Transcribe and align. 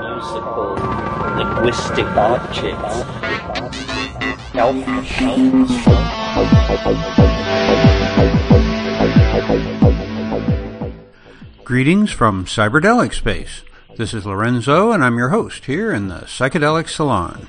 musical 0.00 0.74
linguistic 1.36 2.06
objects. 2.16 3.04
Greetings 11.64 12.10
from 12.12 12.46
Cyberdelic 12.46 13.12
Space. 13.12 13.62
This 13.96 14.14
is 14.14 14.24
Lorenzo, 14.24 14.92
and 14.92 15.04
I'm 15.04 15.18
your 15.18 15.28
host 15.30 15.66
here 15.66 15.92
in 15.92 16.08
the 16.08 16.20
Psychedelic 16.20 16.88
Salon. 16.88 17.48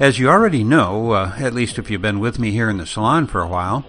As 0.00 0.18
you 0.18 0.28
already 0.28 0.64
know, 0.64 1.12
uh, 1.12 1.36
at 1.38 1.54
least 1.54 1.78
if 1.78 1.88
you've 1.88 2.02
been 2.02 2.18
with 2.18 2.40
me 2.40 2.50
here 2.50 2.68
in 2.68 2.78
the 2.78 2.86
salon 2.86 3.28
for 3.28 3.40
a 3.40 3.46
while, 3.46 3.84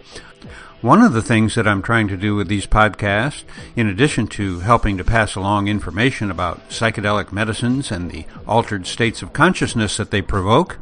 one 0.86 1.02
of 1.02 1.13
the 1.13 1.21
things 1.21 1.55
that 1.55 1.67
I'm 1.67 1.81
trying 1.81 2.07
to 2.09 2.15
do 2.15 2.36
with 2.36 2.47
these 2.47 2.68
podcasts, 2.68 3.43
in 3.75 3.87
addition 3.87 4.28
to 4.28 4.60
helping 4.60 4.97
to 4.97 5.04
pass 5.04 5.33
along 5.33 5.68
information 5.68 6.29
about 6.29 6.69
psychedelic 6.69 7.32
medicines 7.32 7.89
and 7.89 8.11
the 8.11 8.23
altered 8.47 8.86
states 8.86 9.24
of 9.24 9.33
consciousness 9.33 9.97
that 9.97 10.11
they 10.11 10.21
provoke, 10.21 10.77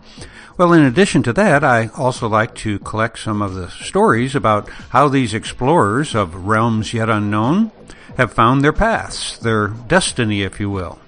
well, 0.58 0.74
in 0.74 0.84
addition 0.84 1.24
to 1.24 1.32
that, 1.32 1.64
I 1.64 1.88
also 1.96 2.28
like 2.28 2.54
to 2.56 2.80
collect 2.80 3.18
some 3.20 3.42
of 3.42 3.54
the 3.54 3.70
stories 3.70 4.36
about 4.36 4.68
how 4.90 5.08
these 5.08 5.34
explorers 5.34 6.14
of 6.14 6.48
realms 6.48 6.94
yet 6.94 7.10
unknown 7.10 7.72
have 8.18 8.34
found 8.34 8.62
their 8.62 8.74
paths, 8.74 9.38
their 9.38 9.70
destiny, 9.70 10.42
if 10.42 10.60
you 10.60 10.70
will. 10.70 11.00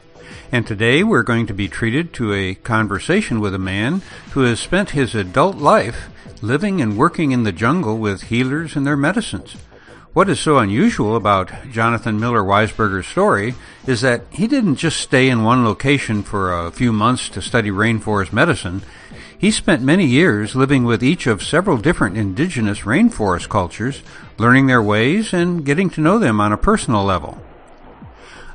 And 0.53 0.65
today 0.65 1.03
we're 1.03 1.23
going 1.23 1.47
to 1.47 1.53
be 1.53 1.67
treated 1.67 2.13
to 2.13 2.31
a 2.31 2.55
conversation 2.55 3.41
with 3.41 3.53
a 3.53 3.59
man 3.59 4.03
who 4.31 4.43
has 4.43 4.61
spent 4.61 4.91
his 4.91 5.13
adult 5.13 5.57
life 5.57 6.07
living 6.41 6.81
and 6.81 6.97
working 6.97 7.31
in 7.31 7.43
the 7.43 7.51
jungle 7.51 7.97
with 7.97 8.23
healers 8.23 8.75
and 8.75 8.85
their 8.85 8.97
medicines. 8.97 9.55
What 10.15 10.29
is 10.29 10.39
so 10.39 10.59
unusual 10.59 11.17
about 11.17 11.51
Jonathan 11.71 12.19
Miller 12.19 12.41
Weisberger's 12.41 13.05
story 13.05 13.53
is 13.85 13.99
that 13.99 14.21
he 14.29 14.47
didn't 14.47 14.77
just 14.77 15.01
stay 15.01 15.27
in 15.27 15.43
one 15.43 15.65
location 15.65 16.23
for 16.23 16.53
a 16.53 16.71
few 16.71 16.93
months 16.93 17.27
to 17.29 17.41
study 17.41 17.69
rainforest 17.69 18.31
medicine. 18.31 18.81
He 19.37 19.51
spent 19.51 19.81
many 19.81 20.05
years 20.05 20.55
living 20.55 20.85
with 20.85 21.03
each 21.03 21.27
of 21.27 21.43
several 21.43 21.75
different 21.77 22.15
indigenous 22.15 22.81
rainforest 22.81 23.49
cultures, 23.49 24.03
learning 24.37 24.67
their 24.67 24.81
ways 24.81 25.33
and 25.33 25.65
getting 25.65 25.89
to 25.89 26.01
know 26.01 26.17
them 26.17 26.39
on 26.39 26.53
a 26.53 26.57
personal 26.57 27.03
level. 27.03 27.41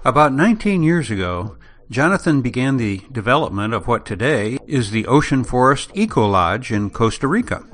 About 0.02 0.32
19 0.32 0.82
years 0.82 1.10
ago, 1.10 1.58
Jonathan 1.90 2.40
began 2.40 2.78
the 2.78 3.02
development 3.12 3.74
of 3.74 3.86
what 3.86 4.06
today 4.06 4.58
is 4.66 4.92
the 4.92 5.06
Ocean 5.06 5.44
Forest 5.44 5.90
Eco 5.92 6.26
Lodge 6.26 6.72
in 6.72 6.88
Costa 6.88 7.26
Rica. 7.26 7.64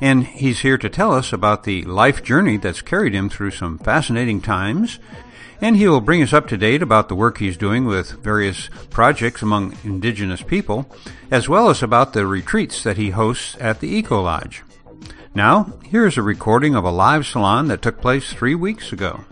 And 0.00 0.26
he's 0.26 0.60
here 0.60 0.78
to 0.78 0.88
tell 0.88 1.12
us 1.12 1.32
about 1.32 1.64
the 1.64 1.82
life 1.82 2.22
journey 2.22 2.56
that's 2.56 2.80
carried 2.82 3.14
him 3.14 3.28
through 3.28 3.50
some 3.50 3.78
fascinating 3.78 4.40
times. 4.40 4.98
And 5.60 5.76
he 5.76 5.86
will 5.86 6.00
bring 6.00 6.22
us 6.22 6.32
up 6.32 6.48
to 6.48 6.56
date 6.56 6.80
about 6.80 7.08
the 7.08 7.14
work 7.14 7.36
he's 7.36 7.58
doing 7.58 7.84
with 7.84 8.12
various 8.22 8.70
projects 8.88 9.42
among 9.42 9.76
indigenous 9.84 10.42
people, 10.42 10.90
as 11.30 11.50
well 11.50 11.68
as 11.68 11.82
about 11.82 12.14
the 12.14 12.26
retreats 12.26 12.82
that 12.82 12.96
he 12.96 13.10
hosts 13.10 13.58
at 13.60 13.80
the 13.80 13.88
Eco 13.88 14.22
Lodge. 14.22 14.62
Now, 15.34 15.72
here's 15.84 16.16
a 16.16 16.22
recording 16.22 16.74
of 16.74 16.84
a 16.84 16.90
live 16.90 17.26
salon 17.26 17.68
that 17.68 17.82
took 17.82 18.00
place 18.00 18.32
three 18.32 18.54
weeks 18.54 18.90
ago. 18.92 19.24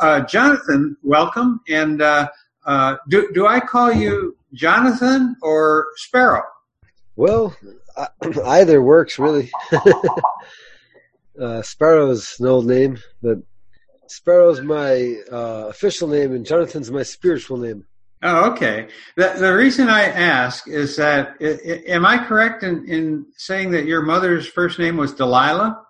Uh, 0.00 0.20
Jonathan, 0.20 0.96
welcome. 1.02 1.60
And 1.68 2.00
uh, 2.00 2.28
uh, 2.64 2.96
do 3.08 3.30
do 3.32 3.46
I 3.46 3.60
call 3.60 3.92
you 3.92 4.36
Jonathan 4.54 5.36
or 5.42 5.88
Sparrow? 5.96 6.42
Well, 7.16 7.54
either 8.44 8.82
works 8.82 9.18
really. 9.18 9.50
uh, 11.40 11.62
Sparrow's 11.62 12.36
an 12.40 12.46
old 12.46 12.66
name, 12.66 12.98
but 13.22 13.38
Sparrow's 14.06 14.60
my 14.60 15.16
uh, 15.30 15.66
official 15.68 16.08
name, 16.08 16.32
and 16.32 16.46
Jonathan's 16.46 16.90
my 16.90 17.02
spiritual 17.02 17.56
name. 17.56 17.84
Oh, 18.22 18.52
okay. 18.52 18.88
The, 19.16 19.34
the 19.38 19.54
reason 19.54 19.90
I 19.90 20.04
ask 20.04 20.66
is 20.66 20.96
that 20.96 21.36
it, 21.40 21.60
it, 21.62 21.88
am 21.88 22.06
I 22.06 22.24
correct 22.24 22.62
in, 22.62 22.88
in 22.88 23.26
saying 23.36 23.72
that 23.72 23.84
your 23.84 24.00
mother's 24.02 24.46
first 24.46 24.78
name 24.78 24.96
was 24.96 25.12
Delilah? 25.12 25.84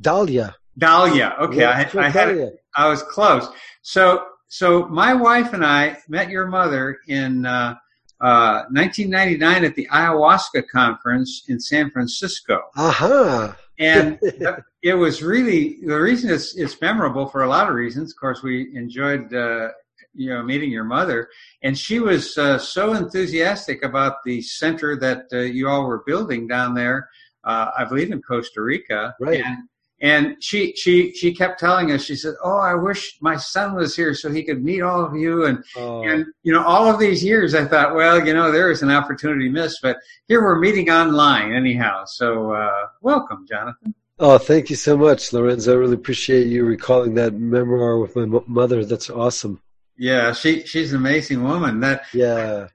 Dahlia. 0.00 0.56
Dahlia. 0.78 1.36
Okay, 1.40 1.60
yeah, 1.60 1.86
I, 1.94 1.98
I 1.98 2.08
had 2.08 2.50
I 2.74 2.88
was 2.88 3.02
close. 3.02 3.46
So 3.82 4.24
so 4.48 4.86
my 4.86 5.14
wife 5.14 5.52
and 5.52 5.64
I 5.64 5.98
met 6.08 6.30
your 6.30 6.46
mother 6.46 6.98
in 7.08 7.46
uh, 7.46 7.74
uh, 8.20 8.64
1999 8.70 9.64
at 9.64 9.74
the 9.74 9.88
ayahuasca 9.92 10.68
conference 10.68 11.44
in 11.48 11.60
San 11.60 11.90
Francisco. 11.90 12.62
Uh-huh. 12.76 13.52
and 13.78 14.18
it 14.82 14.94
was 14.94 15.22
really 15.22 15.78
the 15.84 16.00
reason 16.00 16.30
it's, 16.30 16.56
it's 16.56 16.80
memorable 16.80 17.26
for 17.26 17.42
a 17.42 17.48
lot 17.48 17.68
of 17.68 17.74
reasons. 17.74 18.12
Of 18.12 18.18
course, 18.18 18.42
we 18.42 18.74
enjoyed 18.74 19.32
uh, 19.34 19.68
you 20.14 20.30
know 20.30 20.42
meeting 20.42 20.70
your 20.70 20.84
mother, 20.84 21.28
and 21.62 21.76
she 21.76 22.00
was 22.00 22.38
uh, 22.38 22.58
so 22.58 22.94
enthusiastic 22.94 23.84
about 23.84 24.24
the 24.24 24.40
center 24.42 24.96
that 24.96 25.26
uh, 25.32 25.38
you 25.38 25.68
all 25.68 25.86
were 25.86 26.02
building 26.06 26.46
down 26.46 26.74
there. 26.74 27.08
Uh, 27.44 27.70
I 27.78 27.84
believe 27.84 28.10
in 28.10 28.22
Costa 28.22 28.62
Rica, 28.62 29.14
right? 29.20 29.44
And 29.44 29.68
and 30.00 30.36
she 30.40 30.74
she 30.76 31.12
she 31.12 31.34
kept 31.34 31.58
telling 31.58 31.90
us 31.90 32.04
she 32.04 32.14
said 32.14 32.34
oh 32.44 32.58
i 32.58 32.74
wish 32.74 33.16
my 33.20 33.36
son 33.36 33.74
was 33.74 33.96
here 33.96 34.12
so 34.12 34.30
he 34.30 34.42
could 34.42 34.62
meet 34.62 34.82
all 34.82 35.04
of 35.04 35.14
you. 35.16 35.46
And 35.46 35.64
oh. 35.76 36.02
and 36.02 36.26
you 36.42 36.52
know 36.52 36.62
all 36.62 36.86
of 36.92 36.98
these 36.98 37.24
years 37.24 37.54
i 37.54 37.64
thought 37.64 37.94
well 37.94 38.24
you 38.24 38.34
know 38.34 38.52
there 38.52 38.70
is 38.70 38.82
an 38.82 38.90
opportunity 38.90 39.48
missed 39.48 39.78
but 39.82 39.96
here 40.28 40.42
we're 40.42 40.58
meeting 40.58 40.90
online 40.90 41.52
anyhow. 41.52 42.04
So 42.06 42.52
uh, 42.52 42.88
welcome 43.00 43.46
jonathan. 43.48 43.94
Oh 44.18 44.38
thank 44.38 44.70
you 44.70 44.76
so 44.76 44.96
much 44.96 45.32
lorenzo. 45.32 45.72
I 45.72 45.76
really 45.76 45.94
appreciate 45.94 46.46
you 46.46 46.64
recalling 46.64 47.14
that 47.14 47.34
memoir 47.34 47.98
with 47.98 48.16
my 48.16 48.40
mother. 48.46 48.84
That's 48.84 49.08
awesome. 49.08 49.62
Yeah 49.96 50.32
she 50.32 50.62
she's 50.66 50.92
an 50.92 50.98
amazing 50.98 51.42
woman. 51.42 51.80
That 51.80 52.04
yeah. 52.12 52.68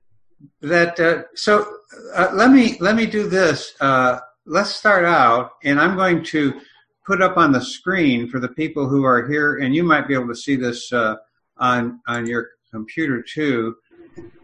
that 0.62 1.00
uh, 1.00 1.24
so 1.36 1.72
uh, 2.16 2.32
let 2.34 2.52
me 2.52 2.78
let 2.80 2.96
me 2.96 3.06
do 3.06 3.28
this. 3.28 3.76
Uh, 3.80 4.20
let's 4.46 4.76
start 4.76 5.06
out 5.06 5.52
and 5.64 5.80
i'm 5.80 5.96
going 5.96 6.24
to 6.24 6.60
put 7.06 7.22
up 7.22 7.38
on 7.38 7.52
the 7.52 7.62
screen 7.62 8.28
for 8.28 8.40
the 8.40 8.48
people 8.48 8.88
who 8.88 9.04
are 9.04 9.28
here, 9.28 9.58
and 9.58 9.76
you 9.76 9.84
might 9.84 10.08
be 10.08 10.14
able 10.14 10.28
to 10.28 10.36
see 10.36 10.56
this 10.56 10.92
uh, 10.94 11.16
on 11.58 12.00
on 12.08 12.26
your 12.26 12.50
computer 12.72 13.22
too. 13.22 13.76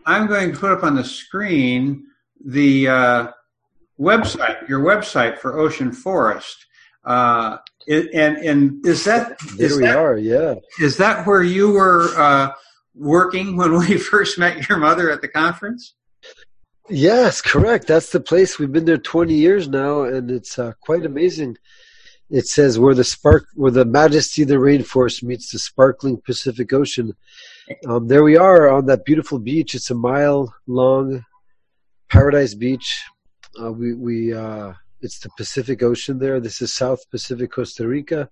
I'm 0.06 0.28
going 0.28 0.54
to 0.54 0.58
put 0.58 0.72
up 0.72 0.84
on 0.84 0.96
the 0.96 1.04
screen 1.04 2.06
the 2.44 2.88
uh, 2.88 3.28
website, 4.00 4.68
your 4.70 4.80
website 4.80 5.40
for 5.40 5.60
Ocean 5.60 5.92
Forest. 5.92 6.66
Uh, 7.04 7.58
and 7.88 8.38
and 8.38 8.86
is 8.86 9.06
that 9.06 9.40
there 9.56 9.68
is 9.68 9.78
we 9.78 9.84
that, 9.84 9.96
are? 9.96 10.18
Yeah. 10.18 10.56
Is 10.80 10.98
that 10.98 11.26
where 11.26 11.44
you 11.44 11.72
were 11.72 12.10
uh, 12.18 12.52
working 12.94 13.56
when 13.56 13.78
we 13.78 13.98
first 14.12 14.38
met 14.38 14.68
your 14.68 14.78
mother 14.78 15.10
at 15.10 15.22
the 15.22 15.28
conference? 15.28 15.94
Yes, 16.90 17.42
correct. 17.42 17.88
That's 17.88 18.12
the 18.12 18.20
place. 18.22 18.58
We've 18.58 18.72
been 18.72 18.86
there 18.86 18.98
20 18.98 19.34
years 19.34 19.68
now, 19.68 20.04
and 20.04 20.32
it's 20.32 20.58
uh, 20.58 20.72
quite 20.80 21.06
amazing 21.06 21.58
it 22.30 22.48
says 22.48 22.78
where 22.78 22.94
the 22.94 23.04
spark 23.04 23.48
where 23.56 23.72
the 23.72 23.86
majesty 23.86 24.42
of 24.42 24.50
the 24.50 24.56
rainforest 24.56 25.24
meets 25.24 25.52
the 25.52 25.60
sparkling 25.60 26.22
Pacific 26.26 26.74
Ocean. 26.74 27.16
Um, 27.88 28.08
there 28.08 28.24
we 28.24 28.38
are 28.38 28.70
on 28.70 28.86
that 28.88 29.06
beautiful 29.06 29.40
beach. 29.40 29.76
It's 29.76 29.92
a 29.92 29.96
mile 29.96 30.54
long, 30.68 31.26
paradise 32.10 32.54
beach. 32.54 33.04
Uh, 33.62 33.72
we 33.72 33.94
we 33.94 34.34
uh, 34.34 34.74
it's 35.02 35.20
the 35.20 35.30
Pacific 35.38 35.82
Ocean 35.84 36.20
there. 36.20 36.40
This 36.40 36.62
is 36.62 36.74
South 36.74 37.10
Pacific 37.10 37.52
Costa 37.52 37.88
Rica. 37.88 38.30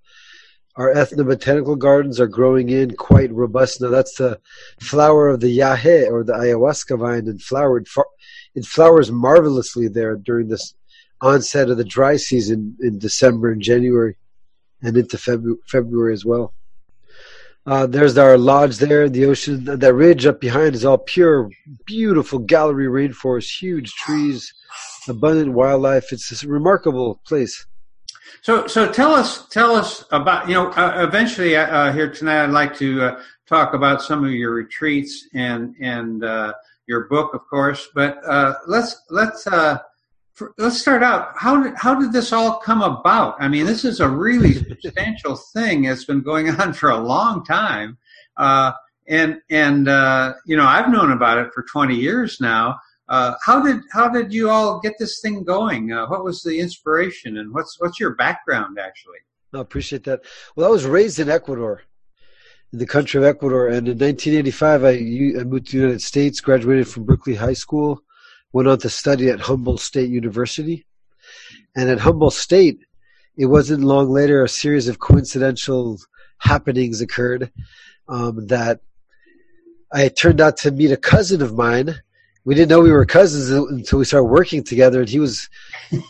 Our 0.76 0.94
ethnobotanical 0.94 1.80
gardens 1.80 2.20
are 2.20 2.28
growing 2.28 2.68
in 2.68 2.98
quite 2.98 3.32
robust. 3.32 3.80
Now 3.80 3.90
that's 3.90 4.18
the 4.18 4.42
flower 4.82 5.30
of 5.30 5.40
the 5.40 5.58
yahe 5.58 6.12
or 6.12 6.26
the 6.26 6.34
ayahuasca 6.34 7.00
vine, 7.00 7.30
and 7.30 7.42
flowered. 7.42 7.88
It 8.56 8.66
flowers 8.66 9.10
marvelously 9.10 9.88
there 9.88 10.18
during 10.18 10.50
this 10.50 10.74
onset 11.22 11.70
of 11.70 11.78
the 11.78 11.84
dry 11.84 12.18
season 12.18 12.78
in 12.82 13.00
December 13.00 13.52
and 13.52 13.62
January, 13.62 14.16
and 14.82 14.98
into 14.98 15.18
February 15.18 16.14
as 16.14 16.26
well. 16.26 16.54
Uh, 17.68 17.88
there's 17.88 18.16
our 18.18 18.38
lodge 18.38 18.78
there. 18.78 19.10
The 19.10 19.26
ocean, 19.26 19.64
that 19.66 19.94
ridge 19.94 20.26
up 20.28 20.40
behind 20.40 20.76
is 20.76 20.86
all 20.86 21.00
pure, 21.00 21.50
beautiful 21.86 22.38
gallery 22.40 22.86
rainforest, 22.86 23.60
huge 23.60 23.92
trees, 23.94 24.54
abundant 25.08 25.54
wildlife. 25.54 26.12
It's 26.12 26.44
a 26.44 26.48
remarkable 26.48 27.22
place. 27.26 27.66
So, 28.44 28.68
so 28.68 28.92
tell 28.92 29.16
us, 29.16 29.48
tell 29.50 29.76
us 29.76 30.06
about 30.12 30.48
you 30.48 30.54
know. 30.54 30.70
Uh, 30.72 31.06
eventually, 31.08 31.56
uh, 31.56 31.66
uh 31.66 31.92
here 31.92 32.12
tonight, 32.12 32.44
I'd 32.44 32.52
like 32.52 32.76
to 32.78 33.02
uh, 33.02 33.22
talk 33.48 33.74
about 33.74 34.04
some 34.04 34.24
of 34.24 34.32
your 34.32 34.52
retreats 34.52 35.28
and 35.34 35.76
and 35.80 36.24
uh, 36.24 36.54
your 36.86 37.06
book, 37.08 37.34
of 37.34 37.48
course. 37.48 37.88
But 37.96 38.20
let's 38.68 39.02
let's 39.10 39.48
for, 40.36 40.54
let's 40.58 40.80
start 40.80 41.02
out. 41.02 41.30
How 41.36 41.64
did 41.64 41.74
how 41.76 41.96
did 42.00 42.12
this 42.12 42.32
all 42.32 42.60
come 42.60 42.82
about? 42.82 43.36
I 43.40 43.48
mean, 43.48 43.66
this 43.66 43.86
is 43.86 44.00
a 44.02 44.08
really 44.08 44.54
substantial 44.82 45.36
thing 45.36 45.84
that's 45.84 46.06
been 46.06 46.22
going 46.22 46.50
on 46.50 46.74
for 46.74 46.90
a 46.90 46.98
long 46.98 47.44
time, 47.44 47.98
uh, 48.38 48.74
and 49.08 49.40
and 49.50 49.88
uh, 49.88 50.34
you 50.46 50.58
know 50.58 50.66
I've 50.66 50.90
known 50.90 51.12
about 51.12 51.38
it 51.38 51.54
for 51.54 51.64
twenty 51.64 51.96
years 51.96 52.40
now. 52.40 52.78
Uh, 53.08 53.36
how 53.44 53.62
did 53.62 53.82
how 53.94 54.10
did 54.10 54.34
you 54.34 54.50
all 54.50 54.80
get 54.80 54.94
this 55.00 55.22
thing 55.22 55.44
going? 55.44 55.94
Uh, 55.94 56.06
what 56.08 56.24
was 56.24 56.44
the 56.44 56.60
inspiration, 56.60 57.38
and 57.38 57.54
what's 57.54 57.80
what's 57.80 58.00
your 58.00 58.16
background 58.16 58.78
actually? 58.78 59.20
I 59.54 59.62
appreciate 59.62 60.04
that. 60.04 60.26
Well, 60.56 60.68
I 60.68 60.70
was 60.70 60.86
raised 60.86 61.20
in 61.20 61.30
Ecuador, 61.30 61.84
in 62.74 62.80
the 62.80 62.86
country 62.86 63.20
of 63.20 63.24
Ecuador. 63.24 63.68
And 63.68 63.88
in 63.88 63.98
1985, 63.98 64.84
I, 64.84 64.90
I 64.90 65.44
moved 65.46 65.68
to 65.68 65.72
the 65.72 65.78
United 65.78 66.02
States, 66.02 66.42
graduated 66.42 66.90
from 66.90 67.06
Berkeley 67.06 67.36
High 67.36 67.54
School, 67.54 68.02
went 68.54 68.68
on 68.68 68.80
to 68.80 68.90
study 68.90 69.30
at 69.30 69.40
Humboldt 69.40 69.82
State 69.82 70.10
University. 70.10 70.86
And 71.76 71.90
at 71.90 72.00
Humboldt 72.00 72.34
State, 72.34 72.80
it 73.38 73.48
wasn't 73.48 73.84
long 73.84 74.10
later 74.10 74.44
a 74.44 74.50
series 74.50 74.88
of 74.88 75.00
coincidental 75.00 76.00
happenings 76.38 77.02
occurred 77.02 77.52
um, 78.08 78.48
that 78.48 78.80
I 79.92 80.10
turned 80.10 80.42
out 80.42 80.58
to 80.58 80.72
meet 80.72 80.92
a 80.92 80.98
cousin 80.98 81.42
of 81.42 81.56
mine. 81.56 81.96
We 82.44 82.54
didn't 82.54 82.70
know 82.70 82.82
we 82.82 82.92
were 82.92 83.06
cousins 83.06 83.50
until 83.50 84.00
we 84.00 84.06
started 84.06 84.26
working 84.28 84.64
together, 84.64 85.00
and 85.00 85.10
he 85.10 85.20
was 85.20 85.50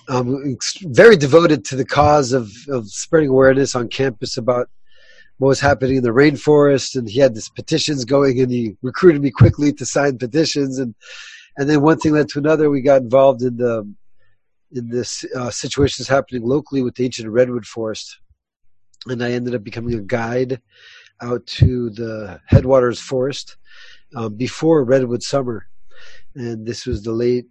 um, 0.10 0.58
very 0.82 1.16
devoted 1.16 1.64
to 1.66 1.76
the 1.76 1.86
cause 1.86 2.34
of, 2.34 2.52
of 2.68 2.90
spreading 2.90 3.30
awareness 3.30 3.74
on 3.74 3.88
campus 3.88 4.38
about 4.38 4.70
what 5.38 5.48
was 5.48 5.60
happening 5.60 5.98
in 5.98 6.04
the 6.04 6.10
rainforest. 6.10 6.96
And 6.96 7.10
he 7.10 7.20
had 7.20 7.36
these 7.36 7.50
petitions 7.50 8.06
going, 8.06 8.42
and 8.42 8.52
he 8.52 8.76
recruited 8.82 9.22
me 9.22 9.32
quickly 9.32 9.72
to 9.74 9.86
sign 9.86 10.18
petitions. 10.18 10.78
And 10.78 10.94
and 11.58 11.70
then 11.70 11.82
one 11.82 11.98
thing 11.98 12.14
led 12.14 12.30
to 12.30 12.40
another. 12.40 12.70
We 12.70 12.82
got 12.82 13.02
involved 13.02 13.42
in 13.42 13.58
the 13.58 13.94
in 14.72 14.90
this 14.90 15.24
uh, 15.36 15.50
situations 15.50 16.08
happening 16.08 16.44
locally 16.44 16.82
with 16.82 16.96
the 16.96 17.06
ancient 17.06 17.30
redwood 17.30 17.66
forest, 17.66 18.20
and 19.08 19.24
I 19.24 19.32
ended 19.32 19.56
up 19.56 19.64
becoming 19.64 19.94
a 19.94 20.02
guide 20.02 20.62
out 21.22 21.46
to 21.48 21.90
the 21.92 22.42
headwaters 22.46 23.00
forest 23.00 23.58
um, 24.16 24.36
before 24.36 24.84
redwood 24.84 25.24
summer, 25.24 25.68
and 26.36 26.66
this 26.66 26.86
was 26.86 27.04
the 27.04 27.12
late. 27.12 27.46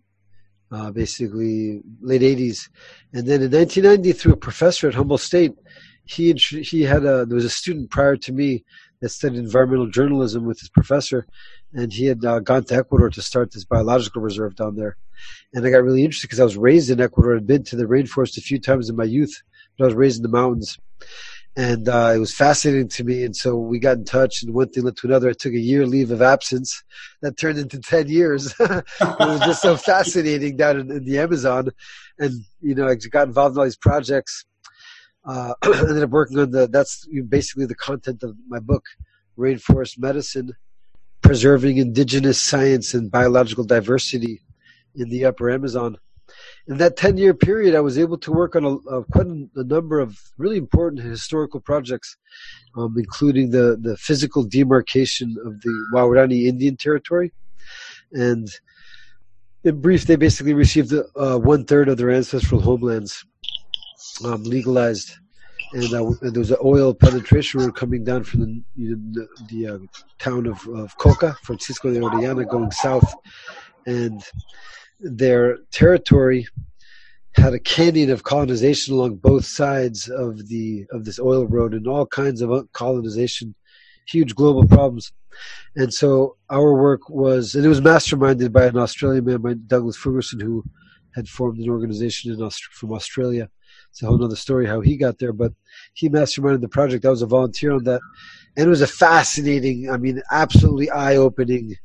Uh, 0.72 0.90
basically, 0.90 1.82
late 2.00 2.22
80s, 2.22 2.68
and 3.12 3.28
then 3.28 3.42
in 3.42 3.52
1990, 3.52 4.12
through 4.12 4.32
a 4.32 4.36
professor 4.36 4.88
at 4.88 4.94
Humboldt 4.94 5.20
State, 5.20 5.52
he 6.04 6.32
he 6.32 6.82
had 6.82 7.04
a 7.04 7.24
there 7.26 7.36
was 7.36 7.44
a 7.44 7.50
student 7.50 7.90
prior 7.90 8.16
to 8.16 8.32
me 8.32 8.64
that 9.04 9.10
studied 9.10 9.38
environmental 9.38 9.86
journalism 9.86 10.46
with 10.46 10.58
his 10.58 10.70
professor, 10.70 11.26
and 11.74 11.92
he 11.92 12.06
had 12.06 12.24
uh, 12.24 12.40
gone 12.40 12.64
to 12.64 12.74
Ecuador 12.74 13.10
to 13.10 13.20
start 13.20 13.52
this 13.52 13.66
biological 13.66 14.22
reserve 14.22 14.56
down 14.56 14.76
there. 14.76 14.96
And 15.52 15.66
I 15.66 15.70
got 15.70 15.82
really 15.82 16.04
interested 16.04 16.26
because 16.28 16.40
I 16.40 16.44
was 16.44 16.56
raised 16.56 16.88
in 16.88 17.02
Ecuador. 17.02 17.36
I'd 17.36 17.46
been 17.46 17.64
to 17.64 17.76
the 17.76 17.84
rainforest 17.84 18.38
a 18.38 18.40
few 18.40 18.58
times 18.58 18.88
in 18.88 18.96
my 18.96 19.04
youth, 19.04 19.42
but 19.76 19.84
I 19.84 19.86
was 19.88 19.94
raised 19.94 20.16
in 20.16 20.22
the 20.22 20.30
mountains. 20.30 20.78
And 21.54 21.86
uh, 21.86 22.12
it 22.14 22.18
was 22.18 22.34
fascinating 22.34 22.88
to 22.88 23.04
me. 23.04 23.24
And 23.24 23.36
so 23.36 23.56
we 23.56 23.78
got 23.78 23.98
in 23.98 24.06
touch, 24.06 24.42
and 24.42 24.54
one 24.54 24.70
thing 24.70 24.84
led 24.84 24.96
to 24.96 25.06
another. 25.06 25.28
I 25.28 25.34
took 25.34 25.52
a 25.52 25.58
year 25.58 25.86
leave 25.86 26.10
of 26.10 26.22
absence 26.22 26.82
that 27.20 27.36
turned 27.36 27.58
into 27.58 27.80
10 27.80 28.08
years. 28.08 28.54
it 28.58 28.84
was 29.00 29.40
just 29.40 29.60
so 29.60 29.76
fascinating 29.92 30.56
down 30.56 30.80
in, 30.80 30.90
in, 30.90 31.04
the 31.04 31.18
Amazon. 31.18 31.68
And, 32.18 32.32
you 32.62 32.74
know, 32.74 32.88
I 32.88 32.94
got 32.94 33.28
involved 33.28 33.54
in 33.54 33.58
all 33.58 33.64
these 33.64 33.76
projects. 33.76 34.46
Uh, 35.26 35.54
ended 35.64 36.02
up 36.02 36.10
working 36.10 36.38
on 36.38 36.50
the, 36.50 36.66
that's 36.66 37.06
basically 37.28 37.66
the 37.66 37.74
content 37.74 38.22
of 38.22 38.36
my 38.48 38.58
book, 38.58 38.84
Rainforest 39.38 39.98
Medicine 39.98 40.52
preserving 41.24 41.78
indigenous 41.78 42.40
science 42.40 42.92
and 42.92 43.10
biological 43.10 43.64
diversity 43.64 44.42
in 44.94 45.08
the 45.08 45.24
upper 45.24 45.50
Amazon. 45.50 45.96
In 46.68 46.76
that 46.76 46.98
10 46.98 47.16
year 47.16 47.32
period, 47.32 47.74
I 47.74 47.80
was 47.80 47.98
able 47.98 48.18
to 48.18 48.30
work 48.30 48.54
on 48.54 48.64
a, 48.64 48.74
a 48.94 49.04
quite 49.04 49.26
a 49.26 49.64
number 49.64 50.00
of 50.00 50.18
really 50.36 50.58
important 50.58 51.02
historical 51.02 51.60
projects, 51.60 52.16
um, 52.76 52.94
including 52.98 53.50
the, 53.50 53.78
the 53.80 53.96
physical 53.96 54.44
demarcation 54.44 55.34
of 55.46 55.62
the 55.62 55.86
Waorani 55.94 56.44
Indian 56.44 56.76
Territory. 56.76 57.32
And 58.12 58.48
in 59.64 59.80
brief, 59.80 60.04
they 60.04 60.16
basically 60.16 60.54
received 60.54 60.92
uh, 60.92 61.38
one 61.38 61.64
third 61.64 61.88
of 61.88 61.96
their 61.96 62.10
ancestral 62.10 62.60
homelands 62.60 63.24
um, 64.24 64.42
legalized 64.44 65.16
and, 65.74 65.92
uh, 65.92 66.06
and 66.22 66.32
there 66.32 66.40
was 66.40 66.52
an 66.52 66.58
oil 66.62 66.94
penetration 66.94 67.60
road 67.60 67.74
coming 67.74 68.04
down 68.04 68.22
from 68.22 68.64
the, 68.76 68.94
the, 69.12 69.28
the 69.50 69.66
uh, 69.66 69.78
town 70.18 70.46
of, 70.46 70.64
of 70.68 70.96
Coca, 70.98 71.36
Francisco 71.42 71.92
de 71.92 71.98
Orellana, 71.98 72.48
going 72.48 72.70
south, 72.70 73.12
and 73.86 74.22
their 75.00 75.58
territory 75.72 76.46
had 77.32 77.52
a 77.52 77.58
canyon 77.58 78.10
of 78.10 78.22
colonization 78.22 78.94
along 78.94 79.16
both 79.16 79.44
sides 79.44 80.08
of 80.08 80.46
the 80.48 80.86
of 80.92 81.04
this 81.04 81.18
oil 81.18 81.46
road, 81.46 81.74
and 81.74 81.88
all 81.88 82.06
kinds 82.06 82.40
of 82.40 82.72
colonization, 82.72 83.54
huge 84.06 84.34
global 84.36 84.66
problems. 84.68 85.12
And 85.74 85.92
so 85.92 86.36
our 86.50 86.74
work 86.74 87.08
was, 87.10 87.56
and 87.56 87.64
it 87.64 87.68
was 87.68 87.80
masterminded 87.80 88.52
by 88.52 88.66
an 88.66 88.76
Australian 88.76 89.24
man, 89.24 89.38
by 89.38 89.54
Douglas 89.54 89.96
Ferguson, 89.96 90.38
who 90.38 90.62
had 91.14 91.28
formed 91.28 91.58
an 91.58 91.70
organization 91.70 92.32
in 92.32 92.42
Aust- 92.42 92.72
from 92.72 92.92
Australia 92.92 93.48
it's 93.94 94.02
a 94.02 94.06
whole 94.06 94.24
other 94.24 94.34
story 94.34 94.66
how 94.66 94.80
he 94.80 94.96
got 94.96 95.20
there, 95.20 95.32
but 95.32 95.52
he 95.92 96.08
masterminded 96.08 96.60
the 96.60 96.68
project. 96.68 97.04
I 97.04 97.10
was 97.10 97.22
a 97.22 97.26
volunteer 97.26 97.72
on 97.72 97.84
that. 97.84 98.00
And 98.56 98.66
it 98.66 98.68
was 98.68 98.82
a 98.82 98.88
fascinating, 98.88 99.88
I 99.88 99.98
mean, 99.98 100.20
absolutely 100.32 100.90
eye 100.90 101.14
opening, 101.14 101.76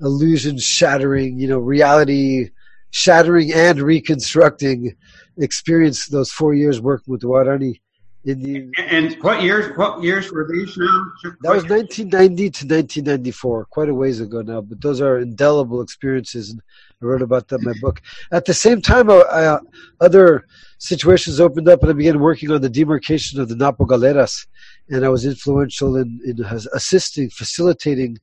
illusion 0.00 0.56
shattering, 0.58 1.38
you 1.38 1.48
know, 1.48 1.58
reality 1.58 2.48
shattering 2.92 3.52
and 3.52 3.78
reconstructing 3.78 4.96
experience 5.36 6.06
those 6.06 6.32
four 6.32 6.54
years 6.54 6.80
working 6.80 7.12
with 7.12 7.20
the 7.20 7.26
Waorani 7.26 7.78
Indian. 8.24 8.72
And 8.78 9.14
what 9.20 9.42
years? 9.42 9.76
What 9.76 10.02
years 10.02 10.32
were 10.32 10.48
these 10.50 10.74
now? 10.78 11.04
That 11.42 11.54
was 11.54 11.64
1990 11.64 12.36
to 12.36 12.66
1994, 12.66 13.66
quite 13.66 13.90
a 13.90 13.94
ways 13.94 14.20
ago 14.20 14.40
now. 14.40 14.62
But 14.62 14.80
those 14.80 15.02
are 15.02 15.18
indelible 15.18 15.82
experiences, 15.82 16.50
and 16.50 16.60
I 17.02 17.06
wrote 17.06 17.22
about 17.22 17.48
that 17.48 17.60
in 17.60 17.64
my 17.64 17.72
book. 17.80 18.02
At 18.30 18.44
the 18.44 18.52
same 18.52 18.82
time, 18.82 19.10
I, 19.10 19.22
I, 19.32 19.58
other 20.00 20.46
situations 20.78 21.40
opened 21.40 21.68
up, 21.68 21.80
and 21.80 21.90
I 21.90 21.94
began 21.94 22.20
working 22.20 22.50
on 22.50 22.60
the 22.60 22.68
demarcation 22.68 23.40
of 23.40 23.48
the 23.48 23.56
Napo 23.56 23.86
Galeras, 23.86 24.46
and 24.90 25.04
I 25.04 25.08
was 25.08 25.24
influential 25.24 25.96
in, 25.96 26.20
in 26.24 26.44
assisting, 26.74 27.30
facilitating 27.30 28.18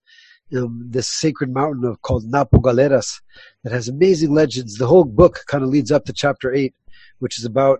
um, 0.55 0.85
this 0.89 1.07
sacred 1.07 1.51
mountain 1.51 1.85
of, 1.85 2.01
called 2.03 2.25
Napo 2.25 2.59
Galeras 2.59 3.19
that 3.63 3.73
has 3.73 3.87
amazing 3.87 4.33
legends. 4.33 4.77
The 4.77 4.87
whole 4.87 5.05
book 5.05 5.43
kind 5.47 5.63
of 5.63 5.69
leads 5.69 5.91
up 5.91 6.05
to 6.05 6.13
chapter 6.13 6.53
eight, 6.53 6.75
which 7.17 7.39
is 7.39 7.45
about 7.45 7.79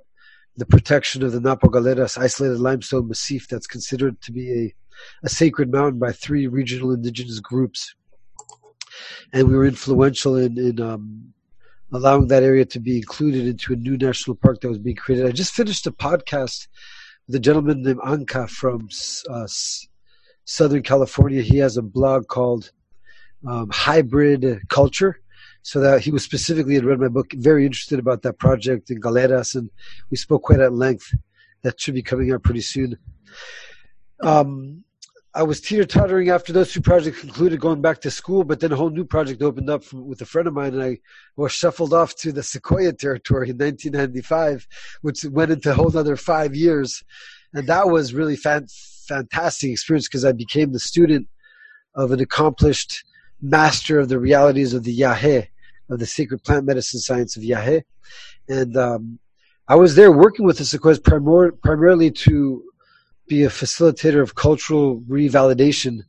the 0.56 0.66
protection 0.66 1.22
of 1.22 1.32
the 1.32 1.40
Napo 1.40 1.68
Galeras 1.68 2.18
isolated 2.18 2.60
limestone 2.60 3.08
massif 3.08 3.48
that's 3.48 3.68
considered 3.68 4.20
to 4.22 4.32
be 4.32 4.52
a, 4.52 4.76
a 5.24 5.30
sacred 5.30 5.72
mountain 5.72 6.00
by 6.00 6.12
three 6.12 6.48
regional 6.48 6.92
indigenous 6.92 7.40
groups. 7.40 7.94
And 9.34 9.48
we 9.48 9.56
were 9.56 9.66
influential 9.66 10.36
in, 10.36 10.58
in 10.58 10.80
um, 10.80 11.34
allowing 11.92 12.28
that 12.28 12.44
area 12.44 12.66
to 12.66 12.80
be 12.80 12.98
included 12.98 13.48
into 13.48 13.74
a 13.74 13.78
new 13.78 13.98
national 13.98 14.36
park 14.36 14.62
that 14.62 14.70
was 14.70 14.80
being 14.80 14.96
created. 14.96 15.26
I 15.26 15.32
just 15.32 15.54
finished 15.54 15.88
a 15.88 15.92
podcast 15.92 16.68
with 17.28 17.36
a 17.36 17.40
gentleman 17.40 17.84
named 17.84 18.00
Anka 18.00 18.50
from 18.50 18.90
uh, 19.30 19.48
Southern 20.46 20.84
California. 20.84 21.42
He 21.42 21.58
has 21.58 21.78
a 21.78 21.82
blog 21.82 22.28
called 22.28 22.72
um, 23.48 23.70
Hybrid 23.72 24.62
Culture 24.70 25.20
so 25.62 25.82
that 25.82 26.02
he 26.02 26.12
was 26.12 26.24
specifically 26.24 26.76
had 26.76 26.86
read 26.86 27.00
my 27.00 27.10
book, 27.10 27.34
very 27.34 27.66
interested 27.66 28.00
about 28.00 28.22
that 28.22 28.40
project 28.40 28.90
in 28.90 29.02
Galeras, 29.02 29.54
and 29.56 29.70
we 30.10 30.16
spoke 30.16 30.44
quite 30.44 30.62
at 30.62 30.74
length. 30.74 31.14
That 31.64 31.80
should 31.80 31.94
be 31.94 32.02
coming 32.02 32.32
out 32.32 32.44
pretty 32.44 32.62
soon. 32.62 32.98
Um, 34.22 34.86
I 35.38 35.44
was 35.44 35.62
teeter 35.62 35.86
tottering 35.86 36.32
after 36.32 36.52
those 36.52 36.74
two 36.74 36.82
projects 36.82 37.20
concluded, 37.20 37.60
going 37.60 37.80
back 37.80 38.02
to 38.02 38.10
school, 38.10 38.44
but 38.44 38.60
then 38.60 38.72
a 38.72 38.76
whole 38.76 38.90
new 38.90 39.06
project 39.06 39.44
opened 39.44 39.70
up 39.70 39.84
from, 39.84 40.08
with 40.08 40.20
a 40.22 40.26
friend 40.26 40.48
of 40.48 40.56
mine, 40.56 40.74
and 40.74 40.82
I 40.82 40.98
was 41.36 41.52
shuffled 41.52 41.94
off 41.94 42.16
to 42.16 42.32
the 42.32 42.42
Secoya 42.42 42.98
territory 42.98 43.52
in 43.52 43.58
1995, 43.58 44.68
which 45.02 45.24
went 45.26 45.52
into 45.52 45.70
a 45.70 45.76
whole 45.76 45.96
other 45.96 46.16
five 46.16 46.56
years. 46.56 47.04
And 47.54 47.68
that 47.68 47.88
was 47.88 48.16
really 48.16 48.36
fan- 48.36 48.66
fantastic 49.08 49.70
experience 49.70 50.08
because 50.08 50.26
I 50.26 50.32
became 50.32 50.72
the 50.72 50.80
student 50.80 51.28
of 51.94 52.12
an 52.12 52.20
accomplished 52.20 53.04
master 53.40 54.00
of 54.00 54.10
the 54.10 54.18
realities 54.18 54.74
of 54.74 54.86
the 54.86 55.00
Yahe, 55.00 55.50
of 55.92 56.00
the 56.00 56.08
sacred 56.08 56.44
plant 56.44 56.66
medicine 56.66 57.00
science 57.00 57.38
of 57.38 57.44
Yahe. 57.44 57.84
And 58.50 58.76
um, 58.76 59.20
I 59.68 59.76
was 59.76 59.94
there 59.94 60.12
working 60.12 60.48
with 60.48 60.58
the 60.58 60.64
Secoyas 60.64 60.98
primor- 60.98 61.62
primarily 61.62 62.10
to 62.10 62.64
be 63.28 63.44
a 63.44 63.50
facilitator 63.50 64.22
of 64.22 64.36
cultural 64.36 65.02
revalidation. 65.02 66.02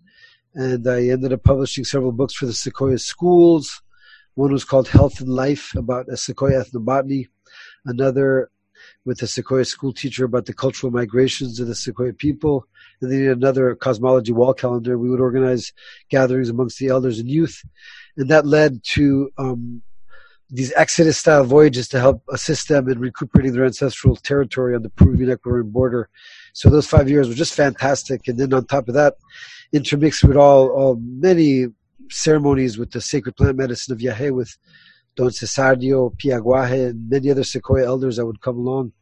And 0.54 0.86
I 0.88 1.08
ended 1.08 1.32
up 1.32 1.42
publishing 1.42 1.84
several 1.84 2.12
books 2.12 2.34
for 2.34 2.46
the 2.46 2.52
Secoya 2.52 2.98
schools. 2.98 3.82
One 4.34 4.52
was 4.52 4.64
called 4.64 4.88
Health 4.88 5.20
and 5.20 5.28
Life 5.28 5.74
about 5.76 6.08
a 6.08 6.16
Secoya 6.16 6.64
ethnobotany. 6.64 7.26
Another 7.84 8.50
with 9.04 9.22
a 9.22 9.26
Secoya 9.26 9.66
school 9.66 9.92
teacher 9.92 10.24
about 10.24 10.46
the 10.46 10.54
cultural 10.54 10.92
migrations 10.92 11.60
of 11.60 11.66
the 11.66 11.74
Secoya 11.74 12.16
people. 12.16 12.66
And 13.00 13.10
then 13.10 13.28
another 13.28 13.74
cosmology 13.74 14.32
wall 14.32 14.54
calendar. 14.54 14.98
We 14.98 15.10
would 15.10 15.20
organize 15.20 15.72
gatherings 16.08 16.48
amongst 16.48 16.78
the 16.78 16.88
elders 16.88 17.18
and 17.18 17.28
youth 17.28 17.62
and 18.18 18.28
that 18.28 18.44
led 18.44 18.82
to 18.82 19.30
um, 19.38 19.80
these 20.50 20.72
exodus 20.76 21.16
style 21.18 21.44
voyages 21.44 21.88
to 21.88 22.00
help 22.00 22.22
assist 22.30 22.68
them 22.68 22.88
in 22.88 22.98
recuperating 22.98 23.52
their 23.52 23.64
ancestral 23.64 24.16
territory 24.16 24.74
on 24.74 24.82
the 24.82 24.90
Peruvian 24.90 25.30
Ecuadorian 25.30 25.70
border. 25.70 26.08
So 26.52 26.70
those 26.70 26.86
five 26.86 27.08
years 27.08 27.28
were 27.28 27.34
just 27.34 27.54
fantastic. 27.54 28.28
And 28.28 28.38
then 28.38 28.52
on 28.52 28.66
top 28.66 28.88
of 28.88 28.94
that, 28.94 29.14
intermixed 29.72 30.24
with 30.24 30.36
all, 30.36 30.68
all 30.68 31.00
many 31.00 31.66
ceremonies 32.10 32.78
with 32.78 32.90
the 32.90 33.00
sacred 33.00 33.36
plant 33.36 33.56
medicine 33.56 33.92
of 33.92 34.00
Yahe 34.00 34.34
with 34.34 34.56
Don 35.16 35.30
Cesario, 35.30 36.16
Piaguaje, 36.16 36.90
and 36.90 37.08
many 37.08 37.30
other 37.30 37.42
Secoya 37.42 37.86
elders 37.86 38.16
that 38.16 38.26
would 38.26 38.40
come 38.40 38.56
along. 38.56 38.92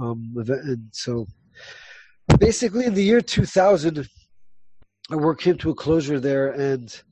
Um, 0.00 0.32
and 0.36 0.88
so 0.92 1.26
basically 2.38 2.86
in 2.86 2.94
the 2.94 3.02
year 3.02 3.20
2000, 3.20 4.08
our 5.10 5.18
work 5.18 5.40
came 5.40 5.58
to 5.58 5.70
a 5.70 5.74
closure 5.74 6.20
there, 6.20 6.52
and 6.52 7.02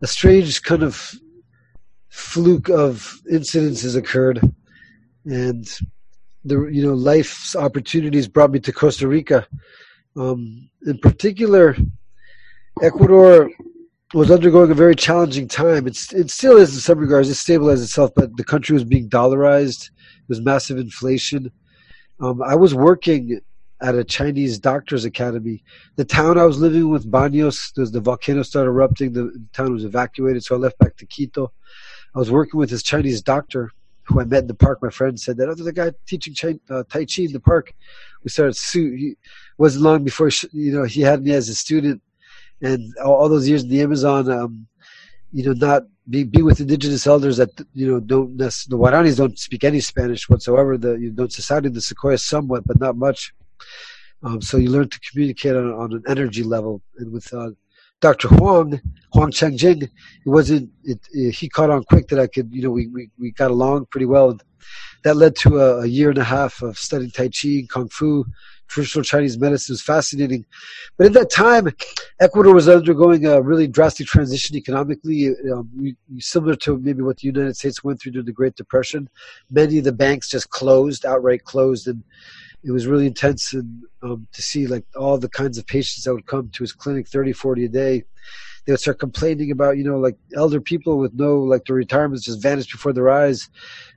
a 0.00 0.06
strange 0.06 0.62
kind 0.62 0.82
of 0.82 1.12
fluke 2.08 2.68
of 2.68 3.20
incidences 3.30 3.96
occurred, 3.96 4.40
and 5.24 5.68
the 6.44 6.66
you 6.66 6.86
know 6.86 6.94
life's 6.94 7.56
opportunities 7.56 8.28
brought 8.28 8.50
me 8.50 8.60
to 8.60 8.72
Costa 8.72 9.08
Rica. 9.08 9.46
Um, 10.16 10.68
in 10.86 10.98
particular, 10.98 11.76
Ecuador 12.82 13.50
was 14.14 14.30
undergoing 14.30 14.70
a 14.70 14.74
very 14.74 14.94
challenging 14.94 15.48
time. 15.48 15.86
It's 15.86 16.12
it 16.12 16.30
still 16.30 16.56
is 16.56 16.74
in 16.74 16.80
some 16.80 16.98
regards. 16.98 17.28
It 17.28 17.34
stabilized 17.34 17.82
itself, 17.82 18.12
but 18.14 18.36
the 18.36 18.44
country 18.44 18.74
was 18.74 18.84
being 18.84 19.08
dollarized. 19.08 19.90
There 19.90 20.28
was 20.28 20.40
massive 20.40 20.78
inflation. 20.78 21.50
Um, 22.20 22.42
I 22.42 22.54
was 22.54 22.74
working 22.74 23.40
at 23.80 23.94
a 23.94 24.02
Chinese 24.02 24.58
doctor's 24.58 25.04
academy. 25.04 25.62
The 25.96 26.04
town 26.04 26.36
I 26.36 26.44
was 26.44 26.58
living 26.58 26.88
with, 26.88 27.08
Baños, 27.10 27.72
the 27.74 28.00
volcano 28.00 28.42
started 28.42 28.70
erupting. 28.70 29.12
The 29.12 29.46
town 29.52 29.72
was 29.72 29.84
evacuated, 29.84 30.42
so 30.42 30.56
I 30.56 30.58
left 30.58 30.78
back 30.78 30.96
to 30.96 31.06
Quito. 31.06 31.52
I 32.14 32.18
was 32.18 32.30
working 32.30 32.58
with 32.58 32.70
this 32.70 32.82
Chinese 32.82 33.22
doctor 33.22 33.70
who 34.08 34.20
I 34.20 34.24
met 34.24 34.42
in 34.42 34.46
the 34.46 34.54
park. 34.54 34.78
My 34.82 34.90
friend 34.90 35.18
said 35.18 35.36
that, 35.36 35.48
oh, 35.48 35.54
there's 35.54 35.66
a 35.66 35.72
guy 35.72 35.92
teaching 36.06 36.34
Chi, 36.34 36.58
uh, 36.70 36.82
Tai 36.90 37.04
Chi 37.04 37.22
in 37.22 37.32
the 37.32 37.40
park. 37.40 37.74
We 38.24 38.30
started, 38.30 38.56
he 38.72 39.14
wasn't 39.58 39.84
long 39.84 40.04
before, 40.04 40.30
you 40.52 40.72
know, 40.72 40.84
he 40.84 41.02
had 41.02 41.22
me 41.22 41.32
as 41.32 41.48
a 41.48 41.54
student 41.54 42.02
and 42.60 42.92
all 42.98 43.28
those 43.28 43.48
years 43.48 43.62
in 43.62 43.68
the 43.68 43.82
Amazon, 43.82 44.30
um, 44.30 44.66
you 45.32 45.44
know, 45.44 45.52
not 45.52 45.82
be, 46.08 46.24
be 46.24 46.42
with 46.42 46.60
indigenous 46.60 47.06
elders 47.06 47.36
that 47.36 47.50
you 47.74 47.86
know 47.86 48.00
don't 48.00 48.36
the 48.38 48.48
Waoranis 48.70 49.18
don't 49.18 49.38
speak 49.38 49.64
any 49.64 49.80
Spanish 49.80 50.28
whatsoever. 50.28 50.78
The 50.78 50.94
you 50.94 51.10
don't, 51.10 51.24
know 51.24 51.28
society 51.28 51.68
the 51.68 51.80
Secoyas 51.80 52.20
somewhat, 52.20 52.66
but 52.66 52.80
not 52.80 52.96
much. 52.96 53.32
Um, 54.22 54.40
so 54.40 54.56
you 54.56 54.70
learn 54.70 54.88
to 54.88 55.00
communicate 55.00 55.54
on, 55.54 55.70
on 55.72 55.92
an 55.92 56.02
energy 56.08 56.42
level, 56.42 56.82
and 56.96 57.12
with 57.12 57.32
uh, 57.32 57.50
Dr. 58.00 58.28
Huang 58.28 58.80
Huang 59.12 59.30
Chengjing, 59.32 59.82
it 59.82 59.90
wasn't 60.24 60.70
it, 60.84 61.00
it, 61.12 61.34
He 61.34 61.48
caught 61.48 61.70
on 61.70 61.82
quick 61.84 62.08
that 62.08 62.20
I 62.20 62.26
could 62.26 62.52
you 62.52 62.62
know 62.62 62.70
we 62.70 62.86
we, 62.88 63.10
we 63.18 63.32
got 63.32 63.50
along 63.50 63.86
pretty 63.86 64.06
well. 64.06 64.38
That 65.04 65.16
led 65.16 65.36
to 65.36 65.58
a, 65.58 65.80
a 65.82 65.86
year 65.86 66.10
and 66.10 66.18
a 66.18 66.24
half 66.24 66.60
of 66.62 66.76
studying 66.76 67.10
Tai 67.10 67.28
Chi, 67.28 67.66
Kung 67.70 67.88
Fu, 67.88 68.24
traditional 68.68 69.04
Chinese 69.04 69.38
medicine 69.38 69.72
It 69.72 69.74
was 69.74 69.82
fascinating. 69.82 70.44
But 70.96 71.08
at 71.08 71.12
that 71.14 71.30
time, 71.30 71.68
Ecuador 72.20 72.54
was 72.54 72.68
undergoing 72.68 73.26
a 73.26 73.40
really 73.40 73.66
drastic 73.66 74.06
transition 74.06 74.56
economically, 74.56 75.34
um, 75.52 75.96
similar 76.18 76.54
to 76.56 76.78
maybe 76.78 77.02
what 77.02 77.18
the 77.18 77.28
United 77.28 77.56
States 77.56 77.82
went 77.82 78.00
through 78.00 78.12
during 78.12 78.26
the 78.26 78.32
Great 78.32 78.56
Depression. 78.56 79.08
Many 79.50 79.78
of 79.78 79.84
the 79.84 79.92
banks 79.92 80.28
just 80.28 80.50
closed, 80.50 81.06
outright 81.06 81.44
closed, 81.44 81.88
and 81.88 82.02
it 82.64 82.72
was 82.72 82.86
really 82.86 83.06
intense 83.06 83.52
and 83.52 83.84
um, 84.02 84.26
to 84.32 84.42
see 84.42 84.66
like 84.66 84.84
all 84.96 85.18
the 85.18 85.28
kinds 85.28 85.58
of 85.58 85.66
patients 85.66 86.04
that 86.04 86.14
would 86.14 86.26
come 86.26 86.50
to 86.50 86.62
his 86.62 86.72
clinic 86.72 87.08
30 87.08 87.32
40 87.32 87.64
a 87.64 87.68
day. 87.68 88.04
They 88.66 88.72
would 88.72 88.80
start 88.80 88.98
complaining 88.98 89.50
about 89.50 89.78
you 89.78 89.84
know 89.84 89.98
like 89.98 90.16
elder 90.34 90.60
people 90.60 90.98
with 90.98 91.14
no 91.14 91.38
like 91.38 91.64
their 91.64 91.76
retirements 91.76 92.24
just 92.24 92.42
vanished 92.42 92.72
before 92.72 92.92
their 92.92 93.10
eyes. 93.10 93.48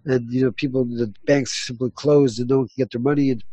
And 0.06 0.32
you 0.32 0.44
know 0.44 0.52
people 0.52 0.86
the 0.86 1.14
banks 1.26 1.68
simply 1.68 1.92
closed 1.92 2.40
and 2.40 2.50
no 2.50 2.60
one 2.60 2.68
could 2.68 2.78
get 2.78 2.92
their 2.92 3.02
money. 3.02 3.32
And 3.32 3.44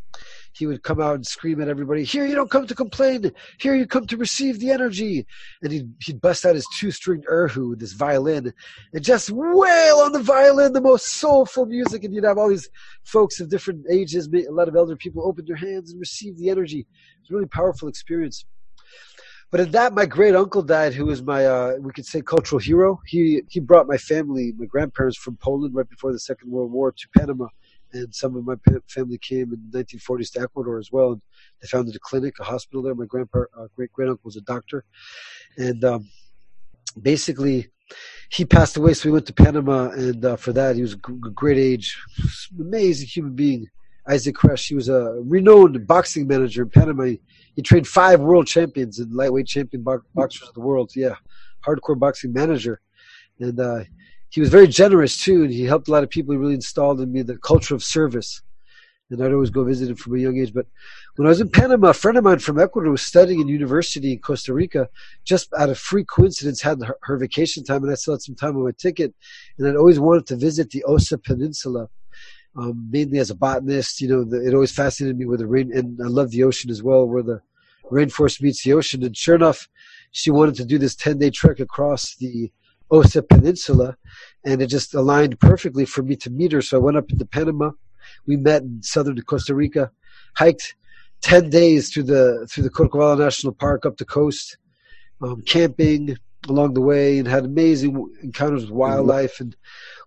he 0.53 0.65
would 0.65 0.83
come 0.83 0.99
out 0.99 1.15
and 1.15 1.25
scream 1.25 1.61
at 1.61 1.67
everybody, 1.67 2.03
Here 2.03 2.25
you 2.25 2.35
don't 2.35 2.51
come 2.51 2.67
to 2.67 2.75
complain, 2.75 3.31
here 3.59 3.75
you 3.75 3.85
come 3.85 4.07
to 4.07 4.17
receive 4.17 4.59
the 4.59 4.71
energy. 4.71 5.25
And 5.61 5.71
he'd, 5.71 5.93
he'd 6.03 6.21
bust 6.21 6.45
out 6.45 6.55
his 6.55 6.67
two 6.77 6.91
stringed 6.91 7.25
erhu, 7.25 7.77
this 7.77 7.93
violin, 7.93 8.53
and 8.93 9.03
just 9.03 9.29
wail 9.29 9.97
on 9.97 10.11
the 10.11 10.23
violin, 10.23 10.73
the 10.73 10.81
most 10.81 11.07
soulful 11.13 11.65
music. 11.65 12.03
And 12.03 12.13
you'd 12.13 12.23
have 12.23 12.37
all 12.37 12.49
these 12.49 12.69
folks 13.03 13.39
of 13.39 13.49
different 13.49 13.85
ages, 13.89 14.27
a 14.33 14.51
lot 14.51 14.67
of 14.67 14.75
elder 14.75 14.95
people 14.95 15.25
open 15.25 15.45
their 15.45 15.55
hands 15.55 15.91
and 15.91 15.99
receive 15.99 16.37
the 16.37 16.49
energy. 16.49 16.85
It's 17.21 17.31
a 17.31 17.33
really 17.33 17.47
powerful 17.47 17.87
experience. 17.87 18.45
But 19.51 19.61
in 19.61 19.71
that, 19.71 19.93
my 19.95 20.05
great 20.05 20.35
uncle 20.35 20.61
died, 20.61 20.93
who 20.93 21.05
was 21.05 21.23
my, 21.23 21.45
uh, 21.45 21.73
we 21.79 21.91
could 21.91 22.05
say, 22.05 22.21
cultural 22.21 22.59
hero. 22.59 22.99
He 23.07 23.41
he 23.49 23.59
brought 23.59 23.87
my 23.87 23.97
family, 23.97 24.53
my 24.55 24.67
grandparents 24.67 25.17
from 25.17 25.37
Poland 25.37 25.73
right 25.73 25.89
before 25.89 26.11
the 26.11 26.19
Second 26.19 26.51
World 26.51 26.71
War 26.71 26.91
to 26.91 27.07
Panama 27.17 27.47
and 27.93 28.13
some 28.13 28.35
of 28.35 28.45
my 28.45 28.55
family 28.87 29.17
came 29.17 29.53
in 29.53 29.69
the 29.71 29.83
1940s 29.83 30.31
to 30.33 30.41
Ecuador 30.41 30.77
as 30.77 30.91
well. 30.91 31.13
And 31.13 31.21
they 31.61 31.67
founded 31.67 31.95
a 31.95 31.99
clinic, 31.99 32.35
a 32.39 32.43
hospital 32.43 32.81
there. 32.81 32.95
My 32.95 33.05
grandpa, 33.05 33.43
uh, 33.57 33.67
great 33.75 33.91
great 33.91 34.09
uncle 34.09 34.21
was 34.23 34.37
a 34.37 34.41
doctor, 34.41 34.85
and 35.57 35.83
um, 35.83 36.09
basically 37.01 37.69
he 38.29 38.45
passed 38.45 38.77
away. 38.77 38.93
So 38.93 39.09
we 39.09 39.13
went 39.13 39.25
to 39.27 39.33
Panama, 39.33 39.89
and 39.89 40.23
uh, 40.23 40.35
for 40.35 40.53
that 40.53 40.75
he 40.75 40.81
was 40.81 40.93
a 40.93 40.97
great 40.97 41.57
age, 41.57 41.97
amazing 42.59 43.07
human 43.07 43.35
being. 43.35 43.67
Isaac 44.07 44.35
Crash, 44.35 44.67
he 44.67 44.75
was 44.75 44.89
a 44.89 45.21
renowned 45.23 45.85
boxing 45.85 46.25
manager 46.27 46.63
in 46.63 46.69
Panama. 46.69 47.03
He, 47.03 47.21
he 47.55 47.61
trained 47.61 47.87
five 47.87 48.19
world 48.19 48.47
champions 48.47 48.97
and 48.97 49.13
lightweight 49.13 49.45
champion 49.45 49.83
bo- 49.83 50.01
boxers 50.15 50.47
of 50.47 50.53
the 50.55 50.61
world. 50.61 50.91
Yeah, 50.95 51.15
hardcore 51.65 51.99
boxing 51.99 52.33
manager, 52.33 52.81
and 53.39 53.59
uh, 53.59 53.83
he 54.29 54.39
was 54.39 54.49
very 54.49 54.67
generous 54.67 55.17
too, 55.17 55.43
and 55.43 55.51
he 55.51 55.63
helped 55.63 55.87
a 55.87 55.91
lot 55.91 56.03
of 56.03 56.09
people. 56.09 56.33
He 56.33 56.37
really 56.37 56.53
installed 56.53 57.01
in 57.01 57.11
me 57.11 57.21
the 57.21 57.37
culture 57.37 57.75
of 57.75 57.83
service. 57.83 58.41
And 59.11 59.23
I'd 59.23 59.33
always 59.33 59.49
go 59.49 59.63
visit 59.63 59.89
him 59.89 59.95
from 59.95 60.15
a 60.15 60.19
young 60.19 60.37
age. 60.37 60.53
But 60.53 60.67
when 61.15 61.25
I 61.25 61.29
was 61.29 61.41
in 61.41 61.49
Panama, 61.49 61.89
a 61.89 61.93
friend 61.93 62.15
of 62.15 62.23
mine 62.23 62.37
from 62.37 62.59
Ecuador 62.59 62.91
was 62.91 63.01
studying 63.01 63.41
in 63.41 63.47
university 63.47 64.13
in 64.13 64.19
Costa 64.19 64.53
Rica. 64.53 64.87
Just 65.25 65.51
out 65.57 65.69
of 65.69 65.79
free 65.79 66.03
coincidence, 66.03 66.61
had 66.61 66.83
her, 66.83 66.95
her 67.01 67.17
vacation 67.17 67.63
time, 67.63 67.83
and 67.83 67.91
I 67.91 67.95
still 67.95 68.13
had 68.13 68.21
some 68.21 68.35
time 68.35 68.55
on 68.55 68.65
my 68.65 68.71
ticket. 68.77 69.15
And 69.57 69.67
I'd 69.67 69.75
always 69.75 69.99
wanted 69.99 70.27
to 70.27 70.35
visit 70.35 70.69
the 70.69 70.83
Osa 70.83 71.17
Peninsula, 71.17 71.89
um, 72.55 72.87
mainly 72.91 73.17
as 73.17 73.31
a 73.31 73.35
botanist. 73.35 73.99
You 73.99 74.09
know, 74.09 74.23
the, 74.23 74.47
it 74.47 74.53
always 74.53 74.71
fascinated 74.71 75.17
me 75.17 75.25
where 75.25 75.37
the 75.39 75.47
rain, 75.47 75.75
and 75.75 75.99
I 75.99 76.07
love 76.07 76.29
the 76.29 76.43
ocean 76.43 76.69
as 76.69 76.83
well, 76.83 77.07
where 77.07 77.23
the 77.23 77.41
rainforest 77.85 78.43
meets 78.43 78.63
the 78.63 78.73
ocean. 78.73 79.03
And 79.03 79.17
sure 79.17 79.33
enough, 79.33 79.67
she 80.11 80.29
wanted 80.29 80.53
to 80.55 80.65
do 80.65 80.77
this 80.77 80.95
10 80.95 81.17
day 81.17 81.31
trek 81.31 81.59
across 81.59 82.15
the 82.17 82.51
Osa 82.91 83.21
Peninsula, 83.21 83.95
and 84.45 84.61
it 84.61 84.67
just 84.67 84.93
aligned 84.93 85.39
perfectly 85.39 85.85
for 85.85 86.01
me 86.03 86.15
to 86.17 86.29
meet 86.29 86.51
her. 86.51 86.61
So 86.61 86.77
I 86.77 86.81
went 86.81 86.97
up 86.97 87.11
into 87.11 87.25
Panama. 87.25 87.71
We 88.25 88.37
met 88.37 88.63
in 88.63 88.81
southern 88.81 89.21
Costa 89.21 89.53
Rica, 89.53 89.91
hiked 90.35 90.75
ten 91.21 91.49
days 91.49 91.89
through 91.89 92.03
the 92.03 92.47
through 92.49 92.63
the 92.63 92.69
Corcovado 92.69 93.19
National 93.19 93.53
Park 93.53 93.85
up 93.85 93.97
the 93.97 94.05
coast, 94.05 94.57
um, 95.21 95.41
camping 95.43 96.17
along 96.47 96.73
the 96.73 96.81
way, 96.81 97.19
and 97.19 97.27
had 97.27 97.45
amazing 97.45 98.09
encounters 98.23 98.63
with 98.63 98.71
wildlife. 98.71 99.39
And 99.39 99.55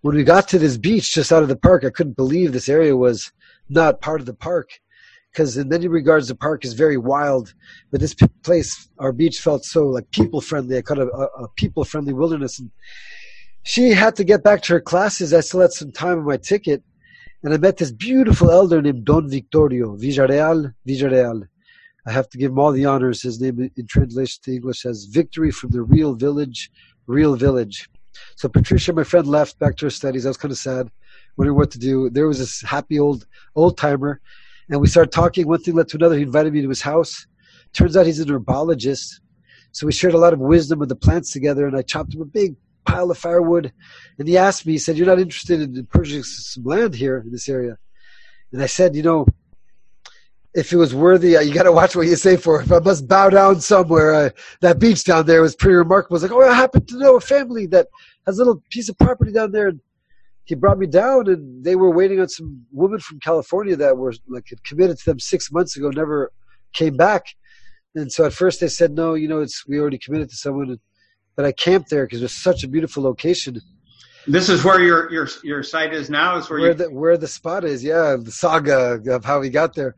when 0.01 0.17
we 0.17 0.25
got 0.25 0.49
to 0.49 0.59
this 0.59 0.79
beach 0.79 1.13
just 1.13 1.33
out 1.33 1.43
of 1.43 1.49
the 1.49 1.57
park, 1.57 1.85
I 1.85 1.91
couldn't 1.91 2.17
believe 2.17 2.53
this 2.53 2.69
area 2.69 2.97
was 2.97 3.33
not 3.69 4.01
part 4.01 4.21
of 4.21 4.27
the 4.27 4.35
park 4.35 4.81
because 5.33 5.57
in 5.57 5.69
many 5.69 5.89
regards 5.89 6.29
the 6.29 6.35
park 6.35 6.65
is 6.65 6.75
very 6.75 6.97
wild 6.97 7.55
but 7.91 8.01
this 8.01 8.15
place 8.43 8.89
our 8.99 9.13
beach 9.13 9.41
felt 9.41 9.65
so 9.65 9.87
like 9.87 10.11
people 10.11 10.41
friendly 10.41 10.77
i 10.77 10.83
called 10.83 11.01
it 11.01 11.09
a, 11.09 11.43
a 11.43 11.49
people 11.57 11.85
friendly 11.85 12.13
wilderness 12.13 12.59
and 12.59 12.71
she 13.63 13.91
had 13.91 14.17
to 14.17 14.25
get 14.25 14.43
back 14.43 14.63
to 14.63 14.73
her 14.75 14.81
classes. 14.81 15.33
I 15.33 15.41
still 15.41 15.61
had 15.61 15.73
some 15.73 15.93
time 15.93 16.19
on 16.19 16.25
my 16.25 16.37
ticket 16.37 16.83
and 17.43 17.53
i 17.53 17.57
met 17.57 17.77
this 17.77 17.93
beautiful 17.93 18.51
elder 18.51 18.81
named 18.81 19.05
don 19.05 19.29
victorio 19.29 19.97
villarreal 19.97 20.75
villarreal. 20.87 21.47
I 22.07 22.11
have 22.11 22.29
to 22.31 22.39
give 22.39 22.51
him 22.51 22.59
all 22.59 22.73
the 22.73 22.85
honors. 22.85 23.23
His 23.23 23.41
name 23.41 23.71
in 23.77 23.87
translation 23.87 24.41
to 24.45 24.55
english 24.55 24.83
says 24.83 25.05
victory 25.05 25.51
from 25.51 25.71
the 25.71 25.83
real 25.83 26.15
village 26.15 26.71
real 27.07 27.37
village. 27.37 27.89
So 28.37 28.49
patricia 28.49 28.93
my 28.93 29.05
friend 29.05 29.27
left 29.27 29.59
back 29.59 29.77
to 29.77 29.87
her 29.87 29.91
studies. 29.91 30.27
I 30.27 30.31
was 30.31 30.37
kind 30.37 30.53
of 30.53 30.59
sad. 30.59 30.91
Wondering 31.37 31.57
what 31.57 31.71
to 31.71 31.79
do. 31.79 32.11
There 32.11 32.29
was 32.29 32.39
this 32.39 32.63
happy 32.63 32.99
old 32.99 33.27
old 33.55 33.77
timer 33.79 34.21
and 34.69 34.81
we 34.81 34.87
started 34.87 35.13
talking. 35.13 35.47
One 35.47 35.61
thing 35.61 35.75
led 35.75 35.89
to 35.89 35.97
another. 35.97 36.17
He 36.17 36.23
invited 36.23 36.53
me 36.53 36.63
to 36.63 36.69
his 36.69 36.83
house. 36.83 37.27
Turns 37.73 37.97
out 37.97 38.07
he's 38.07 38.21
an 38.21 38.29
herbologist. 38.29 39.21
So 39.73 39.87
we 39.87 39.93
shared 39.93 40.15
a 40.15 40.19
lot 40.19 40.33
of 40.33 40.39
wisdom 40.39 40.83
of 40.83 40.89
the 40.89 40.97
plants 40.97 41.33
together, 41.33 41.67
and 41.67 41.77
I 41.77 41.83
chopped 41.83 42.15
him 42.15 42.21
a 42.21 42.27
big 42.27 42.57
pile 42.85 43.11
of 43.11 43.19
firewood. 43.19 43.73
And 44.19 44.29
he 44.29 44.37
asked 44.37 44.67
me, 44.67 44.73
he 44.73 44.79
said, 44.79 44.97
You're 44.97 45.07
not 45.07 45.19
interested 45.19 45.61
in 45.61 45.87
purchasing 45.87 46.23
some 46.23 46.65
land 46.65 46.95
here 46.95 47.19
in 47.19 47.33
this 47.33 47.49
area? 47.49 47.79
And 48.53 48.63
I 48.63 48.67
said, 48.67 48.95
You 48.95 49.03
know, 49.03 49.27
if 50.55 50.73
it 50.73 50.77
was 50.77 50.95
worthy, 50.95 51.37
uh, 51.37 51.41
you 51.41 51.55
got 51.55 51.63
to 51.63 51.73
watch 51.73 51.97
what 51.97 52.07
you 52.07 52.17
say 52.17 52.37
for. 52.37 52.61
If 52.61 52.71
I 52.71 52.79
must 52.79 53.09
bow 53.09 53.31
down 53.31 53.61
somewhere, 53.61 54.13
uh, 54.13 54.31
that 54.61 54.79
beach 54.79 55.05
down 55.05 55.27
there 55.27 55.41
was 55.41 55.57
pretty 55.57 55.77
remarkable. 55.77 56.17
It's 56.17 56.23
like, 56.23 56.33
oh, 56.33 56.47
I 56.47 56.53
happen 56.53 56.85
to 56.85 56.99
know 56.99 57.17
a 57.17 57.21
family 57.21 57.67
that 57.69 57.89
has 58.27 58.39
a 58.39 58.45
little 58.45 58.63
piece 58.71 58.89
of 58.89 58.99
property 58.99 59.33
down 59.33 59.53
there. 59.53 59.69
And 59.69 59.81
he 60.45 60.55
brought 60.57 60.79
me 60.79 60.87
down 60.87 61.29
and 61.29 61.65
they 61.65 61.77
were 61.77 61.91
waiting 61.91 62.21
on 62.21 62.29
some 62.29 62.67
woman 62.73 62.99
from 62.99 63.21
California 63.21 63.77
that 63.77 63.97
were 63.97 64.13
like 64.29 64.47
had 64.49 64.65
committed 64.65 64.99
to 64.99 65.05
them 65.05 65.21
six 65.21 65.53
months 65.53 65.77
ago, 65.77 65.91
never 65.91 66.33
came 66.73 66.97
back. 66.97 67.27
And 67.95 68.11
so 68.11 68.25
at 68.25 68.33
first 68.33 68.61
they 68.61 68.69
said, 68.69 68.93
no, 68.93 69.15
you 69.15 69.29
know, 69.29 69.41
it's, 69.41 69.67
we 69.69 69.79
already 69.79 69.99
committed 69.99 70.31
to 70.31 70.37
someone. 70.37 70.79
But 71.37 71.45
I 71.45 71.53
camped 71.53 71.91
there 71.91 72.07
because 72.07 72.21
it 72.21 72.25
was 72.25 72.43
such 72.43 72.65
a 72.65 72.69
beautiful 72.69 73.03
location. 73.03 73.61
This 74.27 74.49
is 74.49 74.65
where 74.65 74.81
your, 74.81 75.11
your, 75.13 75.29
your 75.43 75.63
site 75.63 75.95
is 75.95 76.11
now 76.11 76.37
is 76.37 76.51
where, 76.51 76.61
where 76.61 76.69
you... 76.71 76.75
the, 76.75 76.91
where 76.91 77.17
the 77.17 77.29
spot 77.29 77.65
is. 77.65 77.83
Yeah. 77.85 78.17
The 78.21 78.33
saga 78.33 79.01
of 79.09 79.25
how 79.25 79.41
we 79.41 79.49
got 79.49 79.75
there, 79.75 79.95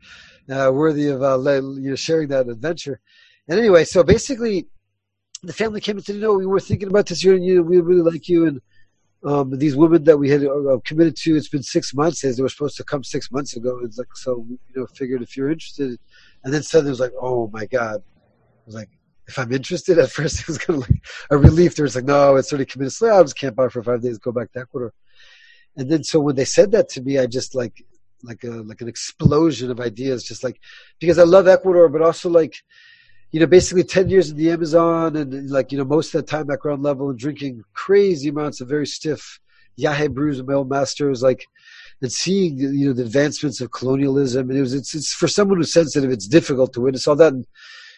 uh, 0.49 0.71
worthy 0.71 1.07
of, 1.07 1.23
uh, 1.23 1.37
you 1.39 1.89
know, 1.89 1.95
sharing 1.95 2.27
that 2.29 2.47
adventure. 2.47 2.99
And 3.47 3.59
anyway, 3.59 3.83
so 3.83 4.03
basically 4.03 4.67
the 5.43 5.53
family 5.53 5.81
came 5.81 5.97
and 5.97 6.05
said, 6.05 6.15
you 6.15 6.21
know, 6.21 6.33
we 6.33 6.45
were 6.45 6.59
thinking 6.59 6.87
about 6.87 7.07
this 7.07 7.23
year 7.23 7.33
and 7.33 7.45
you, 7.45 7.63
we 7.63 7.79
really 7.79 8.01
like 8.01 8.27
you. 8.29 8.45
And, 8.45 8.61
um, 9.25 9.57
these 9.57 9.75
women 9.75 10.03
that 10.03 10.17
we 10.17 10.29
had 10.29 10.45
uh, 10.45 10.77
committed 10.85 11.15
to, 11.17 11.35
it's 11.35 11.49
been 11.49 11.63
six 11.63 11.93
months 11.93 12.23
as 12.23 12.37
they 12.37 12.43
were 12.43 12.49
supposed 12.49 12.77
to 12.77 12.83
come 12.83 13.03
six 13.03 13.31
months 13.31 13.55
ago. 13.55 13.79
It's 13.83 13.97
like, 13.97 14.15
so, 14.15 14.45
you 14.47 14.59
know, 14.75 14.85
figured 14.87 15.23
if 15.23 15.35
you're 15.35 15.49
interested. 15.49 15.97
And 16.43 16.53
then 16.53 16.61
suddenly 16.61 16.89
it 16.89 16.91
was 16.91 16.99
like, 16.99 17.13
oh 17.19 17.49
my 17.51 17.65
God. 17.65 17.95
I 17.95 18.65
was 18.65 18.75
like, 18.75 18.89
if 19.27 19.39
I'm 19.39 19.51
interested. 19.51 19.97
At 19.99 20.11
first, 20.11 20.41
it 20.41 20.47
was 20.47 20.59
kind 20.59 20.81
of 20.81 20.89
like 20.89 21.01
a 21.31 21.37
relief. 21.37 21.75
There 21.75 21.83
was 21.83 21.95
like, 21.95 22.05
no, 22.05 22.35
it's 22.35 22.51
already 22.51 22.65
committed. 22.65 22.93
So 22.93 23.07
I'll 23.07 23.23
just 23.23 23.37
camp 23.37 23.59
out 23.59 23.71
for 23.71 23.81
five 23.81 24.01
days, 24.01 24.19
go 24.19 24.31
back 24.31 24.51
to 24.53 24.59
Ecuador. 24.59 24.93
And 25.75 25.89
then, 25.89 26.03
so 26.03 26.19
when 26.19 26.35
they 26.35 26.45
said 26.45 26.71
that 26.71 26.87
to 26.89 27.01
me, 27.01 27.17
I 27.17 27.25
just 27.25 27.55
like, 27.55 27.83
like 28.23 28.43
a 28.43 28.49
like 28.49 28.81
an 28.81 28.87
explosion 28.87 29.69
of 29.69 29.79
ideas, 29.79 30.23
just 30.23 30.43
like 30.43 30.59
because 30.99 31.19
I 31.19 31.23
love 31.23 31.47
Ecuador, 31.47 31.89
but 31.89 32.01
also 32.01 32.29
like, 32.29 32.55
you 33.35 33.41
know, 33.41 33.47
basically 33.47 33.83
ten 33.83 34.07
years 34.07 34.29
in 34.29 34.37
the 34.37 34.49
Amazon 34.49 35.17
and 35.17 35.49
like 35.49 35.73
you 35.73 35.77
know 35.77 35.83
most 35.83 36.15
of 36.15 36.21
that 36.21 36.27
time 36.31 36.47
ground 36.57 36.83
level 36.83 37.09
and 37.09 37.19
drinking 37.19 37.65
crazy 37.73 38.29
amounts 38.29 38.61
of 38.61 38.69
very 38.69 38.87
stiff 38.87 39.41
Yahe 39.77 40.09
brews 40.09 40.39
and 40.39 40.47
my 40.47 40.53
old 40.53 40.69
masters, 40.69 41.21
like 41.21 41.45
and 42.01 42.09
seeing 42.09 42.57
you 42.57 42.87
know 42.87 42.93
the 42.93 43.03
advancements 43.03 43.59
of 43.59 43.71
colonialism 43.71 44.49
and 44.49 44.57
it 44.57 44.61
was 44.61 44.73
it's, 44.73 44.95
it's 44.95 45.13
for 45.13 45.27
someone 45.27 45.57
who's 45.57 45.73
sensitive 45.73 46.11
it's 46.11 46.29
difficult 46.29 46.71
to 46.71 46.79
witness 46.79 47.09
all 47.09 47.17
that 47.17 47.33
and 47.33 47.45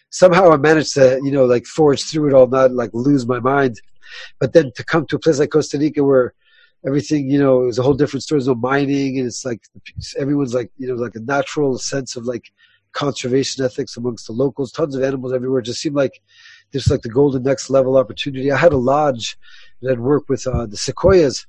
somehow 0.09 0.49
I 0.51 0.57
managed 0.57 0.95
to, 0.95 1.19
you 1.23 1.31
know, 1.31 1.45
like 1.45 1.67
forge 1.67 2.03
through 2.03 2.29
it 2.29 2.33
all, 2.33 2.47
not 2.47 2.71
like 2.71 2.89
lose 2.93 3.27
my 3.27 3.39
mind. 3.39 3.79
But 4.39 4.53
then 4.53 4.71
to 4.75 4.83
come 4.83 5.05
to 5.05 5.17
a 5.17 5.19
place 5.19 5.37
like 5.37 5.51
Costa 5.51 5.77
Rica 5.77 6.03
where 6.03 6.33
everything, 6.83 7.29
you 7.29 7.37
know, 7.37 7.67
is 7.67 7.77
a 7.77 7.83
whole 7.83 7.93
different 7.93 8.23
story. 8.23 8.39
There's 8.39 8.47
no 8.47 8.55
mining 8.55 9.19
and 9.19 9.27
it's 9.27 9.45
like 9.45 9.61
everyone's 10.17 10.55
like, 10.55 10.71
you 10.77 10.87
know, 10.87 10.95
like 10.95 11.15
a 11.15 11.19
natural 11.19 11.77
sense 11.77 12.15
of 12.15 12.25
like 12.25 12.51
conservation 12.93 13.63
ethics 13.63 13.97
amongst 13.97 14.27
the 14.27 14.33
locals, 14.33 14.71
tons 14.71 14.95
of 14.95 15.03
animals 15.03 15.33
everywhere. 15.33 15.59
It 15.59 15.65
just 15.65 15.81
seemed 15.81 15.95
like 15.95 16.21
this 16.71 16.89
like 16.89 17.01
the 17.01 17.09
golden 17.09 17.43
next 17.43 17.69
level 17.69 17.97
opportunity. 17.97 18.51
I 18.51 18.57
had 18.57 18.73
a 18.73 18.77
lodge 18.77 19.37
that 19.81 19.91
I'd 19.91 19.99
worked 19.99 20.29
with 20.29 20.45
uh, 20.47 20.65
the 20.65 20.77
secoyas, 20.77 21.45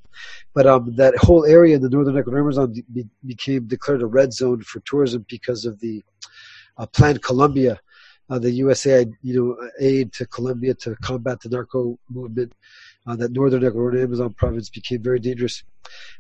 but 0.55 0.67
um, 0.67 0.95
that 0.97 1.17
whole 1.17 1.45
area 1.45 1.77
in 1.77 1.83
the 1.83 1.89
northern 1.89 2.17
Ecuador 2.17 2.41
Amazon 2.41 2.75
be- 2.93 3.09
became 3.27 3.67
declared 3.67 4.03
a 4.03 4.07
red 4.07 4.33
zone 4.33 4.63
for 4.63 4.81
tourism 4.81 5.25
because 5.29 5.65
of 5.65 5.81
the 5.81 6.03
uh, 6.77 6.87
Plan 6.87 7.19
Colombia 7.19 7.81
uh, 8.31 8.39
the 8.39 8.51
USA, 8.51 9.07
you 9.23 9.35
know, 9.35 9.69
aid 9.81 10.13
to 10.13 10.27
Colombia 10.27 10.75
to 10.75 10.97
combat 10.97 11.41
the 11.41 11.49
narco 11.49 11.99
movement. 12.11 12.53
Uh, 13.07 13.17
that 13.17 13.33
northern 13.33 13.65
Ecuador 13.65 13.99
Amazon 13.99 14.35
province 14.35 14.69
became 14.69 15.03
very 15.03 15.19
dangerous. 15.19 15.65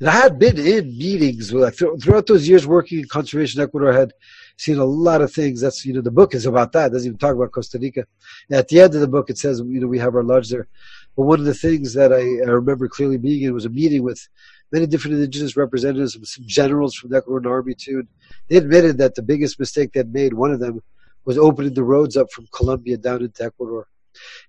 And 0.00 0.08
I 0.08 0.12
had 0.12 0.38
been 0.38 0.56
in 0.56 0.96
meetings 0.96 1.52
with, 1.52 1.62
like, 1.62 1.76
th- 1.76 2.02
throughout 2.02 2.26
those 2.26 2.48
years 2.48 2.66
working 2.66 3.00
in 3.00 3.08
conservation 3.08 3.60
Ecuador. 3.60 3.92
I 3.92 3.98
had 3.98 4.12
seen 4.58 4.78
a 4.78 4.84
lot 4.84 5.22
of 5.22 5.32
things. 5.32 5.60
That's 5.60 5.84
you 5.86 5.94
know 5.94 6.02
the 6.02 6.10
book 6.10 6.34
is 6.34 6.44
about 6.44 6.72
that. 6.72 6.86
It 6.86 6.92
doesn't 6.92 7.06
even 7.06 7.18
talk 7.18 7.34
about 7.34 7.52
Costa 7.52 7.78
Rica. 7.78 8.06
At 8.50 8.68
the 8.68 8.80
end 8.80 8.94
of 8.94 9.00
the 9.00 9.08
book, 9.08 9.30
it 9.30 9.38
says 9.38 9.60
you 9.60 9.80
know 9.80 9.86
we 9.86 9.98
have 9.98 10.14
our 10.14 10.22
lodge 10.22 10.50
there. 10.50 10.68
But 11.16 11.24
one 11.24 11.40
of 11.40 11.46
the 11.46 11.54
things 11.54 11.94
that 11.94 12.12
I, 12.12 12.20
I 12.20 12.50
remember 12.50 12.88
clearly 12.88 13.18
being 13.18 13.42
in 13.42 13.54
was 13.54 13.64
a 13.64 13.70
meeting 13.70 14.02
with 14.02 14.28
many 14.70 14.86
different 14.86 15.16
indigenous 15.16 15.56
representatives, 15.56 16.14
and 16.14 16.26
some 16.26 16.44
generals 16.46 16.94
from 16.94 17.10
the 17.10 17.22
Ecuadorian 17.22 17.46
army 17.46 17.74
too. 17.74 18.06
They 18.48 18.56
admitted 18.56 18.98
that 18.98 19.14
the 19.14 19.22
biggest 19.22 19.58
mistake 19.58 19.92
they'd 19.92 20.12
made, 20.12 20.34
one 20.34 20.52
of 20.52 20.60
them, 20.60 20.82
was 21.24 21.38
opening 21.38 21.74
the 21.74 21.84
roads 21.84 22.16
up 22.16 22.30
from 22.32 22.46
Colombia 22.52 22.96
down 22.96 23.22
into 23.22 23.44
Ecuador. 23.44 23.86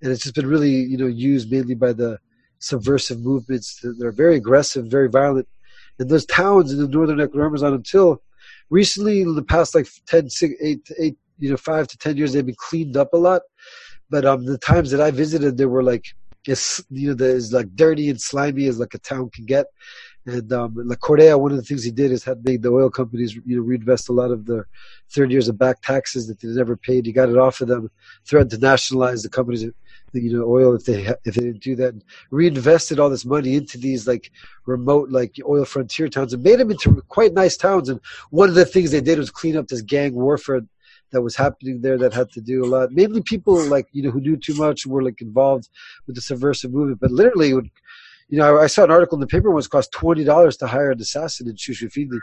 And 0.01 0.11
it's 0.11 0.23
just 0.23 0.35
been 0.35 0.47
really, 0.47 0.71
you 0.71 0.97
know, 0.97 1.07
used 1.07 1.51
mainly 1.51 1.75
by 1.75 1.93
the 1.93 2.19
subversive 2.59 3.19
movements 3.19 3.79
that 3.81 4.01
are 4.03 4.11
very 4.11 4.35
aggressive, 4.35 4.87
very 4.87 5.09
violent. 5.09 5.47
And 5.99 6.09
those 6.09 6.25
towns 6.25 6.71
in 6.71 6.79
the 6.79 6.87
northern 6.87 7.19
Ecuador 7.19 7.45
Amazon 7.45 7.73
until 7.73 8.21
recently, 8.69 9.21
in 9.21 9.35
the 9.35 9.43
past 9.43 9.75
like 9.75 9.87
10, 10.07 10.29
6, 10.29 10.53
8, 10.61 10.91
8, 10.99 11.17
you 11.39 11.49
know, 11.49 11.57
5 11.57 11.87
to 11.87 11.97
10 11.97 12.17
years, 12.17 12.33
they've 12.33 12.45
been 12.45 12.55
cleaned 12.57 12.97
up 12.97 13.13
a 13.13 13.17
lot. 13.17 13.41
But 14.09 14.25
um, 14.25 14.45
the 14.45 14.57
times 14.57 14.91
that 14.91 15.01
I 15.01 15.11
visited, 15.11 15.57
they 15.57 15.65
were 15.65 15.83
like, 15.83 16.05
as, 16.47 16.83
you 16.89 17.13
know, 17.13 17.25
as 17.25 17.53
like 17.53 17.67
dirty 17.75 18.09
and 18.09 18.19
slimy 18.19 18.67
as 18.67 18.79
like 18.79 18.93
a 18.93 18.99
town 18.99 19.29
can 19.29 19.45
get. 19.45 19.67
And 20.29 20.51
um, 20.53 20.73
La 20.75 20.95
Correa, 20.95 21.37
one 21.37 21.51
of 21.51 21.57
the 21.57 21.63
things 21.63 21.83
he 21.83 21.91
did 21.91 22.11
is 22.11 22.23
had 22.23 22.43
made 22.45 22.61
the 22.61 22.69
oil 22.69 22.89
companies, 22.89 23.35
you 23.35 23.57
know, 23.57 23.61
reinvest 23.61 24.09
a 24.09 24.13
lot 24.13 24.31
of 24.31 24.45
the 24.45 24.65
third 25.09 25.31
years 25.31 25.47
of 25.47 25.57
back 25.57 25.81
taxes 25.81 26.27
that 26.27 26.39
they 26.39 26.47
never 26.49 26.77
paid. 26.77 27.05
He 27.05 27.11
got 27.11 27.29
it 27.29 27.37
off 27.37 27.61
of 27.61 27.67
them, 27.67 27.89
threatened 28.25 28.51
to 28.51 28.57
nationalize 28.57 29.23
the 29.23 29.29
companies, 29.29 29.63
you 30.13 30.37
know, 30.37 30.45
oil 30.45 30.75
if 30.75 30.85
they 30.85 31.05
if 31.25 31.35
they 31.35 31.41
didn't 31.41 31.63
do 31.63 31.75
that. 31.77 31.93
And 31.93 32.03
reinvested 32.31 32.99
all 32.99 33.09
this 33.09 33.25
money 33.25 33.55
into 33.55 33.77
these 33.77 34.07
like 34.07 34.31
remote 34.65 35.09
like 35.09 35.35
oil 35.47 35.65
frontier 35.65 36.09
towns 36.09 36.33
and 36.33 36.43
made 36.43 36.59
them 36.59 36.71
into 36.71 37.01
quite 37.07 37.33
nice 37.33 37.57
towns. 37.57 37.89
And 37.89 37.99
one 38.29 38.49
of 38.49 38.55
the 38.55 38.65
things 38.65 38.91
they 38.91 39.01
did 39.01 39.17
was 39.17 39.31
clean 39.31 39.57
up 39.57 39.67
this 39.67 39.81
gang 39.81 40.13
warfare 40.13 40.61
that 41.11 41.21
was 41.21 41.35
happening 41.35 41.81
there 41.81 41.97
that 41.97 42.13
had 42.13 42.31
to 42.31 42.41
do 42.41 42.63
a 42.63 42.67
lot. 42.67 42.91
Mainly 42.91 43.21
people 43.21 43.55
like 43.65 43.87
you 43.91 44.03
know 44.03 44.11
who 44.11 44.21
knew 44.21 44.37
too 44.37 44.55
much 44.55 44.85
were 44.85 45.03
like 45.03 45.21
involved 45.21 45.69
with 46.05 46.15
the 46.15 46.21
subversive 46.21 46.71
movement, 46.71 46.99
but 46.99 47.11
literally 47.11 47.53
would 47.53 47.69
you 48.29 48.37
know, 48.37 48.59
I, 48.59 48.67
saw 48.67 48.83
an 48.83 48.91
article 48.91 49.15
in 49.15 49.21
the 49.21 49.27
paper 49.27 49.51
once 49.51 49.67
cost 49.67 49.91
twenty 49.91 50.23
dollars 50.23 50.57
to 50.57 50.67
hire 50.67 50.91
an 50.91 51.01
assassin 51.01 51.47
in 51.47 51.55
Shushufindi. 51.55 52.19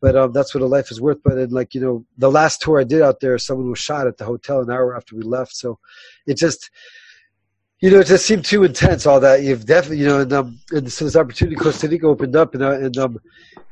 But 0.00 0.16
um, 0.16 0.32
that's 0.32 0.54
what 0.54 0.62
a 0.62 0.66
life 0.66 0.90
is 0.90 1.00
worth. 1.00 1.18
But 1.22 1.34
then, 1.34 1.50
like 1.50 1.74
you 1.74 1.80
know, 1.80 2.04
the 2.18 2.30
last 2.30 2.62
tour 2.62 2.80
I 2.80 2.84
did 2.84 3.02
out 3.02 3.20
there, 3.20 3.38
someone 3.38 3.70
was 3.70 3.78
shot 3.78 4.06
at 4.06 4.16
the 4.16 4.24
hotel 4.24 4.60
an 4.60 4.70
hour 4.70 4.96
after 4.96 5.14
we 5.14 5.22
left. 5.22 5.54
So 5.54 5.78
it 6.26 6.34
just, 6.34 6.70
you 7.80 7.90
know, 7.90 8.00
it 8.00 8.06
just 8.06 8.26
seemed 8.26 8.44
too 8.44 8.64
intense. 8.64 9.06
All 9.06 9.20
that 9.20 9.42
you've 9.42 9.64
definitely, 9.64 9.98
you 9.98 10.06
know, 10.06 10.20
and 10.20 10.32
um, 10.32 10.58
and 10.70 10.92
so 10.92 11.06
this 11.06 11.16
opportunity 11.16 11.56
Costa 11.56 11.88
Rica 11.88 12.06
opened 12.06 12.36
up, 12.36 12.54
and 12.54 12.62
uh, 12.62 12.72
and 12.72 12.96
um, 12.98 13.18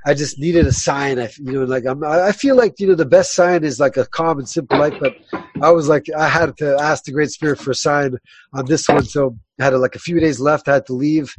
I 0.06 0.14
just 0.14 0.38
needed 0.38 0.66
a 0.66 0.72
sign. 0.72 1.18
I, 1.18 1.30
you 1.38 1.52
know, 1.52 1.64
like 1.64 1.84
I'm, 1.84 2.02
I 2.02 2.32
feel 2.32 2.56
like 2.56 2.80
you 2.80 2.86
know 2.86 2.94
the 2.94 3.04
best 3.04 3.34
sign 3.34 3.64
is 3.64 3.78
like 3.78 3.98
a 3.98 4.06
calm 4.06 4.38
and 4.38 4.48
simple 4.48 4.78
life. 4.78 4.94
But 4.98 5.16
I 5.60 5.70
was 5.70 5.88
like, 5.88 6.06
I 6.16 6.26
had 6.28 6.56
to 6.58 6.76
ask 6.80 7.04
the 7.04 7.12
Great 7.12 7.30
Spirit 7.30 7.58
for 7.58 7.72
a 7.72 7.74
sign 7.74 8.16
on 8.54 8.64
this 8.64 8.88
one. 8.88 9.04
So 9.04 9.36
I 9.60 9.64
had 9.64 9.74
like 9.74 9.94
a 9.94 10.00
few 10.00 10.18
days 10.18 10.40
left. 10.40 10.68
I 10.68 10.74
had 10.74 10.86
to 10.86 10.94
leave 10.94 11.36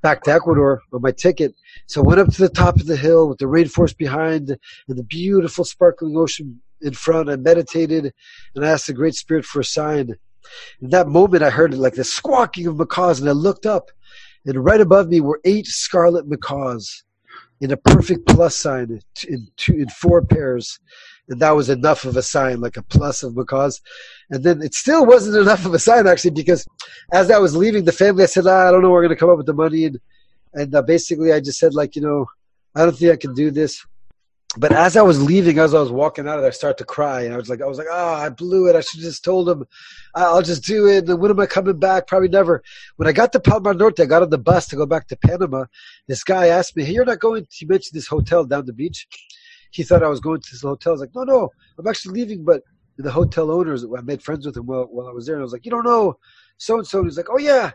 back 0.00 0.22
to 0.22 0.32
Ecuador 0.32 0.80
on 0.94 1.02
my 1.02 1.12
ticket. 1.12 1.54
So 1.86 2.02
I 2.02 2.06
went 2.06 2.20
up 2.20 2.28
to 2.28 2.40
the 2.40 2.48
top 2.48 2.76
of 2.76 2.86
the 2.86 2.96
hill 2.96 3.28
with 3.28 3.38
the 3.38 3.46
rainforest 3.46 3.98
behind 3.98 4.56
and 4.88 4.98
the 4.98 5.04
beautiful 5.04 5.64
sparkling 5.64 6.16
ocean 6.16 6.62
in 6.80 6.94
front. 6.94 7.28
I 7.28 7.36
meditated 7.36 8.14
and 8.54 8.64
I 8.64 8.70
asked 8.70 8.86
the 8.86 8.94
Great 8.94 9.14
Spirit 9.14 9.44
for 9.44 9.60
a 9.60 9.64
sign. 9.64 10.14
In 10.80 10.90
that 10.90 11.08
moment, 11.08 11.42
I 11.42 11.50
heard 11.50 11.74
like 11.74 11.94
the 11.94 12.04
squawking 12.04 12.66
of 12.66 12.76
macaws, 12.76 13.20
and 13.20 13.28
I 13.28 13.32
looked 13.32 13.66
up, 13.66 13.90
and 14.44 14.64
right 14.64 14.80
above 14.80 15.08
me 15.08 15.20
were 15.20 15.40
eight 15.44 15.66
scarlet 15.66 16.26
macaws 16.26 17.04
in 17.60 17.72
a 17.72 17.76
perfect 17.76 18.26
plus 18.26 18.56
sign 18.56 19.00
in 19.28 19.48
two 19.56 19.74
in 19.74 19.88
four 19.88 20.22
pairs 20.22 20.78
and 21.28 21.40
that 21.40 21.56
was 21.56 21.68
enough 21.68 22.04
of 22.04 22.16
a 22.16 22.22
sign 22.22 22.60
like 22.60 22.76
a 22.76 22.82
plus 22.82 23.22
of 23.22 23.36
macaws. 23.36 23.80
And 24.30 24.44
then 24.44 24.62
it 24.62 24.74
still 24.74 25.04
wasn't 25.04 25.36
enough 25.36 25.64
of 25.66 25.74
a 25.74 25.78
sign 25.78 26.06
actually 26.06 26.32
because 26.32 26.66
as 27.12 27.30
i 27.30 27.38
was 27.38 27.56
leaving 27.56 27.84
the 27.84 27.92
family 27.92 28.24
i 28.24 28.26
said 28.26 28.46
ah, 28.46 28.68
i 28.68 28.70
don't 28.70 28.82
know 28.82 28.90
we're 28.90 29.02
going 29.02 29.14
to 29.14 29.16
come 29.16 29.30
up 29.30 29.36
with 29.36 29.46
the 29.46 29.54
money 29.54 29.84
and 29.84 30.00
and 30.54 30.74
uh, 30.74 30.82
basically 30.82 31.32
i 31.32 31.40
just 31.40 31.58
said 31.58 31.74
like 31.74 31.94
you 31.96 32.02
know 32.02 32.26
i 32.74 32.84
don't 32.84 32.96
think 32.96 33.12
i 33.12 33.16
can 33.16 33.34
do 33.34 33.50
this 33.50 33.84
but 34.58 34.72
as 34.72 34.96
I 34.96 35.02
was 35.02 35.22
leaving, 35.22 35.58
as 35.58 35.74
I 35.74 35.80
was 35.80 35.90
walking 35.90 36.26
out, 36.26 36.38
of 36.38 36.44
I 36.44 36.50
started 36.50 36.78
to 36.78 36.84
cry, 36.84 37.22
and 37.22 37.34
I 37.34 37.36
was 37.36 37.48
like, 37.48 37.60
I 37.60 37.66
was 37.66 37.78
like, 37.78 37.88
oh, 37.90 38.14
I 38.14 38.30
blew 38.30 38.68
it. 38.68 38.76
I 38.76 38.80
should 38.80 39.00
have 39.00 39.10
just 39.10 39.24
told 39.24 39.48
him, 39.48 39.64
I'll 40.14 40.42
just 40.42 40.64
do 40.64 40.88
it. 40.88 41.06
When 41.06 41.30
am 41.30 41.40
I 41.40 41.46
coming 41.46 41.78
back? 41.78 42.06
Probably 42.06 42.28
never. 42.28 42.62
When 42.96 43.06
I 43.06 43.12
got 43.12 43.32
to 43.32 43.40
Palmar 43.40 43.74
Norte, 43.74 44.00
I 44.00 44.06
got 44.06 44.22
on 44.22 44.30
the 44.30 44.38
bus 44.38 44.66
to 44.68 44.76
go 44.76 44.86
back 44.86 45.08
to 45.08 45.16
Panama. 45.16 45.66
This 46.08 46.24
guy 46.24 46.46
asked 46.46 46.76
me, 46.76 46.84
"Hey, 46.84 46.92
you're 46.92 47.04
not 47.04 47.20
going?" 47.20 47.46
He 47.50 47.66
mentioned 47.66 47.96
this 47.96 48.06
hotel 48.06 48.44
down 48.44 48.64
the 48.66 48.72
beach. 48.72 49.06
He 49.72 49.82
thought 49.82 50.02
I 50.02 50.08
was 50.08 50.20
going 50.20 50.40
to 50.40 50.50
this 50.50 50.62
hotel. 50.62 50.92
I 50.92 50.94
was 50.94 51.00
like, 51.00 51.14
"No, 51.14 51.24
no, 51.24 51.50
I'm 51.78 51.86
actually 51.86 52.20
leaving." 52.20 52.44
But 52.44 52.62
the 52.96 53.10
hotel 53.10 53.50
owners, 53.50 53.84
I 53.84 54.00
made 54.02 54.22
friends 54.22 54.46
with 54.46 54.56
him 54.56 54.66
while, 54.66 54.84
while 54.84 55.08
I 55.08 55.12
was 55.12 55.26
there, 55.26 55.34
and 55.34 55.42
I 55.42 55.44
was 55.44 55.52
like, 55.52 55.66
"You 55.66 55.70
don't 55.70 55.84
know 55.84 56.18
so 56.56 56.76
and 56.78 56.86
so?" 56.86 57.04
He's 57.04 57.18
like, 57.18 57.28
"Oh 57.30 57.38
yeah, 57.38 57.72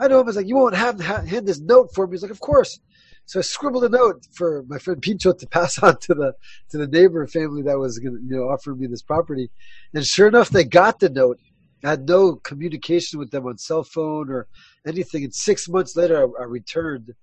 I 0.00 0.08
know 0.08 0.18
him." 0.18 0.26
I 0.26 0.30
was 0.30 0.36
like, 0.36 0.48
"You 0.48 0.56
won't 0.56 0.74
have 0.74 0.98
hand 1.00 1.46
this 1.46 1.60
note 1.60 1.94
for 1.94 2.06
me?" 2.06 2.14
He's 2.14 2.22
like, 2.22 2.32
"Of 2.32 2.40
course." 2.40 2.80
So 3.26 3.38
I 3.38 3.42
scribbled 3.42 3.84
a 3.84 3.88
note 3.88 4.26
for 4.32 4.64
my 4.68 4.78
friend 4.78 5.00
Pincho 5.00 5.32
to 5.32 5.46
pass 5.46 5.78
on 5.82 5.98
to 6.00 6.14
the 6.14 6.34
to 6.70 6.78
the 6.78 6.86
neighbor 6.86 7.26
family 7.26 7.62
that 7.62 7.78
was 7.78 7.98
going 7.98 8.16
to 8.16 8.22
you 8.22 8.36
know 8.36 8.48
offer 8.48 8.74
me 8.74 8.86
this 8.86 9.02
property, 9.02 9.50
and 9.92 10.06
sure 10.06 10.28
enough, 10.28 10.50
they 10.50 10.64
got 10.64 11.00
the 11.00 11.08
note. 11.08 11.38
I 11.84 11.90
had 11.90 12.08
no 12.08 12.36
communication 12.36 13.18
with 13.18 13.30
them 13.30 13.46
on 13.46 13.58
cell 13.58 13.84
phone 13.84 14.30
or 14.30 14.48
anything. 14.86 15.24
And 15.24 15.34
six 15.34 15.68
months 15.68 15.96
later, 15.96 16.18
I, 16.18 16.42
I 16.42 16.44
returned 16.44 17.14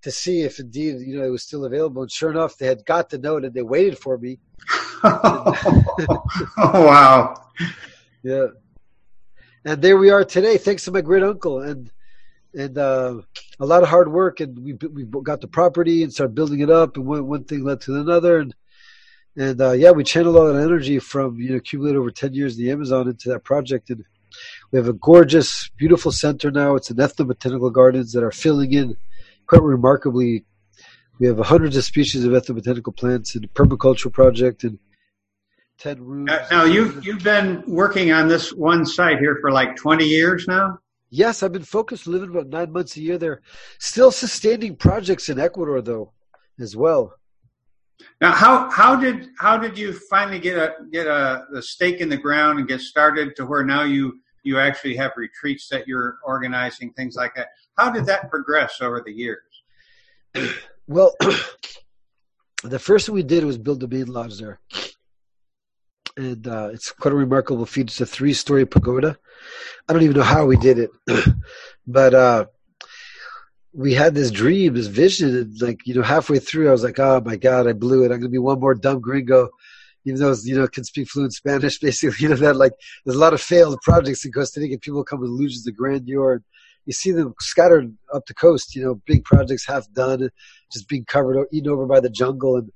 to 0.00 0.10
see 0.10 0.42
if 0.42 0.58
indeed 0.58 1.00
you 1.00 1.18
know 1.18 1.24
it 1.24 1.30
was 1.30 1.42
still 1.42 1.64
available. 1.64 2.02
And 2.02 2.10
sure 2.10 2.30
enough, 2.30 2.56
they 2.56 2.66
had 2.66 2.84
got 2.84 3.10
the 3.10 3.18
note 3.18 3.44
and 3.44 3.54
they 3.54 3.62
waited 3.62 3.98
for 3.98 4.18
me. 4.18 4.38
oh 5.04 6.22
wow! 6.58 7.34
Yeah, 8.22 8.48
and 9.64 9.82
there 9.82 9.96
we 9.96 10.10
are 10.10 10.24
today, 10.24 10.58
thanks 10.58 10.84
to 10.84 10.92
my 10.92 11.00
great 11.00 11.22
uncle 11.22 11.60
and 11.60 11.90
and 12.54 12.78
uh, 12.78 13.20
a 13.60 13.66
lot 13.66 13.82
of 13.82 13.88
hard 13.88 14.10
work, 14.10 14.40
and 14.40 14.58
we 14.58 14.74
we 14.88 15.04
got 15.22 15.40
the 15.40 15.48
property 15.48 16.02
and 16.02 16.12
started 16.12 16.34
building 16.34 16.60
it 16.60 16.70
up, 16.70 16.96
and 16.96 17.06
one 17.06 17.26
one 17.26 17.44
thing 17.44 17.64
led 17.64 17.80
to 17.82 17.96
another, 17.96 18.38
and 18.38 18.54
and 19.36 19.60
uh, 19.60 19.72
yeah, 19.72 19.90
we 19.90 20.04
channeled 20.04 20.36
all 20.36 20.52
that 20.52 20.62
energy 20.62 20.98
from 20.98 21.38
you 21.38 21.50
know 21.50 21.56
accumulated 21.56 21.98
over 21.98 22.10
ten 22.10 22.34
years 22.34 22.58
in 22.58 22.64
the 22.64 22.70
Amazon 22.70 23.08
into 23.08 23.28
that 23.30 23.44
project, 23.44 23.90
and 23.90 24.04
we 24.70 24.78
have 24.78 24.88
a 24.88 24.92
gorgeous, 24.92 25.70
beautiful 25.76 26.12
center 26.12 26.50
now. 26.50 26.74
It's 26.74 26.90
an 26.90 26.96
ethnobotanical 26.96 27.72
gardens 27.72 28.12
that 28.12 28.24
are 28.24 28.30
filling 28.30 28.72
in 28.72 28.96
quite 29.46 29.62
remarkably. 29.62 30.44
We 31.18 31.26
have 31.26 31.38
hundreds 31.38 31.76
of 31.76 31.84
species 31.84 32.24
of 32.24 32.32
ethnobotanical 32.32 32.96
plants 32.96 33.34
and 33.34 33.52
permaculture 33.54 34.12
project 34.12 34.64
and 34.64 34.78
ten 35.78 36.02
rooms. 36.02 36.30
Now 36.50 36.64
you've 36.64 37.04
you've 37.04 37.24
been 37.24 37.62
working 37.66 38.12
on 38.12 38.28
this 38.28 38.52
one 38.52 38.84
site 38.86 39.18
here 39.18 39.38
for 39.40 39.50
like 39.50 39.76
twenty 39.76 40.06
years 40.06 40.46
now. 40.46 40.78
Yes, 41.10 41.42
I've 41.42 41.52
been 41.52 41.62
focused, 41.62 42.06
living 42.06 42.30
about 42.30 42.48
nine 42.48 42.70
months 42.72 42.96
a 42.96 43.00
year 43.00 43.18
there. 43.18 43.40
Still 43.78 44.10
sustaining 44.10 44.76
projects 44.76 45.28
in 45.28 45.38
Ecuador, 45.38 45.80
though, 45.80 46.12
as 46.58 46.76
well. 46.76 47.14
Now, 48.20 48.32
how 48.32 48.70
how 48.70 48.94
did 48.94 49.28
how 49.38 49.56
did 49.56 49.76
you 49.76 49.92
finally 49.92 50.38
get 50.38 50.56
a 50.56 50.74
get 50.92 51.06
a 51.06 51.46
the 51.52 51.62
stake 51.62 52.00
in 52.00 52.08
the 52.08 52.16
ground 52.16 52.58
and 52.58 52.68
get 52.68 52.80
started 52.80 53.34
to 53.36 53.46
where 53.46 53.64
now 53.64 53.82
you 53.82 54.20
you 54.44 54.58
actually 54.58 54.96
have 54.96 55.12
retreats 55.16 55.68
that 55.68 55.86
you're 55.86 56.18
organizing, 56.24 56.92
things 56.92 57.16
like 57.16 57.34
that. 57.34 57.48
How 57.76 57.90
did 57.90 58.06
that 58.06 58.30
progress 58.30 58.78
over 58.80 59.02
the 59.04 59.12
years? 59.12 59.42
Well, 60.86 61.14
the 62.64 62.78
first 62.78 63.06
thing 63.06 63.14
we 63.14 63.22
did 63.22 63.44
was 63.44 63.58
build 63.58 63.80
the 63.80 63.88
main 63.88 64.06
lodge 64.06 64.38
there. 64.38 64.60
And 66.18 66.46
uh, 66.46 66.70
it's 66.72 66.92
quite 66.92 67.12
a 67.12 67.16
remarkable 67.16 67.64
feat. 67.64 67.88
It's 67.88 68.00
a 68.00 68.06
three 68.06 68.34
story 68.34 68.66
pagoda. 68.66 69.16
I 69.88 69.92
don't 69.92 70.02
even 70.02 70.16
know 70.16 70.22
how 70.22 70.44
we 70.44 70.56
did 70.56 70.78
it. 70.78 70.90
but 71.86 72.12
uh, 72.12 72.46
we 73.72 73.94
had 73.94 74.14
this 74.14 74.30
dream, 74.30 74.74
this 74.74 74.88
vision, 74.88 75.34
and 75.34 75.62
like, 75.62 75.86
you 75.86 75.94
know, 75.94 76.02
halfway 76.02 76.40
through, 76.40 76.68
I 76.68 76.72
was 76.72 76.82
like, 76.82 76.98
oh 76.98 77.22
my 77.24 77.36
God, 77.36 77.66
I 77.66 77.72
blew 77.72 78.04
it. 78.04 78.12
I'm 78.12 78.20
to 78.20 78.28
be 78.28 78.38
one 78.38 78.60
more 78.60 78.74
dumb 78.74 79.00
gringo 79.00 79.48
even 80.04 80.20
though 80.20 80.34
you 80.42 80.58
know 80.58 80.66
can 80.66 80.84
speak 80.84 81.08
fluent 81.08 81.34
Spanish, 81.34 81.78
basically 81.80 82.16
you 82.20 82.28
know 82.28 82.36
that 82.36 82.56
like 82.56 82.72
there's 83.04 83.16
a 83.16 83.20
lot 83.20 83.34
of 83.34 83.40
failed 83.40 83.78
projects 83.82 84.24
in 84.24 84.32
Costa 84.32 84.60
Rica. 84.60 84.78
People 84.78 85.04
come 85.04 85.20
with 85.20 85.30
illusions 85.30 85.66
of 85.66 85.76
grandeur. 85.76 86.34
And 86.34 86.42
you 86.86 86.92
see 86.94 87.12
them 87.12 87.34
scattered 87.40 87.94
up 88.14 88.24
the 88.26 88.34
coast. 88.34 88.74
You 88.74 88.82
know, 88.82 89.02
big 89.06 89.24
projects 89.24 89.66
half 89.66 89.90
done, 89.92 90.30
just 90.72 90.88
being 90.88 91.04
covered, 91.04 91.46
eaten 91.52 91.70
over 91.70 91.86
by 91.86 92.00
the 92.00 92.08
jungle. 92.08 92.56
And 92.56 92.72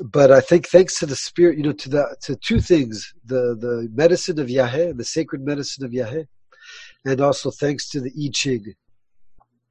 but 0.00 0.30
I 0.30 0.40
think 0.40 0.68
thanks 0.68 0.98
to 0.98 1.06
the 1.06 1.16
spirit, 1.16 1.58
you 1.58 1.64
know, 1.64 1.72
to 1.72 1.88
the 1.88 2.16
to 2.22 2.36
two 2.36 2.60
things: 2.60 3.12
the 3.24 3.56
the 3.58 3.88
medicine 3.92 4.38
of 4.38 4.48
Yahé, 4.48 4.96
the 4.96 5.04
sacred 5.04 5.42
medicine 5.42 5.84
of 5.84 5.90
Yahé, 5.90 6.26
and 7.04 7.20
also 7.20 7.50
thanks 7.50 7.88
to 7.90 8.00
the 8.00 8.10
I 8.10 8.30
Ching. 8.32 8.74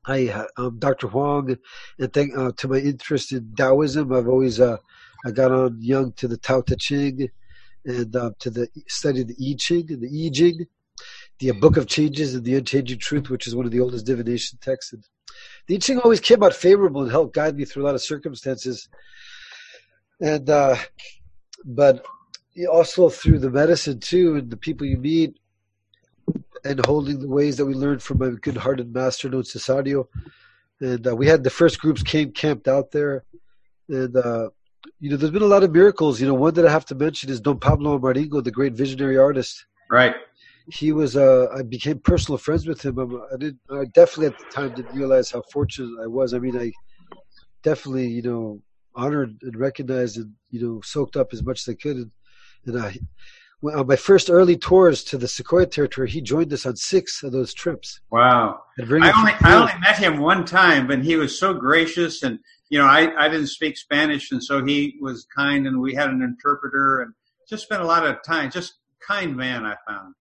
I, 0.06 0.46
um, 0.58 0.80
Dr. 0.80 1.08
Huang, 1.08 1.58
and 2.00 2.14
thank 2.14 2.38
uh, 2.38 2.52
to 2.58 2.68
my 2.70 2.78
interest 2.78 3.34
in 3.34 3.54
Taoism, 3.58 4.14
I've 4.14 4.30
always 4.30 4.60
uh, 4.60 4.78
I 5.26 5.32
got 5.32 5.52
on 5.52 5.80
young 5.82 6.14
to 6.14 6.28
the 6.28 6.38
Tao 6.38 6.62
Te 6.62 6.76
Ching 6.78 7.30
and 7.86 8.16
uh, 8.16 8.32
to 8.40 8.50
the 8.50 8.68
study 8.88 9.22
of 9.22 9.28
the 9.28 9.36
I 9.40 9.56
Ching 9.58 9.86
and 9.90 10.02
the 10.02 10.26
I 10.26 10.30
Ching, 10.30 10.66
the 11.40 11.52
Book 11.52 11.78
of 11.78 11.88
Changes 11.88 12.36
and 12.36 12.44
the 12.44 12.56
Unchanging 12.56 13.00
Truth, 13.00 13.30
which 13.30 13.48
is 13.48 13.56
one 13.56 13.66
of 13.66 13.72
the 13.72 13.80
oldest 13.82 14.06
divination 14.06 14.60
texts. 14.62 14.94
And 14.94 15.04
the 15.68 15.76
I 15.76 15.80
Ching 15.80 16.00
always 16.00 16.22
came 16.22 16.44
out 16.44 16.54
favorable 16.54 17.02
and 17.02 17.12
helped 17.12 17.36
guide 17.36 17.58
me 17.58 17.66
through 17.66 17.84
a 17.84 17.88
lot 17.88 17.96
of 17.96 18.02
circumstances. 18.02 18.88
And 20.20 20.50
uh, 20.50 20.78
but 21.66 22.06
also 22.72 23.10
through 23.10 23.40
the 23.40 23.52
medicine 23.52 24.00
too, 24.00 24.36
and 24.36 24.50
the 24.50 24.58
people 24.58 24.88
you 24.88 24.98
meet, 24.98 25.38
and 26.66 26.84
holding 26.86 27.20
the 27.20 27.28
ways 27.28 27.58
that 27.58 27.66
we 27.66 27.74
learned 27.74 28.02
from 28.02 28.18
my 28.18 28.32
good-hearted 28.42 28.94
master, 28.94 29.30
Don 29.30 29.44
Cesario. 29.44 30.08
And 30.82 31.08
uh, 31.08 31.16
we 31.16 31.28
had 31.28 31.44
the 31.44 31.50
first 31.50 31.80
groups 31.80 32.04
came 32.04 32.32
camped 32.32 32.68
out 32.68 32.92
there, 32.92 33.26
and 33.90 34.16
uh, 34.16 34.50
you 35.00 35.10
know, 35.10 35.18
there's 35.18 35.32
been 35.32 35.42
a 35.42 35.46
lot 35.46 35.64
of 35.64 35.72
miracles. 35.72 36.20
You 36.20 36.28
know, 36.28 36.34
one 36.34 36.54
that 36.56 36.66
I 36.66 36.72
have 36.72 36.86
to 36.86 36.96
mention 36.96 37.30
is 37.30 37.40
Don 37.40 37.60
Pablo 37.60 38.00
Amaringo, 38.00 38.44
the 38.44 38.52
great 38.52 38.74
visionary 38.74 39.18
artist. 39.18 39.66
Right. 39.92 40.16
He 40.70 40.92
was. 40.92 41.16
Uh, 41.16 41.48
I 41.56 41.62
became 41.62 42.00
personal 42.00 42.38
friends 42.38 42.68
with 42.68 42.84
him. 42.84 43.00
I 43.00 43.38
did. 43.38 43.58
I 43.72 43.86
definitely 43.86 44.28
at 44.28 44.38
the 44.38 44.46
time 44.52 44.74
didn't 44.74 44.96
realize 44.96 45.32
how 45.32 45.42
fortunate 45.52 46.02
I 46.02 46.08
was. 46.08 46.34
I 46.34 46.40
mean, 46.40 46.58
I 46.58 46.72
definitely, 47.64 48.08
you 48.08 48.22
know, 48.22 48.62
honored 48.98 49.38
and 49.42 49.56
recognized 49.56 50.18
and 50.18 50.34
you 50.50 50.62
know 50.62 50.82
soaked 50.82 51.16
up 51.16 51.32
as 51.32 51.44
much 51.44 51.62
as 51.62 51.74
I 51.74 51.76
could. 51.76 51.96
And, 51.98 52.12
uh, 52.68 52.72
and 52.76 52.82
I, 52.84 53.74
on 53.80 53.88
my 53.88 53.96
first 53.96 54.30
early 54.30 54.58
tours 54.58 55.04
to 55.06 55.18
the 55.18 55.28
Secoya 55.28 55.66
territory, 55.72 56.10
he 56.10 56.22
joined 56.22 56.52
us 56.54 56.66
on 56.66 56.76
six 56.76 57.24
of 57.24 57.32
those 57.32 57.54
trips. 57.54 58.02
Wow! 58.12 58.60
I 58.78 58.84
only, 58.84 59.34
I 59.42 59.56
only 59.56 59.80
met 59.80 59.98
him 59.98 60.20
one 60.20 60.46
time, 60.46 60.88
but 60.88 61.00
he 61.00 61.16
was 61.16 61.40
so 61.40 61.54
gracious 61.54 62.22
and 62.24 62.40
you 62.70 62.80
know, 62.80 62.86
I, 62.86 63.26
I 63.26 63.30
didn't 63.30 63.48
speak 63.48 63.78
Spanish, 63.78 64.32
and 64.32 64.44
so 64.44 64.64
he 64.64 64.98
was 65.02 65.26
kind, 65.36 65.68
and 65.68 65.80
we 65.80 65.96
had 65.96 66.10
an 66.10 66.22
interpreter, 66.22 67.02
and 67.02 67.14
just 67.48 67.64
spent 67.64 67.82
a 67.82 67.86
lot 67.86 68.06
of 68.06 68.22
time. 68.24 68.52
Just 68.52 68.76
kind 69.06 69.36
man, 69.36 69.66
I 69.66 69.76
found. 69.88 70.16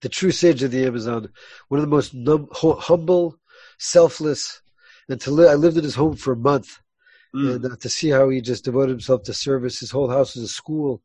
The 0.00 0.08
true 0.08 0.30
sage 0.30 0.62
of 0.62 0.70
the 0.70 0.86
Amazon, 0.86 1.28
one 1.68 1.80
of 1.80 1.86
the 1.86 1.94
most 1.94 2.14
num- 2.14 2.48
humble, 2.52 3.36
selfless, 3.78 4.60
and 5.08 5.20
to 5.22 5.30
live. 5.30 5.50
I 5.50 5.54
lived 5.54 5.76
in 5.76 5.84
his 5.84 5.96
home 5.96 6.14
for 6.14 6.34
a 6.34 6.36
month, 6.36 6.78
mm. 7.34 7.56
and 7.56 7.64
uh, 7.64 7.76
to 7.76 7.88
see 7.88 8.08
how 8.08 8.28
he 8.28 8.40
just 8.40 8.64
devoted 8.64 8.90
himself 8.90 9.22
to 9.24 9.34
service. 9.34 9.80
His 9.80 9.90
whole 9.90 10.08
house 10.08 10.34
was 10.34 10.44
a 10.44 10.48
school 10.48 11.02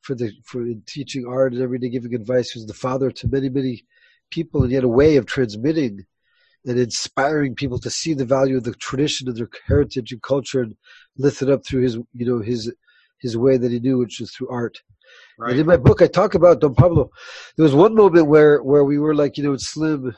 for 0.00 0.14
the 0.14 0.32
for 0.44 0.64
teaching 0.86 1.26
art 1.26 1.52
and 1.52 1.62
every 1.62 1.78
day 1.78 1.88
giving 1.88 2.14
advice. 2.14 2.50
He 2.50 2.58
was 2.58 2.66
the 2.66 2.74
father 2.74 3.10
to 3.10 3.28
many 3.28 3.48
many 3.48 3.84
people, 4.30 4.62
and 4.62 4.70
he 4.70 4.74
had 4.74 4.84
a 4.84 4.88
way 4.88 5.16
of 5.16 5.26
transmitting 5.26 6.06
and 6.64 6.78
inspiring 6.78 7.54
people 7.54 7.78
to 7.78 7.90
see 7.90 8.14
the 8.14 8.24
value 8.24 8.56
of 8.56 8.64
the 8.64 8.74
tradition 8.74 9.28
of 9.28 9.36
their 9.36 9.48
heritage 9.66 10.12
and 10.12 10.22
culture 10.22 10.62
and 10.62 10.76
lift 11.16 11.42
it 11.42 11.50
up 11.50 11.64
through 11.64 11.82
his 11.82 11.94
you 12.12 12.26
know 12.26 12.40
his 12.40 12.72
his 13.18 13.36
way 13.36 13.56
that 13.56 13.70
he 13.72 13.80
knew 13.80 13.98
which 13.98 14.20
was 14.20 14.32
through 14.32 14.48
art 14.48 14.80
right. 15.38 15.52
and 15.52 15.60
in 15.60 15.66
my 15.66 15.76
book 15.76 16.02
i 16.02 16.06
talk 16.06 16.34
about 16.34 16.60
don 16.60 16.74
pablo 16.74 17.10
there 17.56 17.64
was 17.64 17.74
one 17.74 17.94
moment 17.94 18.26
where 18.26 18.62
where 18.62 18.84
we 18.84 18.98
were 18.98 19.14
like 19.14 19.36
you 19.36 19.44
know 19.44 19.56
slim 19.56 20.14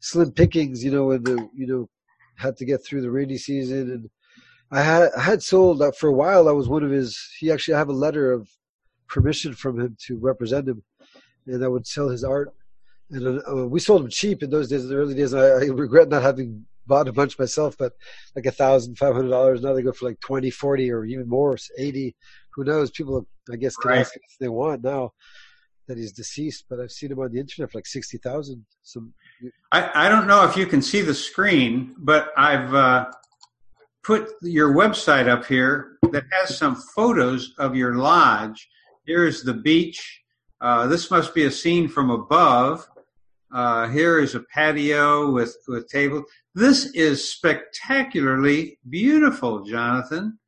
slim 0.00 0.30
pickings 0.30 0.84
you 0.84 0.90
know 0.90 1.10
and 1.10 1.24
the 1.24 1.48
you 1.54 1.66
know 1.66 1.88
had 2.36 2.56
to 2.56 2.64
get 2.66 2.84
through 2.84 3.00
the 3.00 3.10
rainy 3.10 3.38
season 3.38 3.90
and 3.90 4.10
i 4.70 4.82
had 4.82 5.10
i 5.16 5.20
had 5.20 5.42
sold 5.42 5.82
uh, 5.82 5.92
for 5.92 6.08
a 6.08 6.12
while 6.12 6.48
i 6.48 6.52
was 6.52 6.68
one 6.68 6.82
of 6.82 6.90
his 6.90 7.18
he 7.38 7.50
actually 7.50 7.74
I 7.74 7.78
have 7.78 7.88
a 7.88 7.92
letter 7.92 8.32
of 8.32 8.48
permission 9.08 9.54
from 9.54 9.80
him 9.80 9.96
to 10.06 10.18
represent 10.18 10.68
him 10.68 10.82
and 11.46 11.64
i 11.64 11.68
would 11.68 11.86
sell 11.86 12.08
his 12.08 12.24
art 12.24 12.52
and 13.10 13.42
uh, 13.48 13.66
we 13.66 13.80
sold 13.80 14.02
them 14.02 14.10
cheap 14.10 14.42
in 14.42 14.50
those 14.50 14.68
days, 14.68 14.84
in 14.84 14.90
the 14.90 14.96
early 14.96 15.14
days. 15.14 15.32
I, 15.32 15.46
I, 15.46 15.64
regret 15.66 16.08
not 16.08 16.22
having 16.22 16.66
bought 16.86 17.08
a 17.08 17.12
bunch 17.12 17.38
myself, 17.38 17.76
but 17.78 17.92
like 18.34 18.46
a 18.46 18.50
thousand, 18.50 18.98
five 18.98 19.14
hundred 19.14 19.30
dollars. 19.30 19.62
Now 19.62 19.74
they 19.74 19.82
go 19.82 19.92
for 19.92 20.06
like 20.06 20.20
20, 20.20 20.50
40 20.50 20.90
or 20.90 21.04
even 21.04 21.28
more, 21.28 21.56
80. 21.78 22.16
Who 22.54 22.64
knows? 22.64 22.90
People, 22.90 23.26
I 23.52 23.56
guess, 23.56 23.76
can 23.76 23.90
right. 23.90 24.00
ask 24.00 24.16
if 24.16 24.38
they 24.40 24.48
want 24.48 24.82
now 24.82 25.12
that 25.86 25.98
he's 25.98 26.12
deceased, 26.12 26.64
but 26.68 26.80
I've 26.80 26.90
seen 26.90 27.12
him 27.12 27.20
on 27.20 27.30
the 27.30 27.38
internet 27.38 27.70
for 27.70 27.78
like 27.78 27.86
60,000. 27.86 28.64
Some. 28.82 29.14
I, 29.70 30.06
I 30.06 30.08
don't 30.08 30.26
know 30.26 30.44
if 30.44 30.56
you 30.56 30.66
can 30.66 30.82
see 30.82 31.00
the 31.00 31.14
screen, 31.14 31.94
but 31.98 32.30
I've 32.36 32.74
uh, 32.74 33.06
put 34.06 34.28
your 34.40 34.72
website 34.72 35.28
up 35.28 35.44
here 35.44 35.98
that 36.12 36.22
has 36.30 36.56
some 36.56 36.76
photos 36.76 37.52
of 37.58 37.74
your 37.74 37.96
lodge. 37.96 38.68
Here's 39.04 39.42
the 39.42 39.52
beach. 39.52 40.22
Uh, 40.60 40.86
this 40.86 41.10
must 41.10 41.34
be 41.34 41.44
a 41.44 41.50
scene 41.50 41.88
from 41.88 42.10
above. 42.10 42.86
Uh, 43.52 43.88
here 43.88 44.20
is 44.20 44.36
a 44.36 44.44
patio 44.54 45.32
with, 45.32 45.56
with 45.66 45.88
tables. 45.88 46.24
This 46.54 46.86
is 46.94 47.28
spectacularly 47.28 48.78
beautiful, 48.88 49.64
Jonathan. 49.64 50.38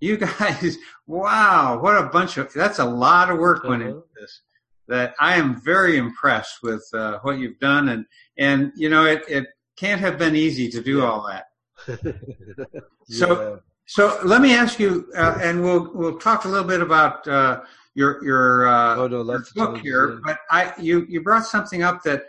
You 0.00 0.16
guys, 0.16 0.78
wow, 1.08 1.80
what 1.80 1.96
a 1.96 2.08
bunch 2.08 2.36
of, 2.36 2.52
that's 2.52 2.78
a 2.78 2.84
lot 2.84 3.30
of 3.30 3.38
work 3.38 3.64
went 3.64 3.82
into 3.82 3.96
uh-huh. 3.96 4.20
this. 4.20 4.42
That 4.86 5.14
I 5.20 5.34
am 5.34 5.60
very 5.60 5.98
impressed 5.98 6.62
with 6.62 6.88
uh, 6.94 7.18
what 7.22 7.38
you've 7.38 7.58
done. 7.58 7.88
And, 7.88 8.06
and, 8.38 8.72
you 8.76 8.88
know, 8.88 9.04
it, 9.04 9.22
it 9.28 9.46
can't 9.76 10.00
have 10.00 10.18
been 10.18 10.36
easy 10.36 10.70
to 10.70 10.80
do 10.80 10.98
yeah. 10.98 11.04
all 11.04 11.26
that. 11.26 11.47
so, 13.08 13.50
yeah. 13.50 13.56
so 13.86 14.18
let 14.24 14.42
me 14.42 14.54
ask 14.54 14.78
you, 14.78 15.10
uh, 15.16 15.38
and 15.40 15.62
we'll, 15.62 15.90
we'll 15.94 16.18
talk 16.18 16.44
a 16.44 16.48
little 16.48 16.66
bit 16.66 16.80
about, 16.80 17.26
uh, 17.28 17.60
your, 17.94 18.24
your, 18.24 18.68
uh, 18.68 18.96
oh, 18.96 19.08
no, 19.08 19.22
your 19.24 19.44
book 19.56 19.78
here, 19.78 20.12
yeah. 20.12 20.18
but 20.24 20.38
I, 20.50 20.72
you, 20.78 21.06
you 21.08 21.22
brought 21.22 21.44
something 21.44 21.82
up 21.82 22.02
that 22.04 22.22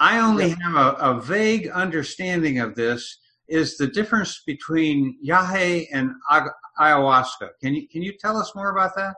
I 0.00 0.18
only 0.20 0.48
yep. 0.48 0.58
have 0.62 0.74
a, 0.74 0.92
a, 0.94 1.20
vague 1.20 1.68
understanding 1.68 2.58
of 2.58 2.74
this. 2.74 3.18
Is 3.48 3.76
the 3.76 3.86
difference 3.86 4.42
between 4.46 5.18
Yahe 5.24 5.86
and 5.92 6.12
ayahuasca? 6.80 7.50
Can 7.60 7.74
you 7.74 7.86
can 7.88 8.00
you 8.02 8.12
tell 8.18 8.36
us 8.36 8.54
more 8.54 8.70
about 8.70 8.94
that? 8.96 9.14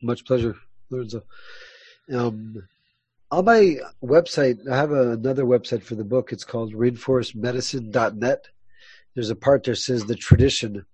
Much 0.00 0.24
pleasure, 0.24 0.56
Lorenzo. 0.90 1.22
Um, 2.12 2.66
on 3.32 3.46
my 3.46 3.78
website, 4.04 4.68
I 4.70 4.76
have 4.76 4.92
a, 4.92 5.12
another 5.12 5.44
website 5.44 5.82
for 5.82 5.94
the 5.94 6.04
book. 6.04 6.32
It's 6.32 6.44
called 6.44 6.74
rainforestmedicine.net. 6.74 8.48
There's 9.14 9.30
a 9.30 9.36
part 9.36 9.64
there 9.64 9.74
says 9.74 10.04
the 10.04 10.14
tradition, 10.14 10.84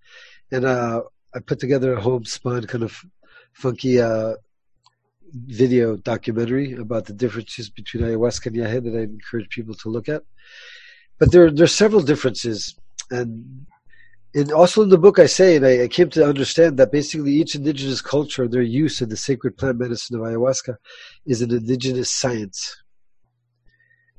and 0.53 0.65
uh, 0.65 1.03
I 1.35 1.41
put 1.41 1.59
together 1.59 1.93
a 1.93 2.01
homespun 2.01 2.67
kind 2.67 2.85
of 2.85 3.05
funky 3.53 4.01
uh, 4.01 4.35
video 5.35 5.97
documentary 5.97 6.75
about 6.75 7.07
the 7.07 7.13
differences 7.13 7.69
between 7.71 8.05
ayahuasca 8.05 8.47
and 8.47 8.57
yahe 8.57 8.83
that 8.85 8.97
I 8.97 9.03
encourage 9.03 9.51
people 9.51 9.75
to 9.75 9.89
look 9.89 10.09
at. 10.09 10.23
But 11.19 11.33
there, 11.33 11.51
there 11.51 11.65
are 11.65 11.67
several 11.85 12.03
differences, 12.03 12.77
and 13.11 13.67
and 14.39 14.53
also 14.53 14.83
in 14.83 14.89
the 14.89 14.99
book 14.99 15.19
I 15.19 15.27
say, 15.27 15.57
and 15.57 15.67
I, 15.67 15.85
I, 15.85 15.89
came 15.89 16.11
to 16.11 16.27
understand 16.27 16.77
that 16.79 16.93
basically 16.93 17.33
each 17.33 17.55
indigenous 17.55 18.01
culture, 18.01 18.47
their 18.49 18.63
use 18.63 19.01
of 19.01 19.09
the 19.11 19.17
sacred 19.17 19.57
plant 19.57 19.79
medicine 19.79 20.17
of 20.17 20.23
ayahuasca, 20.23 20.77
is 21.27 21.43
an 21.43 21.51
indigenous 21.51 22.11
science. 22.11 22.77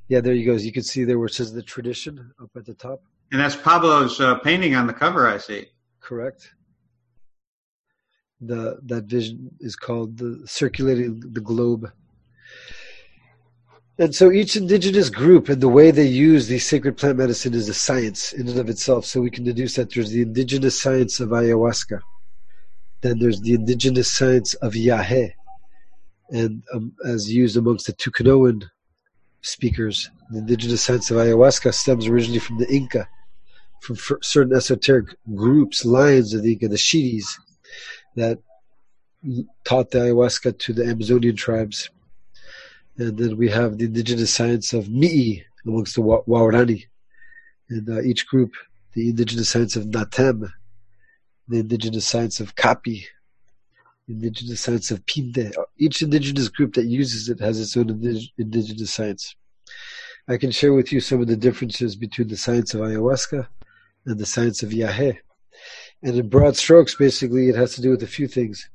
Yeah, 0.07 0.21
there 0.21 0.33
you 0.33 0.45
go. 0.45 0.57
You 0.57 0.71
can 0.71 0.83
see 0.83 1.03
there 1.03 1.19
where 1.19 1.27
it 1.27 1.33
says 1.33 1.53
the 1.53 1.63
tradition 1.63 2.31
up 2.41 2.49
at 2.55 2.65
the 2.65 2.73
top. 2.73 3.01
And 3.31 3.39
that's 3.39 3.55
Pablo's 3.55 4.19
uh, 4.19 4.39
painting 4.39 4.75
on 4.75 4.87
the 4.87 4.93
cover. 4.93 5.27
I 5.27 5.37
see. 5.37 5.67
Correct 6.01 6.51
the 8.41 8.79
that 8.85 9.05
vision 9.05 9.51
is 9.59 9.75
called 9.75 10.17
the 10.17 10.41
circulating 10.45 11.19
the 11.33 11.41
globe. 11.41 11.91
And 13.99 14.15
so 14.15 14.31
each 14.31 14.55
indigenous 14.55 15.09
group 15.09 15.49
and 15.49 15.59
the 15.61 15.67
way 15.67 15.91
they 15.91 16.07
use 16.07 16.47
the 16.47 16.57
sacred 16.57 16.95
plant 16.95 17.17
medicine 17.17 17.53
is 17.53 17.67
a 17.67 17.73
science 17.73 18.31
in 18.31 18.47
and 18.47 18.57
of 18.57 18.69
itself. 18.69 19.05
So 19.05 19.19
we 19.19 19.29
can 19.29 19.43
deduce 19.43 19.75
that 19.75 19.93
there's 19.93 20.11
the 20.11 20.21
indigenous 20.21 20.81
science 20.81 21.19
of 21.19 21.29
ayahuasca. 21.29 21.99
Then 23.01 23.19
there's 23.19 23.41
the 23.41 23.53
indigenous 23.53 24.09
science 24.09 24.53
of 24.55 24.73
Yahe. 24.73 25.33
and 26.31 26.63
um, 26.73 26.93
as 27.05 27.31
used 27.31 27.57
amongst 27.57 27.87
the 27.87 27.93
Tucanoan 27.93 28.69
speakers. 29.41 30.09
The 30.31 30.39
indigenous 30.39 30.81
science 30.81 31.11
of 31.11 31.17
ayahuasca 31.17 31.73
stems 31.73 32.07
originally 32.07 32.39
from 32.39 32.57
the 32.57 32.73
Inca, 32.73 33.05
from 33.81 33.97
certain 34.21 34.55
esoteric 34.55 35.15
groups, 35.35 35.83
lines 35.83 36.33
of 36.33 36.43
the 36.43 36.53
Inca, 36.53 36.69
the 36.69 36.77
Shidis, 36.77 37.25
that 38.15 38.39
taught 39.65 39.91
the 39.91 39.99
ayahuasca 39.99 40.57
to 40.59 40.73
the 40.73 40.85
Amazonian 40.85 41.35
tribes. 41.35 41.89
And 42.99 43.17
then 43.17 43.37
we 43.37 43.49
have 43.49 43.77
the 43.77 43.85
indigenous 43.85 44.33
science 44.33 44.73
of 44.73 44.87
Mi'i 44.87 45.41
amongst 45.65 45.95
the 45.95 46.01
Waorani. 46.01 46.83
And 47.69 47.89
uh, 47.89 48.01
each 48.01 48.27
group, 48.27 48.51
the 48.93 49.09
indigenous 49.09 49.47
science 49.47 49.77
of 49.77 49.85
Natem, 49.85 50.51
the 51.47 51.59
indigenous 51.59 52.05
science 52.05 52.41
of 52.41 52.55
Kapi, 52.55 53.07
indigenous 54.09 54.59
science 54.59 54.91
of 54.91 55.05
Pinte. 55.05 55.53
Each 55.77 56.01
indigenous 56.01 56.49
group 56.49 56.73
that 56.73 56.87
uses 56.87 57.29
it 57.29 57.39
has 57.39 57.61
its 57.61 57.77
own 57.77 57.89
indigenous 58.37 58.91
science. 58.91 59.33
I 60.27 60.35
can 60.35 60.51
share 60.51 60.73
with 60.73 60.91
you 60.91 60.99
some 60.99 61.21
of 61.21 61.27
the 61.27 61.37
differences 61.37 61.95
between 61.95 62.27
the 62.27 62.37
science 62.37 62.73
of 62.73 62.81
ayahuasca 62.81 63.47
and 64.07 64.19
the 64.19 64.25
science 64.25 64.61
of 64.61 64.71
Yahe. 64.71 65.17
And 66.03 66.17
in 66.17 66.27
broad 66.27 66.57
strokes, 66.57 66.95
basically, 66.95 67.47
it 67.47 67.55
has 67.55 67.75
to 67.75 67.81
do 67.81 67.91
with 67.91 68.03
a 68.03 68.07
few 68.07 68.27
things. 68.27 68.69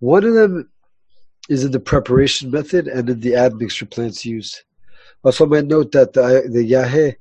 One 0.00 0.24
of 0.24 0.34
them 0.34 0.70
is 1.48 1.64
in 1.64 1.72
the 1.72 1.80
preparation 1.80 2.50
method 2.50 2.86
and 2.86 3.08
in 3.10 3.20
the 3.20 3.34
admixture 3.34 3.86
plants 3.86 4.24
used. 4.24 4.62
Also, 5.24 5.44
I 5.44 5.48
might 5.48 5.66
note 5.66 5.92
that 5.92 6.12
the, 6.12 6.48
the 6.50 6.68
Yahe 6.68 7.16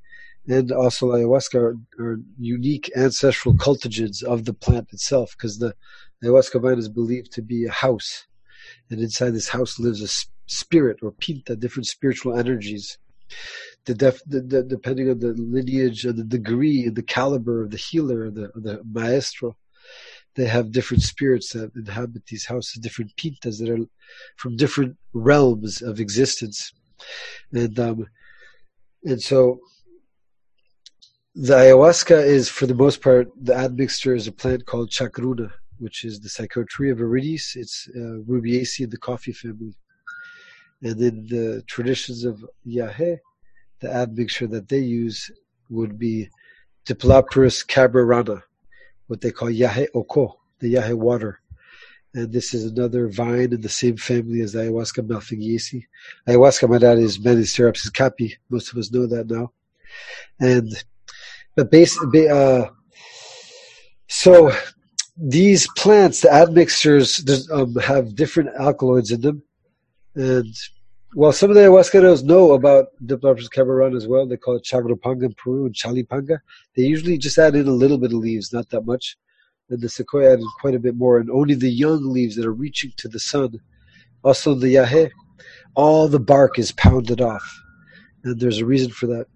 and 0.47 0.71
also 0.71 1.07
ayahuasca 1.07 1.55
are, 1.55 1.77
are, 1.99 2.17
unique 2.39 2.91
ancestral 2.95 3.53
cultigens 3.55 4.23
of 4.23 4.45
the 4.45 4.53
plant 4.53 4.87
itself 4.91 5.35
because 5.37 5.59
the 5.59 5.75
ayahuasca 6.23 6.61
vine 6.61 6.79
is 6.79 6.89
believed 6.89 7.31
to 7.33 7.41
be 7.41 7.65
a 7.65 7.71
house. 7.71 8.25
And 8.89 8.99
inside 8.99 9.31
this 9.31 9.49
house 9.49 9.79
lives 9.79 10.01
a 10.01 10.27
spirit 10.47 10.97
or 11.01 11.11
pinta, 11.11 11.55
different 11.55 11.87
spiritual 11.87 12.37
energies 12.37 12.97
the, 13.85 13.95
def, 13.95 14.21
the, 14.25 14.41
the, 14.41 14.63
depending 14.63 15.09
on 15.09 15.19
the 15.19 15.33
lineage 15.33 16.05
and 16.05 16.17
the 16.17 16.23
degree 16.23 16.85
and 16.85 16.95
the 16.95 17.03
caliber 17.03 17.63
of 17.63 17.71
the 17.71 17.77
healer, 17.77 18.29
the 18.29 18.51
the 18.55 18.81
maestro, 18.83 19.55
they 20.35 20.45
have 20.45 20.71
different 20.71 21.03
spirits 21.03 21.53
that 21.53 21.71
inhabit 21.75 22.25
these 22.25 22.45
houses, 22.45 22.73
different 22.75 23.15
pintas 23.17 23.59
that 23.59 23.69
are 23.69 23.85
from 24.37 24.55
different 24.55 24.97
realms 25.13 25.81
of 25.81 25.99
existence, 25.99 26.73
and 27.53 27.79
um, 27.79 28.07
and 29.03 29.21
so 29.21 29.59
the 31.35 31.53
ayahuasca 31.53 32.25
is, 32.25 32.49
for 32.49 32.65
the 32.65 32.75
most 32.75 33.01
part, 33.01 33.29
the 33.41 33.55
admixture 33.55 34.13
is 34.13 34.27
a 34.27 34.31
plant 34.31 34.65
called 34.65 34.89
chacruna, 34.89 35.49
which 35.79 36.03
is 36.03 36.19
the 36.19 36.27
Psychotria 36.27 36.93
viridis. 36.93 37.55
It's 37.55 37.87
uh, 37.95 38.19
Rubiaceae 38.27 38.83
in 38.83 38.89
the 38.89 38.97
coffee 38.97 39.31
family. 39.31 39.73
And 40.83 40.99
in 40.99 41.27
the 41.27 41.63
traditions 41.67 42.25
of 42.25 42.45
Yahe, 42.67 43.17
the 43.79 43.93
admixture 43.93 44.47
that 44.47 44.67
they 44.67 44.79
use 44.79 45.31
would 45.69 45.97
be 45.97 46.29
Diplopterys 46.85 47.65
cabrerana, 47.65 48.41
what 49.11 49.19
they 49.19 49.29
call 49.29 49.49
Yahe 49.49 49.87
Oko, 49.93 50.39
the 50.59 50.75
Yahe 50.75 50.93
water. 50.93 51.41
And 52.13 52.31
this 52.31 52.53
is 52.53 52.63
another 52.63 53.09
vine 53.09 53.51
in 53.51 53.59
the 53.59 53.67
same 53.67 53.97
family 53.97 54.39
as 54.39 54.53
the 54.53 54.59
Ayahuasca 54.59 55.05
malpighiaceae. 55.05 55.83
Ayahuasca, 56.29 56.69
my 56.69 56.77
dad, 56.77 56.97
is 56.97 57.17
Banisteriopsis 57.17 57.91
caapi. 57.91 58.35
Most 58.49 58.71
of 58.71 58.77
us 58.77 58.89
know 58.89 59.07
that 59.07 59.29
now. 59.29 59.51
And, 60.39 60.71
but 61.57 61.69
basically, 61.69 62.29
uh, 62.29 62.67
so 64.07 64.53
these 65.17 65.67
plants, 65.75 66.21
the 66.21 66.31
admixtures, 66.31 67.49
um, 67.51 67.75
have 67.75 68.15
different 68.15 68.51
alkaloids 68.57 69.11
in 69.11 69.19
them 69.19 69.43
and 70.15 70.55
well, 71.13 71.33
some 71.33 71.49
of 71.49 71.55
the 71.55 71.61
ayahuasqueros 71.61 72.23
know 72.23 72.53
about 72.53 72.87
Diplopterys 73.05 73.49
cabrerana 73.49 73.97
as 73.97 74.07
well. 74.07 74.25
They 74.25 74.37
call 74.37 74.55
it 74.55 74.63
chagropanga 74.63 75.23
in 75.23 75.33
Peru 75.33 75.65
and 75.65 75.75
chalipanga. 75.75 76.39
They 76.75 76.83
usually 76.83 77.17
just 77.17 77.37
add 77.37 77.55
in 77.55 77.67
a 77.67 77.71
little 77.71 77.97
bit 77.97 78.13
of 78.13 78.19
leaves, 78.19 78.53
not 78.53 78.69
that 78.69 78.85
much. 78.85 79.17
And 79.69 79.81
the 79.81 79.87
secoya 79.87 80.33
added 80.33 80.45
quite 80.59 80.75
a 80.75 80.79
bit 80.79 80.95
more, 80.95 81.17
and 81.17 81.29
only 81.29 81.55
the 81.55 81.69
young 81.69 82.11
leaves 82.11 82.35
that 82.35 82.45
are 82.45 82.53
reaching 82.53 82.93
to 82.97 83.07
the 83.09 83.19
sun. 83.19 83.59
Also, 84.23 84.53
the 84.53 84.75
yahe, 84.75 85.09
all 85.75 86.07
the 86.07 86.19
bark 86.19 86.57
is 86.57 86.71
pounded 86.71 87.19
off. 87.19 87.61
And 88.23 88.39
there's 88.39 88.59
a 88.59 88.65
reason 88.65 88.91
for 88.91 89.07
that. 89.07 89.27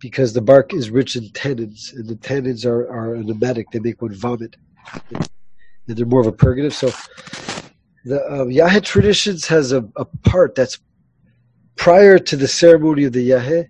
Because 0.00 0.32
the 0.32 0.42
bark 0.42 0.72
is 0.72 0.90
rich 0.90 1.16
in 1.16 1.24
tannins, 1.30 1.92
and 1.94 2.08
the 2.08 2.16
tannins 2.16 2.64
are, 2.64 2.90
are 2.90 3.14
an 3.14 3.28
emetic. 3.28 3.66
They 3.72 3.78
make 3.78 4.00
one 4.00 4.14
vomit. 4.14 4.56
And 5.12 5.96
they're 5.96 6.06
more 6.06 6.20
of 6.20 6.26
a 6.26 6.32
purgative. 6.32 6.74
So 6.74 6.90
the 8.04 8.22
uh, 8.24 8.44
Yahe 8.44 8.82
traditions 8.82 9.46
has 9.46 9.72
a, 9.72 9.86
a 9.96 10.04
part 10.04 10.54
that's 10.54 10.78
prior 11.84 12.18
to 12.18 12.34
the 12.34 12.48
ceremony 12.48 13.04
of 13.04 13.12
the 13.12 13.28
Yahe. 13.28 13.68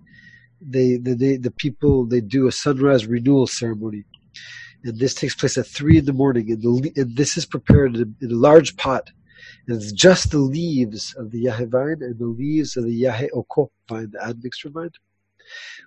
They, 0.60 0.98
the, 0.98 1.14
they, 1.16 1.36
the 1.36 1.50
people 1.50 2.06
they 2.06 2.20
do 2.20 2.46
a 2.46 2.52
sunrise 2.52 3.06
renewal 3.06 3.48
ceremony, 3.48 4.04
and 4.84 4.96
this 5.00 5.14
takes 5.14 5.34
place 5.34 5.58
at 5.58 5.66
three 5.66 5.98
in 5.98 6.04
the 6.04 6.12
morning. 6.12 6.48
And, 6.52 6.62
the, 6.62 6.92
and 6.94 7.16
this 7.16 7.36
is 7.36 7.44
prepared 7.44 7.96
in 7.96 8.02
a, 8.02 8.24
in 8.24 8.30
a 8.30 8.36
large 8.36 8.76
pot, 8.76 9.10
and 9.66 9.76
it's 9.76 9.90
just 9.90 10.30
the 10.30 10.38
leaves 10.38 11.12
of 11.18 11.32
the 11.32 11.46
Yahe 11.46 11.68
vine 11.68 11.98
and 12.02 12.16
the 12.16 12.26
leaves 12.26 12.76
of 12.76 12.84
the 12.84 13.02
Yahe 13.02 13.28
Oko 13.34 13.72
vine, 13.88 14.12
the 14.12 14.24
admixture 14.24 14.70
vine, 14.70 14.92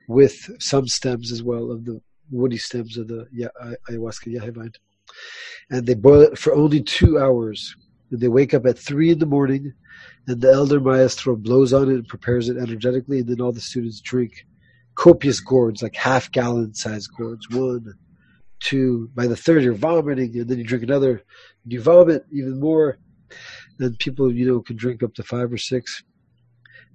with 0.10 0.38
some 0.60 0.86
stems 0.86 1.32
as 1.32 1.42
well 1.42 1.72
of 1.72 1.86
the 1.86 2.02
woody 2.30 2.58
stems 2.58 2.98
of 2.98 3.08
the 3.08 3.26
ayahuasca 3.90 4.36
Yahe 4.36 4.54
vine. 4.54 4.74
And 5.70 5.88
they 5.88 5.96
boil 5.96 6.24
it 6.24 6.38
for 6.38 6.54
only 6.54 6.84
two 6.84 7.18
hours 7.18 7.74
and 8.12 8.20
they 8.20 8.28
wake 8.28 8.54
up 8.54 8.66
at 8.66 8.80
three 8.80 9.12
in 9.12 9.20
the 9.20 9.26
morning, 9.26 9.74
and 10.28 10.42
the 10.42 10.52
elder 10.52 10.80
maestro 10.80 11.36
blows 11.36 11.74
on 11.74 11.90
it 11.90 11.96
and 11.96 12.08
prepares 12.08 12.50
it 12.50 12.58
energetically, 12.58 13.20
and 13.20 13.28
then 13.28 13.42
all 13.42 13.52
the 13.52 13.62
students 13.62 14.02
drink 14.02 14.46
copious 14.96 15.40
gourds, 15.40 15.82
like 15.82 15.96
half 15.96 16.32
gallon 16.32 16.74
size 16.74 17.08
gourds. 17.08 17.50
One, 17.50 17.94
two. 18.60 19.10
By 19.16 19.28
the 19.28 19.36
third, 19.36 19.64
you're 19.64 19.74
vomiting, 19.74 20.38
and 20.38 20.48
then 20.48 20.58
you 20.58 20.64
drink 20.64 20.84
another, 20.84 21.24
and 21.64 21.74
you 21.74 21.82
vomit 21.82 22.26
even 22.32 22.60
more. 22.60 22.98
And 23.80 23.98
people, 24.00 24.34
you 24.34 24.48
know, 24.48 24.62
can 24.62 24.76
drink 24.76 25.04
up 25.04 25.14
to 25.16 25.24
five 25.24 25.52
or 25.52 25.58
six 25.58 26.04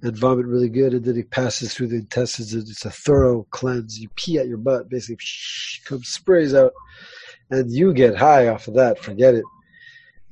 and 0.02 0.16
vomit 0.16 0.46
really 0.46 0.68
good, 0.68 0.94
and 0.94 1.04
then 1.04 1.16
it 1.16 1.30
passes 1.30 1.72
through 1.72 1.86
the 1.86 1.96
intestines, 1.96 2.54
and 2.54 2.62
it's 2.62 2.84
a 2.84 2.90
thorough 2.90 3.46
cleanse. 3.50 4.00
You 4.00 4.08
pee 4.16 4.38
at 4.38 4.48
your 4.48 4.58
butt, 4.58 4.88
basically, 4.88 5.24
comes 5.84 6.08
sprays 6.08 6.54
out, 6.54 6.72
and 7.50 7.70
you 7.70 7.92
get 7.94 8.16
high 8.16 8.48
off 8.48 8.66
of 8.66 8.74
that. 8.74 8.98
Forget 8.98 9.34
it 9.34 9.44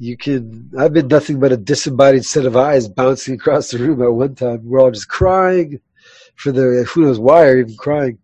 you 0.01 0.17
can 0.17 0.71
i've 0.79 0.95
been 0.95 1.09
nothing 1.09 1.39
but 1.39 1.53
a 1.53 1.59
disembodied 1.59 2.25
set 2.25 2.47
of 2.47 2.57
eyes 2.57 2.89
bouncing 2.89 3.35
across 3.35 3.71
the 3.71 3.79
room 3.79 4.03
at 4.03 4.13
one 4.13 4.35
time. 4.35 4.63
We're 4.65 4.81
all 4.81 4.91
just 4.91 5.09
crying 5.09 5.79
for 6.37 6.53
the 6.53 6.85
who 6.89 7.05
knows 7.05 7.19
why 7.19 7.45
or 7.45 7.59
even 7.59 7.77
crying? 7.77 8.19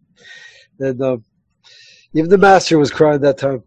And 0.80 1.00
um, 1.02 1.24
even 2.14 2.30
the 2.30 2.38
master 2.38 2.78
was 2.78 2.90
crying 2.90 3.20
that 3.20 3.36
time. 3.36 3.62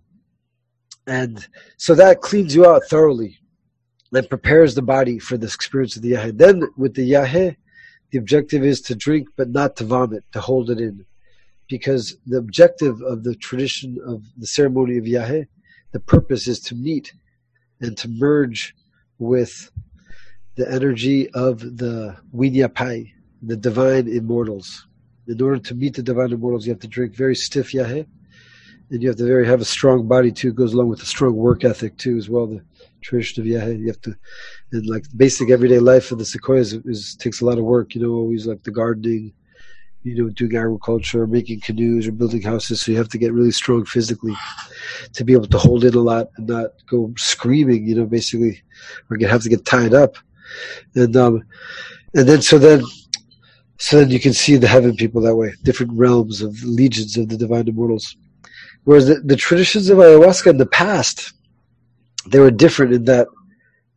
And 1.06 1.48
so 1.78 1.94
that 1.96 2.22
cleans 2.22 2.56
you 2.56 2.66
out 2.66 2.84
thoroughly 2.86 3.38
and 4.12 4.28
prepares 4.28 4.74
the 4.74 4.82
body 4.82 5.20
for 5.20 5.38
this 5.38 5.54
experience 5.54 5.96
of 5.96 6.02
the 6.02 6.14
yahe. 6.14 6.36
Then 6.36 6.64
with 6.78 6.96
the 6.96 7.12
yahe 7.12 7.56
the 8.10 8.18
objective 8.18 8.64
is 8.64 8.82
to 8.82 8.96
drink 8.96 9.28
but 9.38 9.50
not 9.50 9.76
to 9.76 9.84
vomit 9.84 10.24
to 10.32 10.42
hold 10.42 10.72
it 10.72 10.80
in. 10.80 11.06
Because 11.68 12.18
the 12.26 12.38
objective 12.38 13.00
of 13.04 13.24
the 13.24 13.36
tradition 13.36 14.00
of 14.04 14.24
the 14.36 14.48
ceremony 14.48 14.98
of 14.98 15.04
yahe 15.04 15.46
the 15.92 16.00
purpose 16.00 16.48
is 16.48 16.60
to 16.62 16.76
meet 16.76 17.14
and 17.82 17.98
to 17.98 18.08
merge 18.10 18.76
with 19.18 19.72
the 20.56 20.70
energy 20.72 21.30
of 21.32 21.60
the 21.78 22.16
Winyapai, 22.36 23.12
the 23.42 23.56
divine 23.56 24.08
immortals. 24.08 24.88
In 25.28 25.42
order 25.42 25.60
to 25.60 25.76
meet 25.76 25.96
the 25.96 26.04
divine 26.04 26.32
immortals, 26.32 26.66
you 26.66 26.74
have 26.74 26.82
to 26.82 26.88
drink 26.88 27.16
very 27.16 27.36
stiff 27.36 27.72
yahe, 27.72 28.06
and 28.90 29.02
you 29.02 29.08
have 29.08 29.18
to 29.18 29.26
very 29.26 29.46
have 29.46 29.62
a 29.62 29.66
strong 29.66 30.08
body 30.08 30.32
too. 30.32 30.50
It 30.50 30.56
goes 30.56 30.74
along 30.74 30.90
with 30.90 31.02
a 31.02 31.06
strong 31.06 31.36
work 31.36 31.64
ethic 31.64 31.98
too, 31.98 32.18
as 32.18 32.30
well. 32.30 32.48
The 32.48 32.64
tradition 33.02 33.42
of 33.42 33.48
yahe, 33.48 33.80
you 33.80 33.88
have 33.88 34.02
to, 34.02 34.16
and 34.72 34.86
like 34.88 35.06
basic 35.16 35.50
everyday 35.50 35.80
life 35.80 36.12
of 36.12 36.18
the 36.18 36.24
secoyas 36.24 36.74
is, 36.74 36.86
is 36.86 37.16
takes 37.16 37.42
a 37.42 37.46
lot 37.46 37.58
of 37.58 37.64
work. 37.64 37.96
You 37.96 38.02
know, 38.02 38.12
always 38.12 38.48
like 38.48 38.64
the 38.64 38.72
gardening, 38.72 39.34
you 40.04 40.16
know, 40.16 40.30
doing 40.30 40.56
agriculture, 40.56 41.28
making 41.28 41.60
canoes, 41.60 42.08
or 42.08 42.12
building 42.12 42.42
houses. 42.42 42.82
So 42.82 42.92
you 42.92 42.98
have 42.98 43.10
to 43.10 43.18
get 43.18 43.34
really 43.34 43.52
strong 43.52 43.86
physically 43.86 44.36
to 45.14 45.24
be 45.24 45.34
able 45.34 45.48
to 45.48 45.58
hold 45.58 45.84
it 45.84 45.96
a 45.96 46.00
lot 46.00 46.30
and 46.38 46.48
not 46.48 46.72
go 46.90 47.14
screaming. 47.18 47.86
You 47.86 47.96
know, 47.96 48.06
basically, 48.06 48.62
or 49.10 49.18
get 49.18 49.30
have 49.30 49.44
to 49.44 49.50
get 49.50 49.66
tied 49.66 49.94
up, 49.94 50.16
and 50.96 51.16
um, 51.16 51.44
and 52.16 52.28
then 52.28 52.42
so 52.42 52.58
then. 52.58 52.84
So 53.82 53.98
then 53.98 54.10
you 54.10 54.20
can 54.20 54.34
see 54.34 54.58
the 54.58 54.68
heaven 54.68 54.94
people 54.98 55.22
that 55.22 55.38
way, 55.38 55.54
different 55.64 55.94
realms 55.94 56.42
of 56.42 56.62
legions 56.66 57.16
of 57.16 57.30
the 57.30 57.38
divine 57.38 57.66
immortals. 57.66 58.18
Whereas 58.84 59.08
the, 59.08 59.22
the 59.22 59.38
traditions 59.38 59.90
of 59.90 60.00
ayahuasca 60.00 60.48
in 60.48 60.58
the 60.58 60.66
past, 60.66 61.32
they 62.28 62.40
were 62.40 62.52
different 62.52 62.94
in 62.94 63.06
that 63.06 63.30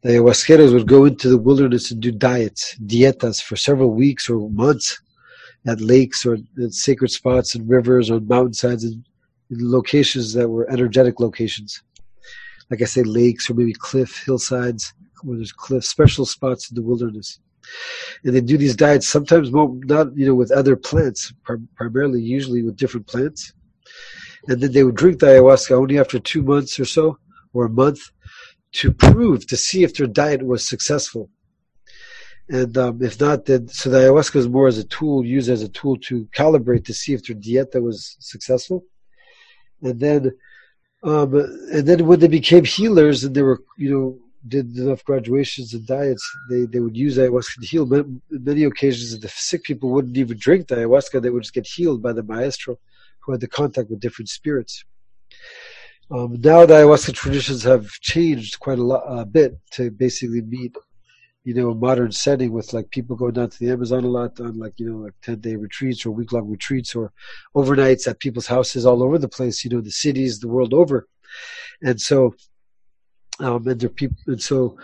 the 0.03 0.11
ayahuasqueros 0.11 0.73
would 0.73 0.87
go 0.87 1.05
into 1.05 1.29
the 1.29 1.37
wilderness 1.37 1.91
and 1.91 2.01
do 2.01 2.13
diets, 2.13 2.77
dietas, 2.87 3.43
for 3.43 3.57
several 3.57 3.91
weeks 3.91 4.31
or 4.31 4.49
months 4.51 5.01
at 5.67 5.81
lakes 5.81 6.27
or 6.27 6.39
at 6.63 6.73
sacred 6.73 7.11
spots 7.11 7.55
and 7.55 7.69
rivers 7.69 8.11
or 8.11 8.21
mountainsides 8.21 8.85
and 8.85 9.05
locations 9.51 10.33
that 10.35 10.49
were 10.49 10.71
energetic 10.71 11.21
locations. 11.21 11.83
Like 12.71 12.83
I 12.83 12.87
say, 12.87 13.03
lakes 13.03 13.51
or 13.51 13.55
maybe 13.55 13.75
cliff 13.75 14.23
hillsides, 14.25 14.95
where 15.23 15.37
there's 15.37 15.53
cliff, 15.53 15.85
special 15.85 16.27
spots 16.27 16.71
in 16.71 16.75
the 16.75 16.83
wilderness. 16.83 17.39
And 18.25 18.35
they 18.35 18.41
do 18.41 18.59
these 18.59 18.75
diets 18.75 19.09
sometimes 19.09 19.53
not 19.53 20.17
you 20.17 20.27
know 20.27 20.35
with 20.35 20.51
other 20.51 20.75
plants, 20.75 21.33
primarily 21.77 22.21
usually 22.21 22.63
with 22.63 22.77
different 22.77 23.07
plants. 23.07 23.53
And 24.49 24.61
then 24.61 24.73
they 24.73 24.83
would 24.83 24.97
drink 24.97 25.21
the 25.21 25.27
ayahuasca 25.27 25.71
only 25.71 25.99
after 25.99 26.19
two 26.19 26.43
months 26.43 26.81
or 26.81 26.85
so, 26.85 27.19
or 27.53 27.67
a 27.67 27.71
month, 27.71 28.01
to 28.73 28.91
prove 28.91 29.47
to 29.47 29.57
see 29.57 29.85
if 29.85 29.95
their 29.95 30.09
diet 30.09 30.45
was 30.45 30.69
successful. 30.69 31.31
And 32.53 32.77
um, 32.77 33.03
if 33.03 33.19
not, 33.19 33.47
then 33.47 33.67
so 33.69 33.89
the 33.89 33.97
ayahuasca 33.97 34.37
is 34.37 34.47
more 34.47 34.69
as 34.69 34.77
a 34.77 34.85
tool, 34.85 35.25
used 35.25 35.49
as 35.49 35.63
a 35.63 35.71
tool 35.71 35.97
to 36.09 36.27
calibrate 36.37 36.85
to 36.85 36.93
see 36.93 37.15
if 37.15 37.25
their 37.25 37.35
dieta 37.35 37.81
was 37.81 38.15
successful. 38.21 38.85
And 39.81 39.99
then, 39.99 40.33
um, 41.03 41.35
and 41.73 41.89
then 41.89 42.07
when 42.07 42.21
they 42.21 42.29
became 42.29 42.65
healers 42.67 43.25
and 43.25 43.35
they 43.35 43.41
were, 43.41 43.63
you 43.79 43.91
know, 43.91 44.19
did 44.47 44.77
enough 44.77 45.03
graduations 45.03 45.73
and 45.73 45.87
diets, 45.87 46.31
they, 46.51 46.67
they 46.67 46.81
would 46.81 46.95
use 46.95 47.17
ayahuasca 47.17 47.61
to 47.61 47.67
heal. 47.67 47.87
Many, 47.87 48.21
many 48.29 48.65
occasions, 48.65 49.19
the 49.19 49.29
sick 49.29 49.63
people 49.63 49.89
wouldn't 49.89 50.19
even 50.19 50.37
drink 50.37 50.69
the 50.69 50.75
ayahuasca; 50.75 51.23
they 51.23 51.31
would 51.31 51.45
just 51.45 51.55
get 51.55 51.67
healed 51.67 52.03
by 52.03 52.13
the 52.13 52.23
maestro, 52.23 52.79
who 53.21 53.33
had 53.33 53.41
the 53.41 53.49
contact 53.49 53.89
with 53.89 54.01
different 54.01 54.29
spirits. 54.29 54.85
Um, 56.11 56.33
now 56.33 56.67
the 56.67 56.75
ayahuasca 56.75 57.15
traditions 57.15 57.63
have 57.63 57.89
changed 58.03 58.61
quite 58.61 58.79
a 58.79 58.85
lot, 58.85 59.05
a 59.09 59.25
bit 59.25 59.59
to 59.71 59.91
basically 59.91 60.43
meet 60.43 60.77
you 61.45 61.55
know, 61.55 61.71
a 61.71 61.75
modern 61.75 62.13
setting 62.13 62.53
with 62.53 62.73
like 62.73 62.91
people 62.91 63.17
going 63.17 63.33
down 63.33 63.51
to 63.51 63.59
the 63.59 63.71
Amazon 63.71 64.05
a 64.05 64.09
lot 64.09 64.39
on 64.41 64.59
like, 64.59 64.75
you 64.77 64.89
know, 64.89 64.99
like 64.99 65.15
10 65.23 65.41
day 65.41 65.57
retreats 65.57 66.07
or 66.07 66.11
week 66.13 66.33
long 66.33 66.49
retreats 66.49 66.95
or 66.95 67.13
overnights 67.57 68.07
at 68.07 68.21
people's 68.21 68.47
houses 68.47 68.87
all 68.87 69.03
over 69.03 69.19
the 69.19 69.29
place, 69.29 69.65
you 69.65 69.71
know, 69.71 69.81
the 69.81 69.91
cities, 69.91 70.39
the 70.39 70.49
world 70.49 70.73
over. 70.73 71.09
And 71.83 72.01
so, 72.01 72.35
um, 73.41 73.67
and 73.67 73.81
there 73.81 73.89
people, 73.89 74.17
and 74.27 74.41
so 74.41 74.77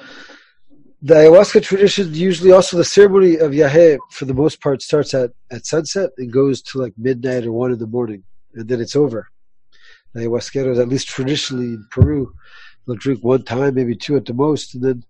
the 1.00 1.14
ayahuasca 1.14 1.62
tradition, 1.62 2.12
usually 2.12 2.50
also 2.50 2.76
the 2.76 2.84
ceremony 2.84 3.36
of 3.36 3.52
Yahe 3.52 3.98
for 4.10 4.24
the 4.24 4.34
most 4.34 4.60
part 4.60 4.82
starts 4.82 5.14
at, 5.14 5.30
at 5.52 5.64
sunset 5.64 6.10
and 6.18 6.32
goes 6.32 6.60
to 6.62 6.78
like 6.78 6.94
midnight 6.98 7.46
or 7.46 7.52
one 7.52 7.70
in 7.70 7.78
the 7.78 7.86
morning 7.86 8.24
and 8.54 8.68
then 8.68 8.80
it's 8.80 8.96
over. 8.96 9.28
The 10.12 10.22
ayahuasqueros, 10.22 10.80
at 10.80 10.88
least 10.88 11.06
traditionally 11.06 11.66
in 11.66 11.86
Peru, 11.90 12.32
they'll 12.86 12.96
drink 12.96 13.22
one 13.22 13.44
time, 13.44 13.74
maybe 13.74 13.94
two 13.94 14.16
at 14.16 14.24
the 14.24 14.34
most, 14.34 14.74
and 14.74 14.82
then 14.82 15.04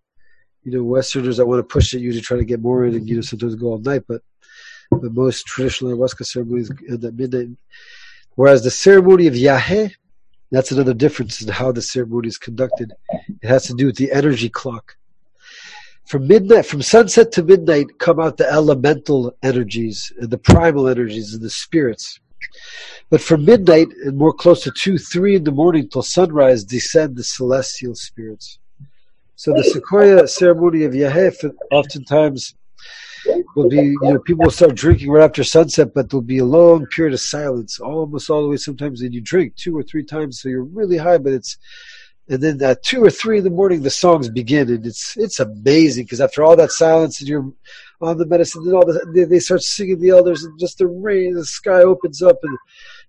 you 0.70 0.78
know, 0.78 0.84
Westerners 0.84 1.38
that 1.38 1.46
want 1.46 1.60
to 1.60 1.72
push 1.72 1.94
it 1.94 2.00
usually 2.00 2.22
try 2.22 2.36
to 2.36 2.44
get 2.44 2.60
more 2.60 2.84
in 2.84 2.94
and, 2.94 3.08
you 3.08 3.16
know, 3.16 3.22
sometimes 3.22 3.54
go 3.54 3.68
all 3.68 3.78
night, 3.78 4.02
but 4.06 4.22
the 4.90 5.10
most 5.10 5.46
traditional 5.46 5.96
ayahuasca 5.96 6.26
ceremonies 6.26 6.70
end 6.88 7.04
at 7.04 7.14
midnight. 7.14 7.48
Whereas 8.34 8.62
the 8.62 8.70
ceremony 8.70 9.26
of 9.26 9.34
Yahe, 9.34 9.94
that's 10.50 10.70
another 10.70 10.94
difference 10.94 11.42
in 11.42 11.48
how 11.48 11.72
the 11.72 11.82
ceremony 11.82 12.28
is 12.28 12.38
conducted. 12.38 12.92
It 13.42 13.48
has 13.48 13.66
to 13.66 13.74
do 13.74 13.86
with 13.86 13.96
the 13.96 14.12
energy 14.12 14.48
clock. 14.48 14.96
From 16.06 16.26
midnight, 16.26 16.64
from 16.66 16.80
sunset 16.80 17.32
to 17.32 17.42
midnight, 17.42 17.98
come 17.98 18.18
out 18.18 18.38
the 18.38 18.50
elemental 18.50 19.36
energies 19.42 20.10
and 20.18 20.30
the 20.30 20.38
primal 20.38 20.88
energies 20.88 21.34
and 21.34 21.42
the 21.42 21.50
spirits. 21.50 22.18
But 23.10 23.20
from 23.20 23.44
midnight 23.44 23.88
and 24.04 24.16
more 24.16 24.32
close 24.32 24.62
to 24.62 24.70
two, 24.70 24.96
three 24.96 25.36
in 25.36 25.44
the 25.44 25.50
morning 25.50 25.88
till 25.88 26.02
sunrise, 26.02 26.64
descend 26.64 27.16
the 27.16 27.24
celestial 27.24 27.94
spirits. 27.94 28.58
So 29.38 29.52
the 29.52 29.62
Secoya 29.62 30.28
ceremony 30.28 30.82
of 30.82 30.94
Yahef 30.94 31.48
oftentimes 31.70 32.56
will 33.54 33.68
be, 33.68 33.76
you 33.76 33.98
know, 34.02 34.18
people 34.18 34.42
will 34.42 34.50
start 34.50 34.74
drinking 34.74 35.12
right 35.12 35.22
after 35.22 35.44
sunset, 35.44 35.94
but 35.94 36.10
there'll 36.10 36.22
be 36.22 36.38
a 36.38 36.44
long 36.44 36.86
period 36.86 37.14
of 37.14 37.20
silence, 37.20 37.78
almost 37.78 38.30
all 38.30 38.42
the 38.42 38.48
way 38.48 38.56
sometimes, 38.56 39.00
and 39.00 39.14
you 39.14 39.20
drink 39.20 39.54
two 39.54 39.76
or 39.78 39.84
three 39.84 40.02
times, 40.02 40.40
so 40.40 40.48
you're 40.48 40.64
really 40.64 40.96
high, 40.96 41.18
but 41.18 41.32
it's, 41.32 41.56
and 42.28 42.42
then 42.42 42.60
at 42.64 42.82
two 42.82 43.00
or 43.00 43.10
three 43.10 43.38
in 43.38 43.44
the 43.44 43.50
morning, 43.50 43.82
the 43.82 43.90
songs 43.90 44.28
begin, 44.28 44.68
and 44.70 44.84
it's 44.84 45.16
it's 45.16 45.38
amazing 45.38 46.06
because 46.06 46.20
after 46.20 46.42
all 46.42 46.56
that 46.56 46.72
silence 46.72 47.20
and 47.20 47.28
you're 47.28 47.48
on 48.00 48.18
the 48.18 48.26
medicine, 48.26 48.64
and 48.64 48.74
all 48.74 48.84
the, 48.84 49.06
they, 49.14 49.22
they 49.22 49.38
start 49.38 49.62
singing 49.62 50.00
the 50.00 50.10
elders, 50.10 50.42
and 50.42 50.58
just 50.58 50.78
the 50.78 50.88
rain, 50.88 51.34
the 51.34 51.44
sky 51.44 51.82
opens 51.82 52.22
up, 52.22 52.38
and 52.42 52.58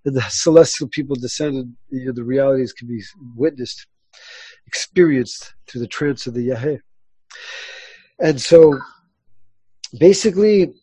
and 0.04 0.14
the 0.14 0.22
celestial 0.28 0.86
people 0.86 1.16
descend, 1.16 1.56
and 1.56 1.74
you 1.90 2.06
know, 2.06 2.12
the 2.12 2.22
realities 2.22 2.72
can 2.72 2.86
be 2.86 3.02
witnessed 3.34 3.88
experienced 4.66 5.54
through 5.66 5.80
the 5.80 5.86
trance 5.86 6.26
of 6.26 6.34
the 6.34 6.48
Yahé. 6.48 6.80
And 8.18 8.40
so 8.40 8.78
basically, 9.98 10.74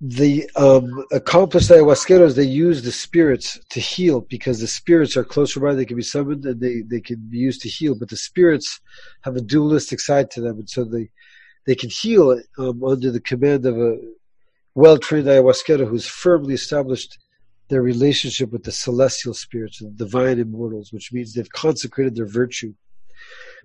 the 0.00 0.48
um, 0.54 1.04
accomplished 1.10 1.70
ayahuasqueros, 1.70 2.36
they 2.36 2.44
use 2.44 2.82
the 2.82 2.92
spirits 2.92 3.58
to 3.70 3.80
heal 3.80 4.20
because 4.20 4.60
the 4.60 4.66
spirits 4.68 5.16
are 5.16 5.24
closer 5.24 5.58
by, 5.58 5.74
they 5.74 5.84
can 5.84 5.96
be 5.96 6.02
summoned 6.02 6.44
and 6.44 6.60
they, 6.60 6.82
they 6.82 7.00
can 7.00 7.16
be 7.28 7.38
used 7.38 7.62
to 7.62 7.68
heal, 7.68 7.96
but 7.96 8.08
the 8.08 8.16
spirits 8.16 8.80
have 9.22 9.34
a 9.34 9.40
dualistic 9.40 9.98
side 9.98 10.30
to 10.30 10.40
them, 10.40 10.58
and 10.58 10.70
so 10.70 10.84
they, 10.84 11.10
they 11.66 11.74
can 11.74 11.90
heal 11.90 12.40
um, 12.58 12.84
under 12.84 13.10
the 13.10 13.20
command 13.20 13.66
of 13.66 13.76
a 13.76 13.96
well 14.74 14.98
trained 14.98 15.26
ayahuasquero 15.26 15.88
who's 15.88 16.06
firmly 16.06 16.54
established 16.54 17.18
their 17.68 17.82
relationship 17.82 18.50
with 18.50 18.64
the 18.64 18.72
celestial 18.72 19.34
spirits, 19.34 19.78
the 19.78 19.90
divine 19.90 20.38
immortals, 20.38 20.92
which 20.92 21.12
means 21.12 21.32
they've 21.32 21.50
consecrated 21.50 22.14
their 22.14 22.26
virtue. 22.26 22.72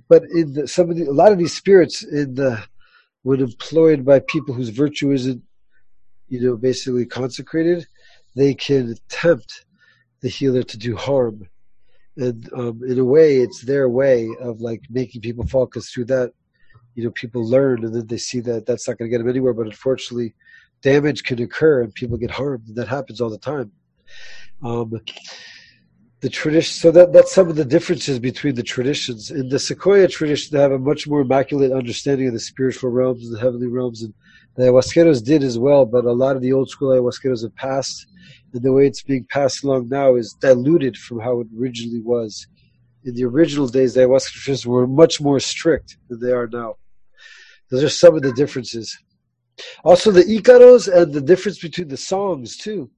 But 0.10 0.24
in 0.24 0.54
the, 0.54 0.68
some 0.68 0.90
of 0.90 0.98
the, 0.98 1.06
a 1.06 1.12
lot 1.12 1.32
of 1.32 1.38
these 1.38 1.56
spirits, 1.56 2.04
in 2.04 2.36
the, 2.36 2.64
when 3.22 3.40
employed 3.40 4.04
by 4.04 4.20
people 4.20 4.54
whose 4.54 4.70
virtue 4.70 5.12
isn't, 5.12 5.42
you 6.28 6.42
know, 6.42 6.58
basically 6.58 7.06
consecrated, 7.06 7.88
they 8.36 8.54
can 8.54 8.96
tempt 9.08 9.66
the 10.22 10.30
healer 10.30 10.64
to 10.64 10.78
do 10.78 10.96
harm. 10.98 11.48
And 12.18 12.50
um, 12.54 12.82
in 12.86 13.00
a 13.00 13.06
way, 13.06 13.38
it's 13.38 13.62
their 13.62 13.88
way 13.88 14.30
of 14.42 14.60
like 14.60 14.82
making 14.90 15.22
people 15.22 15.48
fall, 15.48 15.66
because 15.66 15.90
through 15.90 16.06
that, 16.06 16.34
you 16.96 17.04
know, 17.04 17.12
people 17.12 17.48
learn 17.48 17.86
and 17.86 17.96
then 17.96 18.08
they 18.08 18.18
see 18.18 18.40
that 18.42 18.66
that's 18.66 18.88
not 18.88 18.98
going 18.98 19.10
to 19.10 19.12
get 19.12 19.20
them 19.20 19.30
anywhere. 19.30 19.54
But 19.54 19.68
unfortunately, 19.68 20.36
damage 20.82 21.24
can 21.24 21.42
occur 21.42 21.82
and 21.82 21.94
people 21.94 22.18
get 22.18 22.32
harmed. 22.32 22.68
And 22.68 22.76
that 22.76 22.88
happens 22.88 23.22
all 23.22 23.30
the 23.30 23.38
time. 23.38 23.72
Um, 24.64 25.02
the 26.24 26.30
tradition, 26.30 26.74
so 26.74 26.90
that 26.92 27.12
that's 27.12 27.34
some 27.34 27.50
of 27.50 27.58
the 27.58 27.66
differences 27.66 28.18
between 28.18 28.56
the 28.56 28.64
traditions. 28.64 29.30
In 29.30 29.50
the 29.50 29.58
Secoya 29.58 30.10
tradition, 30.10 30.56
they 30.56 30.62
have 30.62 30.72
a 30.72 30.80
much 30.80 31.06
more 31.06 31.20
immaculate 31.20 31.74
understanding 31.74 32.28
of 32.28 32.34
the 32.34 32.40
spiritual 32.40 32.92
realms 32.92 33.26
and 33.26 33.36
the 33.36 33.42
heavenly 33.42 33.68
realms, 33.68 34.04
and 34.04 34.14
the 34.56 34.64
ayahuasqueros 34.64 35.22
did 35.22 35.44
as 35.44 35.60
well. 35.60 35.86
But 35.86 36.06
a 36.06 36.14
lot 36.14 36.38
of 36.38 36.42
the 36.42 36.54
old 36.54 36.70
school 36.70 36.92
ayahuasqueros 36.92 37.44
have 37.44 37.54
passed, 37.58 38.08
and 38.54 38.64
the 38.64 38.72
way 38.72 38.88
it's 38.88 39.04
being 39.04 39.26
passed 39.30 39.66
along 39.66 39.90
now 39.90 40.16
is 40.16 40.34
diluted 40.40 40.96
from 40.96 41.20
how 41.20 41.42
it 41.42 41.48
originally 41.60 42.02
was. 42.02 42.48
In 43.04 43.16
the 43.16 43.26
original 43.26 43.68
days, 43.68 43.94
the 43.94 44.02
ayahuasca 44.02 44.32
traditions 44.32 44.66
were 44.66 44.88
much 44.88 45.20
more 45.20 45.42
strict 45.42 45.98
than 46.08 46.22
they 46.22 46.32
are 46.32 46.48
now. 46.48 46.76
Those 47.70 47.84
are 47.84 47.90
some 47.90 48.16
of 48.16 48.22
the 48.22 48.32
differences. 48.32 48.98
Also, 49.84 50.10
the 50.10 50.24
Icaros 50.24 50.88
and 50.88 51.12
the 51.12 51.20
difference 51.20 51.60
between 51.60 51.90
the 51.90 51.98
songs 51.98 52.56
too 52.56 52.90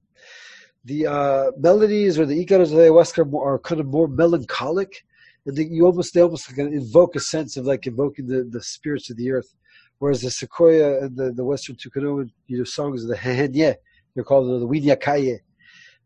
the 0.86 1.06
uh, 1.06 1.50
melodies 1.58 2.18
or 2.18 2.26
the 2.26 2.44
icaros 2.44 2.70
of 2.70 2.70
the 2.70 2.88
ayahuasca 2.88 3.34
are, 3.44 3.58
kind 3.58 3.80
of 3.80 3.88
more 3.88 4.08
melancholic, 4.08 5.04
and 5.44 5.58
you 5.58 5.84
almost 5.84 6.14
they 6.14 6.22
almost 6.22 6.54
kind 6.54 6.68
of 6.68 6.74
invoke 6.74 7.16
a 7.16 7.20
sense 7.20 7.56
of 7.56 7.66
like 7.66 7.86
invoking 7.86 8.26
the, 8.26 8.48
the 8.50 8.62
spirits 8.62 9.10
of 9.10 9.16
the 9.16 9.30
earth. 9.32 9.52
Whereas 9.98 10.22
the 10.22 10.28
Secoya 10.28 11.02
and 11.02 11.16
the, 11.16 11.32
the 11.32 11.44
Western 11.44 11.76
Tucanoan 11.76 12.30
you 12.46 12.58
know 12.58 12.64
songs 12.64 13.02
of 13.02 13.08
the 13.08 13.16
hehenye, 13.16 13.74
they're 14.14 14.24
called 14.24 14.60
the 14.60 14.66
winyakaye 14.66 15.40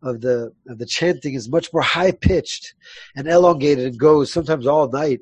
of 0.02 0.22
the 0.22 0.52
of 0.66 0.78
the 0.78 0.86
chanting 0.86 1.34
is 1.34 1.48
much 1.48 1.70
more 1.72 1.82
high 1.82 2.12
pitched 2.12 2.74
and 3.16 3.28
elongated 3.28 3.86
and 3.86 3.98
goes 3.98 4.32
sometimes 4.32 4.66
all 4.66 4.88
night 4.88 5.20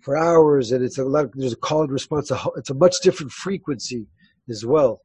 for 0.00 0.16
hours, 0.16 0.72
and 0.72 0.82
it's 0.82 0.98
a 0.98 1.04
lot. 1.04 1.26
Of, 1.26 1.32
there's 1.34 1.52
a 1.52 1.56
call 1.56 1.82
and 1.82 1.92
response. 1.92 2.32
It's 2.56 2.70
a 2.70 2.74
much 2.74 2.96
different 3.02 3.32
frequency 3.32 4.06
as 4.48 4.64
well. 4.64 5.02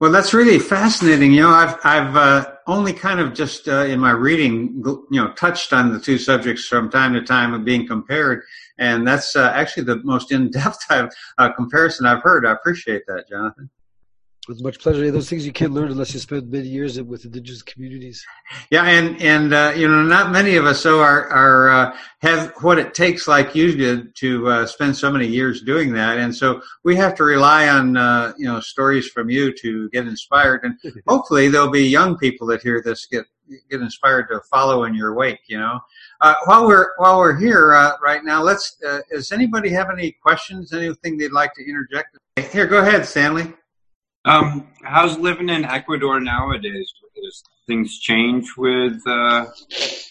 Well, 0.00 0.12
that's 0.12 0.32
really 0.32 0.58
fascinating. 0.58 1.32
You 1.32 1.42
know, 1.42 1.50
I've 1.50 1.76
I've 1.84 2.16
uh, 2.16 2.52
only 2.68 2.92
kind 2.92 3.18
of 3.18 3.32
just 3.32 3.66
uh, 3.66 3.84
in 3.84 3.98
my 3.98 4.10
reading, 4.10 4.82
you 4.84 5.06
know, 5.10 5.32
touched 5.32 5.72
on 5.72 5.90
the 5.90 5.98
two 5.98 6.18
subjects 6.18 6.66
from 6.66 6.90
time 6.90 7.14
to 7.14 7.22
time 7.22 7.54
of 7.54 7.64
being 7.64 7.86
compared, 7.86 8.44
and 8.76 9.08
that's 9.08 9.34
uh, 9.34 9.50
actually 9.54 9.84
the 9.84 9.96
most 10.04 10.30
in-depth 10.30 10.84
uh, 11.38 11.52
comparison 11.54 12.06
I've 12.06 12.22
heard. 12.22 12.46
I 12.46 12.52
appreciate 12.52 13.04
that, 13.06 13.28
Jonathan. 13.28 13.70
With 14.48 14.62
much 14.62 14.80
pleasure. 14.80 15.10
Those 15.10 15.28
things 15.28 15.44
you 15.44 15.52
can't 15.52 15.74
learn 15.74 15.90
unless 15.90 16.14
you 16.14 16.20
spend 16.20 16.50
many 16.50 16.68
years 16.68 16.98
with 17.02 17.26
indigenous 17.26 17.60
communities. 17.60 18.24
Yeah, 18.70 18.84
and 18.84 19.20
and 19.20 19.52
uh, 19.52 19.74
you 19.76 19.86
know, 19.86 20.02
not 20.02 20.32
many 20.32 20.56
of 20.56 20.64
us 20.64 20.80
so 20.80 21.00
are 21.00 21.28
are 21.28 21.68
uh, 21.68 21.96
have 22.22 22.54
what 22.62 22.78
it 22.78 22.94
takes 22.94 23.28
like 23.28 23.54
you 23.54 23.76
did 23.76 24.16
to 24.16 24.48
uh, 24.48 24.66
spend 24.66 24.96
so 24.96 25.12
many 25.12 25.26
years 25.26 25.60
doing 25.60 25.92
that, 25.92 26.16
and 26.16 26.34
so 26.34 26.62
we 26.82 26.96
have 26.96 27.14
to 27.16 27.24
rely 27.24 27.68
on 27.68 27.98
uh, 27.98 28.32
you 28.38 28.46
know 28.46 28.58
stories 28.58 29.06
from 29.08 29.28
you 29.28 29.52
to 29.52 29.90
get 29.90 30.06
inspired, 30.06 30.64
and 30.64 31.02
hopefully 31.06 31.48
there'll 31.48 31.70
be 31.70 31.86
young 31.86 32.16
people 32.16 32.46
that 32.46 32.62
hear 32.62 32.80
this 32.82 33.04
get 33.04 33.26
get 33.70 33.82
inspired 33.82 34.28
to 34.30 34.40
follow 34.50 34.84
in 34.84 34.94
your 34.94 35.14
wake. 35.14 35.40
You 35.48 35.58
know, 35.58 35.78
uh, 36.22 36.34
while 36.46 36.66
we're 36.66 36.94
while 36.96 37.18
we're 37.18 37.38
here 37.38 37.74
uh, 37.74 37.96
right 38.02 38.24
now, 38.24 38.42
let's. 38.42 38.78
does 39.10 39.30
anybody 39.30 39.68
have 39.68 39.90
any 39.90 40.12
questions? 40.22 40.72
Anything 40.72 41.18
they'd 41.18 41.32
like 41.32 41.52
to 41.52 41.68
interject? 41.68 42.16
Here, 42.50 42.66
go 42.66 42.78
ahead, 42.78 43.04
Stanley. 43.04 43.52
Um, 44.28 44.68
how's 44.82 45.18
living 45.18 45.48
in 45.48 45.64
Ecuador 45.64 46.20
nowadays? 46.20 46.92
Does 47.16 47.42
things 47.66 47.98
change 47.98 48.46
with 48.58 49.00
uh, 49.06 49.46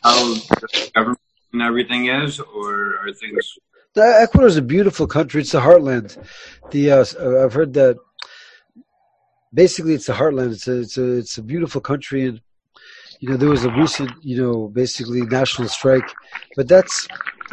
how 0.04 0.34
the 0.34 0.92
government 0.96 1.20
and 1.54 1.62
everything 1.62 2.08
is, 2.08 2.40
or 2.40 2.98
are 2.98 3.14
things? 3.14 3.60
Ecuador 3.96 4.48
is 4.48 4.58
a 4.58 4.64
beautiful 4.64 5.06
country. 5.06 5.42
It's 5.42 5.52
the 5.52 5.60
heartland. 5.60 6.18
The 6.72 6.92
uh, 6.92 7.06
uh, 7.20 7.46
I've 7.46 7.54
heard 7.54 7.74
that 7.76 7.98
basically 9.54 9.94
it's 9.94 10.08
the 10.08 10.14
heartland. 10.14 10.54
It's 10.54 10.68
a 10.68 10.80
it's 10.80 10.98
a 10.98 11.12
it's 11.18 11.38
a 11.38 11.44
beautiful 11.44 11.82
country, 11.82 12.26
and 12.26 12.42
you 13.20 13.30
know 13.30 13.38
there 13.38 13.50
was 13.50 13.66
a 13.66 13.72
recent 13.72 14.12
you 14.24 14.42
know 14.42 14.68
basically 14.68 15.22
national 15.22 15.68
strike, 15.68 16.10
but 16.56 16.68
that's 16.68 17.08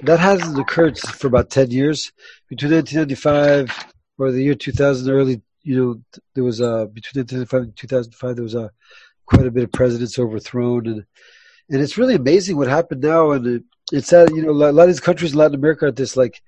that 0.04 0.18
hasn't 0.18 0.58
occurred 0.58 0.98
for 0.98 1.26
about 1.26 1.50
ten 1.50 1.70
years. 1.70 2.10
Between 2.48 2.72
1995 2.72 3.92
or 4.16 4.32
the 4.32 4.42
year 4.42 4.54
2000, 4.54 5.12
early 5.12 5.42
you 5.64 5.76
know 5.76 6.22
there 6.34 6.44
was 6.44 6.60
a 6.60 6.88
between 6.92 7.22
1995 7.22 7.62
and 7.62 7.76
2005 7.76 8.36
there 8.36 8.42
was 8.42 8.54
a 8.54 8.70
quite 9.26 9.46
a 9.46 9.50
bit 9.50 9.64
of 9.64 9.72
presidents 9.72 10.18
overthrown 10.18 10.86
and 10.86 11.04
and 11.70 11.80
it's 11.80 11.98
really 11.98 12.14
amazing 12.14 12.56
what 12.56 12.68
happened 12.68 13.02
now 13.02 13.32
and 13.32 13.46
it, 13.46 13.62
it's 13.90 14.10
that 14.10 14.30
you 14.34 14.42
know 14.42 14.50
a 14.50 14.72
lot 14.72 14.82
of 14.82 14.88
these 14.88 15.00
countries 15.00 15.32
in 15.32 15.38
Latin 15.38 15.54
America 15.56 15.86
are 15.86 15.88
at 15.88 15.96
this 15.96 16.16
like 16.16 16.40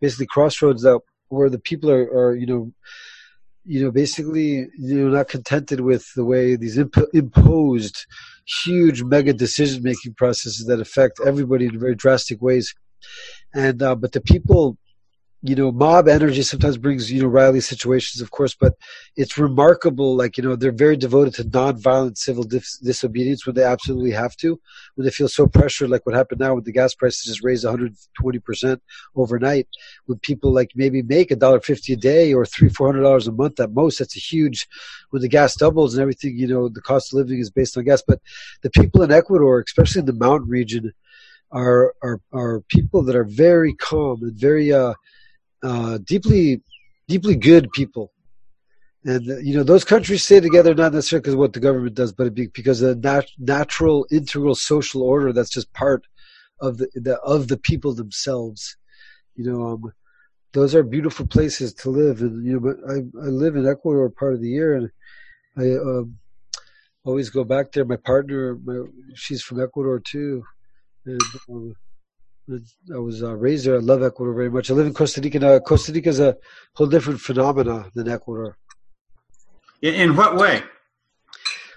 basically 0.00 0.26
crossroads 0.26 0.82
that 0.82 1.00
where 1.28 1.48
the 1.48 1.58
people 1.58 1.90
are, 1.90 2.04
are 2.12 2.34
you 2.34 2.46
know 2.46 2.72
you 3.64 3.82
know 3.82 3.90
basically 3.90 4.68
you 4.78 4.96
know 5.00 5.08
not 5.08 5.28
contented 5.28 5.80
with 5.80 6.06
the 6.14 6.24
way 6.24 6.56
these 6.56 6.76
imp- 6.76 7.14
imposed 7.14 8.06
huge 8.46 9.02
mega 9.02 9.32
decision 9.32 9.82
making 9.82 10.14
processes 10.14 10.66
that 10.66 10.80
affect 10.80 11.20
everybody 11.24 11.66
in 11.66 11.78
very 11.78 11.94
drastic 11.94 12.42
ways. 12.42 12.74
And 13.54 13.82
uh, 13.82 13.94
but 13.94 14.12
the 14.12 14.20
people 14.20 14.76
you 15.46 15.54
know, 15.54 15.70
mob 15.70 16.08
energy 16.08 16.40
sometimes 16.42 16.78
brings, 16.78 17.12
you 17.12 17.20
know, 17.20 17.28
Riley 17.28 17.60
situations, 17.60 18.22
of 18.22 18.30
course, 18.30 18.54
but 18.54 18.78
it's 19.14 19.36
remarkable. 19.36 20.16
Like, 20.16 20.38
you 20.38 20.42
know, 20.42 20.56
they're 20.56 20.72
very 20.72 20.96
devoted 20.96 21.34
to 21.34 21.44
nonviolent 21.44 22.16
civil 22.16 22.44
dis- 22.44 22.78
disobedience 22.78 23.44
when 23.44 23.54
they 23.54 23.62
absolutely 23.62 24.12
have 24.12 24.34
to, 24.36 24.58
when 24.94 25.04
they 25.04 25.10
feel 25.10 25.28
so 25.28 25.46
pressured, 25.46 25.90
like 25.90 26.06
what 26.06 26.14
happened 26.14 26.40
now 26.40 26.54
when 26.54 26.64
the 26.64 26.72
gas 26.72 26.94
prices 26.94 27.24
just 27.24 27.44
raised 27.44 27.66
120% 27.66 28.80
overnight, 29.16 29.68
when 30.06 30.18
people 30.20 30.50
like 30.50 30.70
maybe 30.76 31.02
make 31.02 31.30
a 31.30 31.36
dollar 31.36 31.60
fifty 31.60 31.92
a 31.92 31.96
day 31.96 32.32
or 32.32 32.46
three, 32.46 32.70
four 32.70 32.86
hundred 32.88 33.02
dollars 33.02 33.26
a 33.28 33.32
month 33.32 33.60
at 33.60 33.70
most. 33.74 33.98
That's 33.98 34.16
a 34.16 34.20
huge, 34.20 34.66
when 35.10 35.20
the 35.20 35.28
gas 35.28 35.56
doubles 35.56 35.92
and 35.92 36.00
everything, 36.00 36.38
you 36.38 36.46
know, 36.46 36.70
the 36.70 36.80
cost 36.80 37.12
of 37.12 37.18
living 37.18 37.38
is 37.38 37.50
based 37.50 37.76
on 37.76 37.84
gas. 37.84 38.02
But 38.08 38.22
the 38.62 38.70
people 38.70 39.02
in 39.02 39.12
Ecuador, 39.12 39.62
especially 39.66 40.00
in 40.00 40.06
the 40.06 40.14
mountain 40.14 40.48
region, 40.48 40.94
are, 41.50 41.94
are, 42.02 42.18
are 42.32 42.62
people 42.68 43.02
that 43.02 43.14
are 43.14 43.24
very 43.24 43.74
calm 43.74 44.22
and 44.22 44.32
very, 44.32 44.72
uh, 44.72 44.94
uh, 45.64 45.98
deeply, 46.04 46.62
deeply 47.08 47.36
good 47.36 47.70
people. 47.72 48.12
And 49.06 49.26
you 49.46 49.54
know 49.54 49.64
those 49.64 49.84
countries 49.84 50.24
stay 50.24 50.40
together 50.40 50.74
not 50.74 50.94
necessarily 50.94 51.22
because 51.22 51.34
of 51.34 51.40
what 51.40 51.52
the 51.52 51.60
government 51.60 51.94
does, 51.94 52.12
but 52.12 52.34
because 52.34 52.80
of 52.80 53.02
the 53.02 53.08
nat- 53.08 53.30
natural, 53.38 54.06
integral 54.10 54.54
social 54.54 55.02
order 55.02 55.32
that's 55.32 55.50
just 55.50 55.72
part 55.74 56.06
of 56.60 56.78
the, 56.78 56.88
the 56.94 57.18
of 57.20 57.48
the 57.48 57.58
people 57.58 57.94
themselves. 57.94 58.76
You 59.36 59.44
know, 59.50 59.66
um, 59.68 59.92
those 60.54 60.74
are 60.74 60.82
beautiful 60.82 61.26
places 61.26 61.74
to 61.74 61.90
live. 61.90 62.22
And 62.22 62.46
you 62.46 62.60
know, 62.60 62.76
I 62.88 63.26
I 63.26 63.28
live 63.28 63.56
in 63.56 63.68
Ecuador 63.68 64.08
part 64.08 64.34
of 64.34 64.40
the 64.40 64.48
year, 64.48 64.74
and 64.74 64.90
I 65.58 65.72
um, 65.76 66.18
always 67.04 67.28
go 67.28 67.44
back 67.44 67.72
there. 67.72 67.84
My 67.84 67.96
partner, 67.96 68.58
my, 68.64 68.84
she's 69.14 69.42
from 69.42 69.62
Ecuador 69.62 70.00
too, 70.00 70.44
and 71.04 71.20
um, 71.50 71.74
I 72.50 72.98
was 72.98 73.22
uh, 73.22 73.34
raised 73.34 73.66
there. 73.66 73.76
I 73.76 73.78
love 73.78 74.02
Ecuador 74.02 74.34
very 74.34 74.50
much. 74.50 74.70
I 74.70 74.74
live 74.74 74.86
in 74.86 74.92
Costa 74.92 75.20
Rica. 75.20 75.38
Now, 75.38 75.58
Costa 75.60 75.92
Rica 75.92 76.10
is 76.10 76.20
a 76.20 76.36
whole 76.74 76.86
different 76.86 77.20
phenomena 77.20 77.90
than 77.94 78.08
Ecuador. 78.08 78.58
In 79.80 80.14
what 80.14 80.36
way? 80.36 80.62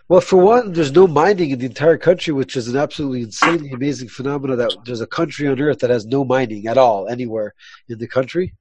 Well, 0.09 0.22
for 0.22 0.38
one, 0.38 0.74
there's 0.74 0.91
no 0.91 1.07
mining 1.07 1.51
in 1.51 1.59
the 1.59 1.65
entire 1.65 1.97
country, 1.97 2.34
which 2.34 2.55
is 2.55 2.68
an 2.68 2.78
absolutely 2.78 3.22
insanely 3.24 3.72
amazing 3.72 4.09
phenomenon. 4.09 4.57
That 4.57 4.76
there's 4.86 5.01
a 5.01 5.07
country 5.07 5.47
on 5.47 5.59
earth 5.59 5.80
that 5.80 5.89
has 5.89 6.05
no 6.05 6.26
mining 6.26 6.68
at 6.68 6.78
all 6.78 7.07
anywhere 7.07 7.53
in 7.88 7.97
the 7.97 8.07
country. 8.07 8.53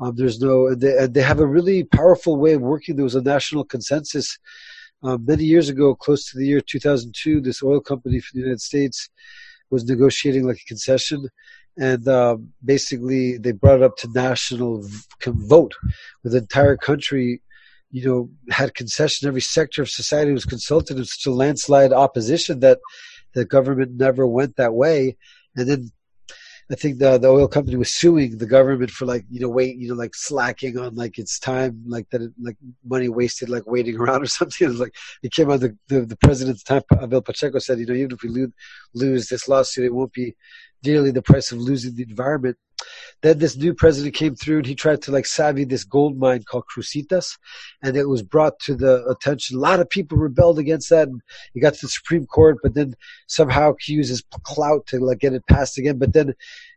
Um, 0.00 0.16
there's 0.16 0.40
no, 0.40 0.68
and 0.68 0.80
they, 0.80 0.96
and 0.96 1.12
they, 1.12 1.22
have 1.22 1.40
a 1.40 1.46
really 1.46 1.84
powerful 1.84 2.36
way 2.36 2.52
of 2.52 2.62
working. 2.62 2.96
There 2.96 3.04
was 3.04 3.16
a 3.16 3.22
national 3.22 3.64
consensus 3.64 4.38
um, 5.02 5.24
many 5.24 5.44
years 5.44 5.68
ago, 5.68 5.94
close 5.94 6.30
to 6.30 6.38
the 6.38 6.46
year 6.46 6.60
2002. 6.60 7.40
This 7.40 7.62
oil 7.62 7.80
company 7.80 8.20
from 8.20 8.38
the 8.38 8.44
United 8.44 8.60
States 8.60 9.10
was 9.70 9.84
negotiating 9.84 10.46
like 10.46 10.56
a 10.56 10.68
concession, 10.68 11.28
and 11.78 12.06
um, 12.08 12.48
basically 12.64 13.38
they 13.38 13.52
brought 13.52 13.80
it 13.80 13.82
up 13.82 13.96
to 13.98 14.10
national 14.12 14.84
vote, 15.26 15.74
with 16.22 16.32
the 16.32 16.38
entire 16.38 16.76
country, 16.76 17.42
you 17.90 18.06
know, 18.06 18.30
had 18.50 18.74
concession. 18.74 19.28
Every 19.28 19.40
sector 19.40 19.82
of 19.82 19.90
society 19.90 20.32
was 20.32 20.44
consulted. 20.44 20.96
It 20.96 21.00
was 21.00 21.14
such 21.14 21.30
a 21.30 21.34
landslide 21.34 21.92
opposition 21.92 22.60
that 22.60 22.78
the 23.34 23.44
government 23.44 23.92
never 23.96 24.26
went 24.26 24.56
that 24.56 24.74
way, 24.74 25.16
and 25.56 25.68
then 25.68 25.90
I 26.70 26.74
think 26.74 26.98
the 26.98 27.16
the 27.18 27.28
oil 27.28 27.48
company 27.48 27.76
was 27.76 27.94
suing 27.94 28.36
the 28.36 28.46
government 28.46 28.90
for 28.90 29.06
like 29.06 29.24
you 29.30 29.40
know 29.40 29.48
wait 29.48 29.76
you 29.76 29.88
know 29.88 29.94
like 29.94 30.14
slacking 30.14 30.78
on 30.78 30.94
like 30.94 31.18
its 31.18 31.38
time 31.38 31.82
like 31.86 32.10
that 32.10 32.20
it, 32.20 32.32
like 32.40 32.56
money 32.84 33.08
wasted 33.08 33.48
like 33.48 33.66
waiting 33.66 33.96
around 34.00 34.22
or 34.22 34.26
something. 34.26 34.66
It 34.66 34.70
was 34.70 34.80
like 34.80 34.94
it 35.22 35.32
came 35.32 35.50
out 35.50 35.60
the, 35.60 35.76
the 35.88 36.02
the 36.02 36.16
president 36.16 36.58
at 36.58 36.64
the 36.64 36.80
time 36.80 37.02
Abel 37.02 37.22
Pacheco 37.22 37.58
said 37.58 37.78
you 37.78 37.86
know 37.86 37.94
even 37.94 38.12
if 38.12 38.22
we 38.22 38.28
lose 38.28 38.52
lose 38.94 39.28
this 39.28 39.48
lawsuit 39.48 39.86
it 39.86 39.94
won't 39.94 40.12
be 40.12 40.34
dearly 40.82 41.10
the 41.10 41.22
price 41.22 41.52
of 41.52 41.58
losing 41.58 41.94
the 41.94 42.02
environment. 42.02 42.56
Then 43.22 43.38
this 43.38 43.56
new 43.56 43.74
president 43.74 44.14
came 44.14 44.36
through 44.36 44.58
and 44.58 44.66
he 44.66 44.74
tried 44.74 45.02
to 45.02 45.10
like 45.10 45.26
savvy 45.26 45.64
this 45.64 45.82
gold 45.82 46.16
mine 46.16 46.44
called 46.44 46.64
Crucitas, 46.72 47.36
and 47.82 47.96
it 47.96 48.08
was 48.08 48.22
brought 48.22 48.58
to 48.60 48.76
the 48.76 49.04
attention. 49.06 49.56
A 49.56 49.60
lot 49.60 49.80
of 49.80 49.90
people 49.90 50.16
rebelled 50.16 50.58
against 50.58 50.90
that, 50.90 51.08
and 51.08 51.20
he 51.54 51.60
got 51.60 51.74
to 51.74 51.86
the 51.86 51.90
Supreme 51.90 52.26
Court. 52.26 52.58
But 52.62 52.74
then 52.74 52.94
somehow 53.26 53.74
he 53.80 53.94
used 53.94 54.10
his 54.10 54.22
clout 54.44 54.86
to 54.86 55.00
like 55.00 55.18
get 55.18 55.34
it 55.34 55.46
passed 55.48 55.78
again. 55.78 55.98
But 55.98 56.12
then 56.12 56.34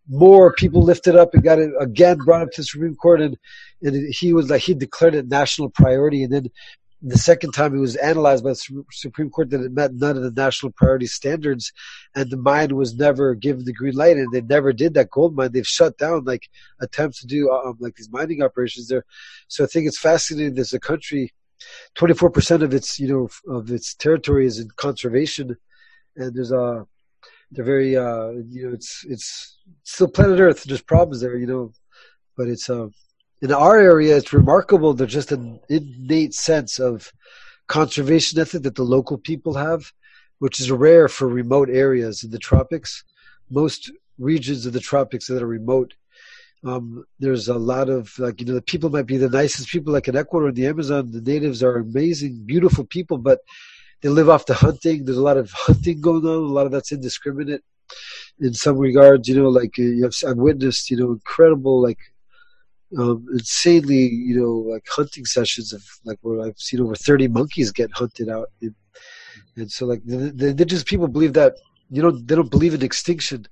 more 0.09 0.51
people 0.53 0.81
lifted 0.81 1.15
up 1.15 1.33
and 1.33 1.43
got 1.43 1.59
it 1.59 1.71
again 1.79 2.17
brought 2.17 2.41
up 2.41 2.51
to 2.53 2.61
the 2.61 2.65
Supreme 2.65 2.95
Court, 2.95 3.21
and 3.21 3.37
and 3.83 4.11
he 4.13 4.33
was 4.33 4.49
like 4.49 4.61
he 4.63 4.73
declared 4.73 5.15
it 5.15 5.27
national 5.27 5.69
priority, 5.69 6.23
and 6.23 6.33
then 6.33 6.47
the 7.01 7.17
second 7.17 7.51
time 7.51 7.75
it 7.75 7.79
was 7.79 7.95
analyzed 7.95 8.43
by 8.43 8.51
the 8.51 8.83
Supreme 8.91 9.29
Court 9.29 9.49
that 9.49 9.61
it 9.61 9.71
met 9.71 9.93
none 9.93 10.17
of 10.17 10.23
the 10.23 10.31
national 10.31 10.71
priority 10.71 11.07
standards, 11.07 11.73
and 12.15 12.29
the 12.29 12.37
mine 12.37 12.75
was 12.75 12.95
never 12.95 13.33
given 13.33 13.65
the 13.65 13.73
green 13.73 13.95
light, 13.95 14.17
and 14.17 14.31
they 14.31 14.41
never 14.41 14.71
did 14.71 14.93
that 14.93 15.09
gold 15.09 15.35
mine. 15.35 15.51
They've 15.51 15.67
shut 15.67 15.97
down 15.97 16.25
like 16.25 16.49
attempts 16.79 17.21
to 17.21 17.27
do 17.27 17.51
um, 17.51 17.77
like 17.79 17.95
these 17.95 18.11
mining 18.11 18.43
operations 18.43 18.87
there. 18.87 19.03
So 19.47 19.63
I 19.63 19.67
think 19.67 19.87
it's 19.87 19.99
fascinating. 19.99 20.53
There's 20.53 20.73
a 20.73 20.79
country, 20.79 21.33
24% 21.97 22.61
of 22.61 22.73
its 22.73 22.99
you 22.99 23.07
know 23.07 23.29
of 23.53 23.71
its 23.71 23.95
territory 23.95 24.45
is 24.45 24.59
in 24.59 24.69
conservation, 24.75 25.57
and 26.15 26.35
there's 26.35 26.51
a 26.51 26.85
they're 27.51 27.65
very 27.65 27.97
uh 27.97 28.29
you 28.49 28.67
know 28.67 28.73
it's 28.73 29.05
it's 29.09 29.57
still 29.83 30.07
planet 30.07 30.39
Earth. 30.39 30.63
There's 30.63 30.83
problems 30.83 31.21
there, 31.21 31.35
you 31.35 31.47
know, 31.47 31.71
but 32.37 32.47
it's 32.47 32.69
uh 32.69 32.89
in 33.41 33.51
our 33.51 33.79
area, 33.79 34.17
it's 34.17 34.33
remarkable. 34.33 34.93
There's 34.93 35.13
just 35.13 35.31
an 35.31 35.59
innate 35.69 36.33
sense 36.33 36.79
of 36.79 37.11
conservation 37.67 38.39
ethic 38.39 38.63
that 38.63 38.75
the 38.75 38.83
local 38.83 39.17
people 39.17 39.55
have, 39.55 39.91
which 40.39 40.59
is 40.59 40.71
rare 40.71 41.07
for 41.07 41.27
remote 41.27 41.69
areas 41.69 42.23
in 42.23 42.31
the 42.31 42.37
tropics. 42.37 43.03
Most 43.49 43.91
regions 44.19 44.65
of 44.65 44.73
the 44.73 44.79
tropics 44.79 45.27
that 45.27 45.41
are 45.41 45.47
remote, 45.47 45.93
um, 46.63 47.03
there's 47.19 47.47
a 47.47 47.55
lot 47.57 47.89
of 47.89 48.17
like 48.19 48.39
you 48.39 48.45
know 48.45 48.53
the 48.53 48.61
people 48.61 48.91
might 48.91 49.07
be 49.07 49.17
the 49.17 49.29
nicest 49.29 49.69
people 49.69 49.91
like 49.91 50.07
in 50.07 50.15
Ecuador 50.15 50.49
and 50.49 50.57
the 50.57 50.67
Amazon. 50.67 51.11
The 51.11 51.21
natives 51.21 51.63
are 51.63 51.77
amazing, 51.77 52.43
beautiful 52.45 52.85
people, 52.85 53.17
but 53.17 53.39
they 54.01 54.09
live 54.09 54.29
off 54.29 54.45
the 54.45 54.53
hunting. 54.53 55.05
There's 55.05 55.17
a 55.17 55.23
lot 55.23 55.37
of 55.37 55.51
hunting 55.51 56.01
going 56.01 56.25
on. 56.25 56.35
A 56.35 56.53
lot 56.53 56.67
of 56.67 56.71
that's 56.71 56.91
indiscriminate 56.91 57.63
in 58.39 58.53
some 58.53 58.77
regards. 58.77 59.27
You 59.27 59.37
know, 59.37 59.49
like 59.49 59.77
you 59.79 60.03
have, 60.03 60.13
I've 60.27 60.37
witnessed, 60.37 60.91
you 60.91 60.97
know, 60.97 61.11
incredible 61.11 61.81
like 61.81 61.97
um, 62.97 63.25
insanely, 63.33 64.09
you 64.09 64.39
know, 64.39 64.51
like 64.71 64.85
hunting 64.89 65.25
sessions 65.25 65.73
of 65.73 65.83
like 66.05 66.17
where 66.21 66.41
I've 66.41 66.57
seen 66.57 66.81
over 66.81 66.95
30 66.95 67.27
monkeys 67.29 67.71
get 67.71 67.91
hunted 67.93 68.29
out. 68.29 68.49
And, 68.61 68.75
and 69.55 69.71
so 69.71 69.85
like 69.85 70.01
the, 70.05 70.31
the 70.35 70.49
indigenous 70.49 70.83
people 70.83 71.07
believe 71.07 71.33
that, 71.33 71.55
you 71.89 72.01
know, 72.01 72.11
they 72.11 72.35
don't 72.35 72.51
believe 72.51 72.73
in 72.73 72.81
extinction. 72.81 73.45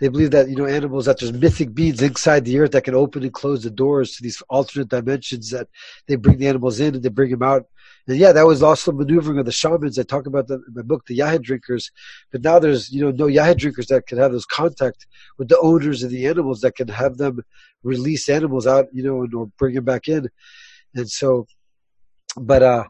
They 0.00 0.08
believe 0.08 0.32
that, 0.32 0.48
you 0.48 0.56
know, 0.56 0.66
animals, 0.66 1.06
that 1.06 1.20
there's 1.20 1.32
mythic 1.32 1.74
beings 1.74 2.02
inside 2.02 2.44
the 2.44 2.58
earth 2.58 2.72
that 2.72 2.84
can 2.84 2.94
open 2.94 3.22
and 3.22 3.32
close 3.32 3.62
the 3.62 3.70
doors 3.70 4.16
to 4.16 4.22
these 4.22 4.42
alternate 4.48 4.88
dimensions 4.88 5.50
that 5.50 5.68
they 6.06 6.16
bring 6.16 6.38
the 6.38 6.48
animals 6.48 6.80
in 6.80 6.94
and 6.94 7.02
they 7.02 7.08
bring 7.08 7.30
them 7.30 7.42
out 7.42 7.66
and 8.06 8.18
yeah, 8.18 8.32
that 8.32 8.46
was 8.46 8.62
also 8.62 8.92
maneuvering 8.92 9.38
of 9.38 9.46
the 9.46 9.52
shamans. 9.52 9.98
I 9.98 10.02
talk 10.02 10.26
about 10.26 10.50
in 10.50 10.62
my 10.74 10.82
book, 10.82 11.06
the 11.06 11.18
Yahe 11.18 11.40
drinkers. 11.40 11.90
But 12.30 12.42
now 12.42 12.58
there's, 12.58 12.92
you 12.92 13.02
know, 13.02 13.10
no 13.10 13.26
Yahe 13.26 13.56
drinkers 13.56 13.86
that 13.86 14.06
can 14.06 14.18
have 14.18 14.32
those 14.32 14.44
contact 14.44 15.06
with 15.38 15.48
the 15.48 15.58
owners 15.58 16.02
of 16.02 16.10
the 16.10 16.26
animals 16.26 16.60
that 16.60 16.76
can 16.76 16.88
have 16.88 17.16
them 17.16 17.40
release 17.82 18.28
animals 18.28 18.66
out, 18.66 18.86
you 18.92 19.02
know, 19.02 19.22
and 19.22 19.34
or 19.34 19.46
bring 19.58 19.74
them 19.74 19.84
back 19.84 20.08
in. 20.08 20.28
And 20.94 21.10
so, 21.10 21.46
but, 22.36 22.62
uh, 22.62 22.84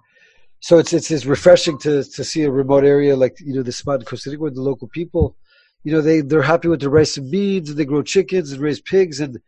so 0.58 0.78
it's, 0.78 0.92
it's, 0.92 1.10
it's 1.10 1.26
refreshing 1.26 1.78
to, 1.78 2.02
to 2.02 2.24
see 2.24 2.42
a 2.42 2.50
remote 2.50 2.84
area 2.84 3.14
like, 3.14 3.36
you 3.38 3.54
know, 3.54 3.62
the 3.62 3.70
spot 3.70 4.00
in 4.00 4.06
Costa 4.06 4.30
Rica 4.30 4.42
where 4.42 4.50
the 4.50 4.62
local 4.62 4.88
people, 4.88 5.36
you 5.84 5.92
know, 5.92 6.00
they, 6.00 6.22
they're 6.22 6.42
happy 6.42 6.68
with 6.68 6.80
the 6.80 6.88
rice 6.88 7.16
and 7.18 7.30
beans 7.30 7.68
and 7.68 7.78
they 7.78 7.84
grow 7.84 8.02
chickens 8.02 8.50
and 8.50 8.60
raise 8.60 8.80
pigs 8.80 9.20
and, 9.20 9.38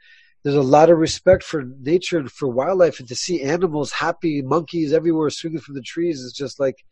there's 0.46 0.54
a 0.54 0.62
lot 0.62 0.90
of 0.90 0.98
respect 0.98 1.42
for 1.42 1.64
nature 1.80 2.18
and 2.18 2.30
for 2.30 2.46
wildlife 2.46 3.00
and 3.00 3.08
to 3.08 3.16
see 3.16 3.42
animals 3.42 3.90
happy 3.90 4.42
monkeys 4.42 4.92
everywhere 4.92 5.28
swinging 5.28 5.58
from 5.58 5.74
the 5.74 5.82
trees 5.82 6.20
is 6.20 6.32
just 6.32 6.60
like 6.60 6.84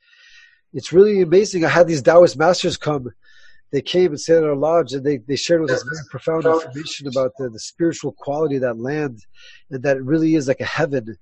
it's 0.72 0.92
really 0.92 1.20
amazing 1.20 1.64
i 1.64 1.68
had 1.68 1.86
these 1.86 2.02
taoist 2.02 2.36
masters 2.36 2.76
come 2.76 3.08
they 3.70 3.80
came 3.80 4.10
and 4.10 4.20
stayed 4.20 4.38
at 4.38 4.42
our 4.42 4.56
lodge 4.56 4.92
and 4.92 5.06
they, 5.06 5.18
they 5.18 5.36
shared 5.36 5.60
with 5.60 5.70
us 5.70 5.84
very 5.84 6.04
profound 6.10 6.44
information 6.44 7.06
about 7.06 7.30
the, 7.38 7.48
the 7.48 7.60
spiritual 7.60 8.10
quality 8.10 8.56
of 8.56 8.62
that 8.62 8.80
land 8.80 9.20
and 9.70 9.84
that 9.84 9.98
it 9.98 10.02
really 10.02 10.34
is 10.34 10.48
like 10.48 10.60
a 10.60 10.64
heaven 10.64 11.16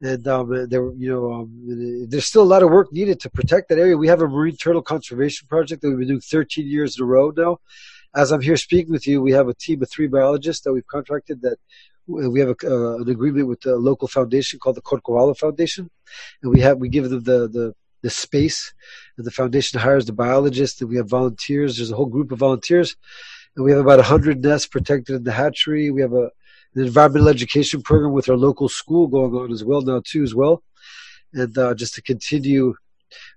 and 0.00 0.26
um, 0.28 0.68
there, 0.68 0.92
you 0.92 1.08
know, 1.08 1.32
um, 1.32 2.06
there's 2.08 2.26
still 2.26 2.42
a 2.42 2.44
lot 2.44 2.62
of 2.62 2.68
work 2.68 2.92
needed 2.92 3.20
to 3.20 3.30
protect 3.30 3.70
that 3.70 3.78
area. 3.78 3.96
We 3.96 4.08
have 4.08 4.20
a 4.20 4.28
marine 4.28 4.56
turtle 4.56 4.82
conservation 4.82 5.48
project 5.48 5.80
that 5.80 5.88
we've 5.88 5.98
been 5.98 6.08
doing 6.08 6.20
13 6.20 6.66
years 6.66 6.98
in 6.98 7.04
a 7.04 7.06
row 7.06 7.32
now. 7.34 7.58
As 8.16 8.30
I'm 8.30 8.40
here 8.40 8.56
speaking 8.56 8.92
with 8.92 9.06
you, 9.06 9.20
we 9.20 9.32
have 9.32 9.48
a 9.48 9.54
team 9.54 9.82
of 9.82 9.90
three 9.90 10.06
biologists 10.06 10.62
that 10.64 10.72
we've 10.72 10.86
contracted 10.86 11.42
that 11.42 11.56
we 12.06 12.38
have 12.38 12.50
a, 12.50 12.56
uh, 12.64 12.96
an 12.98 13.08
agreement 13.08 13.48
with 13.48 13.64
a 13.66 13.76
local 13.76 14.08
foundation 14.08 14.58
called 14.58 14.76
the 14.76 14.82
Corcovado 14.82 15.36
Foundation, 15.36 15.90
and 16.42 16.52
we 16.52 16.60
have 16.60 16.78
we 16.78 16.88
give 16.88 17.08
them 17.08 17.22
the 17.22 17.48
the, 17.48 17.74
the 18.02 18.10
space, 18.10 18.72
and 19.16 19.26
the 19.26 19.30
foundation 19.30 19.80
hires 19.80 20.04
the 20.04 20.12
biologists, 20.12 20.80
and 20.80 20.90
we 20.90 20.96
have 20.96 21.08
volunteers. 21.08 21.76
There's 21.76 21.90
a 21.90 21.96
whole 21.96 22.06
group 22.06 22.30
of 22.30 22.38
volunteers, 22.38 22.94
and 23.56 23.64
we 23.64 23.72
have 23.72 23.80
about 23.80 23.98
100 23.98 24.44
nests 24.44 24.66
protected 24.66 25.16
in 25.16 25.24
the 25.24 25.32
hatchery. 25.32 25.90
We 25.90 26.02
have 26.02 26.12
a 26.12 26.30
an 26.76 26.82
environmental 26.82 27.28
education 27.28 27.82
program 27.82 28.12
with 28.12 28.28
our 28.28 28.36
local 28.36 28.68
school 28.68 29.06
going 29.06 29.32
on 29.34 29.52
as 29.52 29.64
well 29.64 29.80
now 29.80 30.02
too 30.04 30.22
as 30.22 30.34
well, 30.34 30.62
and 31.32 31.56
uh, 31.56 31.74
just 31.74 31.94
to 31.94 32.02
continue 32.02 32.74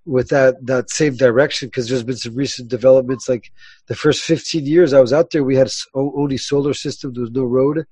with 0.05 0.29
that 0.29 0.65
that 0.65 0.89
same 0.89 1.15
direction 1.15 1.67
because 1.67 1.89
there's 1.89 2.03
been 2.03 2.17
some 2.17 2.35
recent 2.35 2.69
developments. 2.69 3.27
Like 3.27 3.51
the 3.87 3.95
first 3.95 4.23
15 4.23 4.65
years 4.65 4.93
I 4.93 5.01
was 5.01 5.13
out 5.13 5.31
there, 5.31 5.43
we 5.43 5.55
had 5.55 5.69
only 5.93 6.37
solar 6.37 6.73
system. 6.73 7.13
There 7.13 7.21
was 7.21 7.31
no 7.31 7.43
road, 7.43 7.85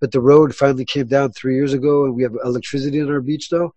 but 0.00 0.12
the 0.12 0.20
road 0.20 0.54
finally 0.54 0.84
came 0.84 1.06
down 1.06 1.32
three 1.32 1.54
years 1.54 1.72
ago, 1.72 2.04
and 2.04 2.14
we 2.14 2.22
have 2.22 2.36
electricity 2.44 3.00
on 3.00 3.10
our 3.10 3.20
beach 3.20 3.50
now. 3.52 3.72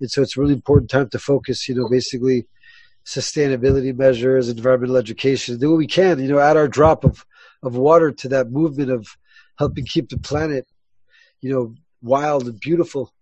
And 0.00 0.10
so 0.10 0.22
it's 0.22 0.36
a 0.36 0.40
really 0.40 0.54
important 0.54 0.90
time 0.90 1.08
to 1.10 1.18
focus. 1.18 1.68
You 1.68 1.74
know, 1.74 1.88
basically 1.88 2.46
sustainability 3.04 3.96
measures, 3.96 4.48
environmental 4.48 4.96
education, 4.96 5.58
do 5.58 5.70
what 5.70 5.78
we 5.78 5.86
can. 5.86 6.20
You 6.20 6.28
know, 6.28 6.38
add 6.38 6.56
our 6.56 6.68
drop 6.68 7.04
of 7.04 7.24
of 7.62 7.76
water 7.76 8.10
to 8.12 8.28
that 8.28 8.50
movement 8.50 8.90
of 8.90 9.16
helping 9.58 9.84
keep 9.84 10.08
the 10.08 10.18
planet, 10.18 10.66
you 11.40 11.52
know, 11.52 11.74
wild 12.02 12.46
and 12.46 12.60
beautiful. 12.60 13.12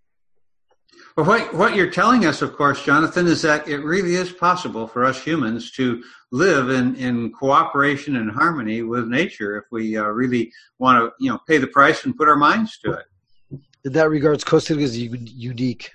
Well, 1.17 1.25
what, 1.25 1.51
what 1.55 1.75
you're 1.75 1.89
telling 1.89 2.27
us, 2.27 2.43
of 2.43 2.55
course, 2.55 2.83
Jonathan, 2.83 3.25
is 3.25 3.41
that 3.41 3.67
it 3.67 3.79
really 3.79 4.13
is 4.13 4.31
possible 4.31 4.85
for 4.85 5.03
us 5.03 5.19
humans 5.19 5.71
to 5.71 6.03
live 6.31 6.69
in, 6.69 6.95
in 6.95 7.31
cooperation 7.31 8.17
and 8.17 8.29
harmony 8.29 8.83
with 8.83 9.07
nature 9.07 9.57
if 9.57 9.63
we 9.71 9.97
uh, 9.97 10.03
really 10.03 10.53
want 10.77 11.03
to, 11.03 11.11
you 11.19 11.31
know, 11.31 11.39
pay 11.47 11.57
the 11.57 11.65
price 11.65 12.05
and 12.05 12.15
put 12.15 12.27
our 12.27 12.35
minds 12.35 12.77
to 12.85 12.91
it. 12.91 13.05
In 13.83 13.93
that 13.93 14.11
regards, 14.11 14.43
Costa 14.43 14.75
Rica 14.75 14.83
is 14.83 14.95
unique. 14.95 15.91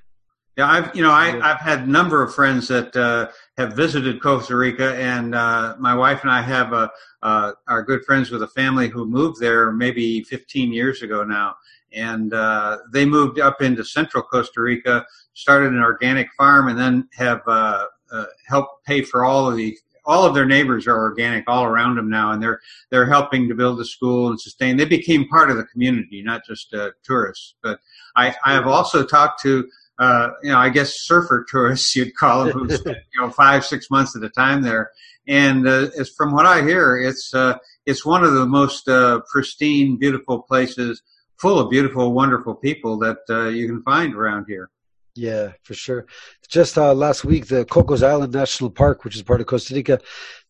Yeah, 0.58 0.68
I've 0.68 0.94
you 0.94 1.02
know 1.02 1.12
I, 1.12 1.30
have 1.40 1.60
had 1.60 1.80
a 1.80 1.86
number 1.86 2.22
of 2.22 2.34
friends 2.34 2.68
that 2.68 2.94
uh, 2.94 3.30
have 3.56 3.72
visited 3.74 4.20
Costa 4.20 4.54
Rica, 4.54 4.94
and 4.96 5.34
uh, 5.34 5.76
my 5.78 5.94
wife 5.94 6.22
and 6.22 6.30
I 6.30 6.42
have 6.42 6.74
a, 6.74 6.90
uh, 7.22 7.52
are 7.68 7.82
good 7.82 8.04
friends 8.04 8.30
with 8.30 8.42
a 8.42 8.48
family 8.48 8.88
who 8.88 9.06
moved 9.06 9.40
there 9.40 9.72
maybe 9.72 10.22
15 10.24 10.70
years 10.70 11.00
ago 11.00 11.24
now, 11.24 11.54
and 11.95 12.32
uh, 12.34 12.78
they 12.93 13.05
moved 13.05 13.38
up 13.38 13.62
into 13.62 13.84
central 13.84 14.22
Costa 14.22 14.61
Rica, 14.61 15.05
started 15.34 15.72
an 15.72 15.80
organic 15.80 16.28
farm, 16.36 16.68
and 16.68 16.78
then 16.78 17.09
have 17.14 17.43
uh, 17.47 17.86
uh, 18.11 18.24
helped 18.47 18.84
pay 18.84 19.03
for 19.03 19.24
all 19.24 19.49
of 19.49 19.57
the 19.57 19.76
all 20.05 20.24
of 20.24 20.34
their 20.34 20.47
neighbors 20.47 20.88
are 20.88 20.99
organic 20.99 21.45
all 21.47 21.64
around 21.64 21.97
them 21.97 22.11
now, 22.11 22.32
and 22.32 22.43
they're 22.43 22.61
they're 22.90 23.07
helping 23.07 23.49
to 23.49 23.55
build 23.55 23.80
a 23.80 23.84
school 23.84 24.28
and 24.28 24.40
sustain. 24.40 24.76
They 24.76 24.84
became 24.84 25.28
part 25.28 25.51
of 25.51 25.57
the 25.57 25.64
community, 25.64 26.22
not 26.22 26.43
just 26.45 26.74
tourists. 27.05 27.55
But 27.62 27.78
I, 28.16 28.34
I 28.45 28.53
have 28.55 28.66
also 28.66 29.05
talked 29.05 29.40
to 29.43 29.68
uh, 29.99 30.30
you 30.43 30.51
know, 30.51 30.59
I 30.59 30.68
guess 30.68 31.01
surfer 31.01 31.45
tourists 31.49 31.95
you'd 31.95 32.16
call 32.16 32.45
them, 32.45 32.66
who 32.66 32.76
spend, 32.76 32.97
you 33.14 33.20
know 33.20 33.30
five 33.30 33.64
six 33.64 33.90
months 33.90 34.16
at 34.16 34.24
a 34.24 34.30
time 34.30 34.62
there. 34.62 34.90
And 35.28 35.68
uh, 35.68 35.90
as 35.99 36.11
from 36.11 36.32
what 36.32 36.47
I 36.47 36.62
hear, 36.62 36.99
it's 36.99 37.32
uh, 37.32 37.59
it's 37.86 38.05
one 38.05 38.24
of 38.24 38.34
the 38.34 38.47
most 38.47 38.88
uh, 38.88 39.20
pristine, 39.30 39.97
beautiful 39.97 40.43
places, 40.43 41.03
full 41.38 41.58
of 41.58 41.70
beautiful, 41.70 42.12
wonderful 42.12 42.54
people 42.54 42.98
that 42.98 43.18
uh, 43.28 43.48
you 43.48 43.66
can 43.66 43.82
find 43.82 44.14
around 44.14 44.46
here. 44.46 44.70
Yeah, 45.14 45.52
for 45.62 45.74
sure. 45.74 46.06
Just 46.48 46.78
uh, 46.78 46.94
last 46.94 47.22
week, 47.22 47.46
the 47.46 47.66
Cocos 47.66 48.02
Island 48.02 48.32
National 48.32 48.70
Park, 48.70 49.04
which 49.04 49.14
is 49.14 49.22
part 49.22 49.42
of 49.42 49.46
Costa 49.46 49.74
Rica, 49.74 50.00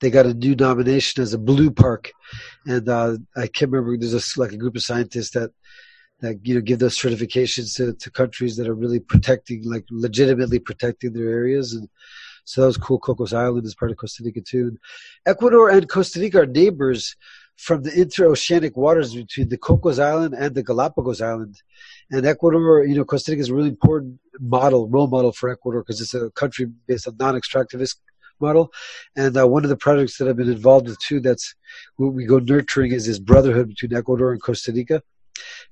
they 0.00 0.08
got 0.08 0.26
a 0.26 0.34
new 0.34 0.54
nomination 0.54 1.20
as 1.20 1.34
a 1.34 1.38
blue 1.38 1.70
park, 1.70 2.12
and 2.64 2.88
uh, 2.88 3.16
I 3.36 3.48
can't 3.48 3.72
remember. 3.72 3.96
There's 3.96 4.14
a, 4.14 4.40
like 4.40 4.52
a 4.52 4.56
group 4.56 4.76
of 4.76 4.82
scientists 4.82 5.32
that 5.32 5.50
that 6.22 6.38
you 6.46 6.54
know 6.54 6.60
give 6.60 6.78
those 6.78 6.96
certifications 6.96 7.76
to, 7.76 7.92
to 7.94 8.10
countries 8.10 8.56
that 8.56 8.68
are 8.68 8.74
really 8.74 9.00
protecting 9.00 9.68
like 9.68 9.84
legitimately 9.90 10.58
protecting 10.58 11.12
their 11.12 11.28
areas 11.28 11.74
and 11.74 11.88
so 12.44 12.60
that 12.60 12.68
was 12.68 12.76
cool 12.76 12.98
cocos 12.98 13.34
island 13.34 13.66
is 13.66 13.74
part 13.74 13.90
of 13.90 13.96
costa 13.96 14.22
rica 14.24 14.40
too 14.40 14.68
and 14.68 14.78
ecuador 15.26 15.68
and 15.68 15.88
costa 15.88 16.20
rica 16.20 16.40
are 16.40 16.46
neighbors 16.46 17.16
from 17.57 17.82
the 17.82 17.90
interoceanic 17.90 18.76
waters 18.76 19.14
between 19.14 19.48
the 19.48 19.59
cocos 19.59 19.98
island 19.98 20.34
and 20.34 20.55
the 20.55 20.62
galapagos 20.62 21.20
island 21.20 21.55
and 22.11 22.26
ecuador 22.26 22.84
you 22.84 22.94
know 22.94 23.05
costa 23.05 23.32
rica 23.32 23.40
is 23.40 23.50
a 23.50 23.55
really 23.55 23.68
important 23.68 24.18
model 24.40 24.88
role 24.88 25.07
model 25.07 25.32
for 25.32 25.50
ecuador 25.50 25.82
because 25.82 26.00
it's 26.00 26.14
a 26.14 26.30
country 26.30 26.66
based 26.86 27.07
on 27.07 27.16
non-extractivist 27.18 27.96
model. 28.42 28.72
And 29.16 29.34
uh, 29.38 29.48
one 29.48 29.64
of 29.64 29.70
the 29.70 29.76
projects 29.76 30.18
that 30.18 30.28
I've 30.28 30.36
been 30.36 30.50
involved 30.50 30.88
with 30.88 30.98
too, 30.98 31.20
that's 31.20 31.55
what 31.96 32.12
we 32.12 32.26
go 32.26 32.38
nurturing 32.38 32.92
is 32.92 33.07
this 33.07 33.18
brotherhood 33.18 33.68
between 33.68 33.94
Ecuador 33.94 34.32
and 34.32 34.42
Costa 34.42 34.72
Rica 34.72 35.03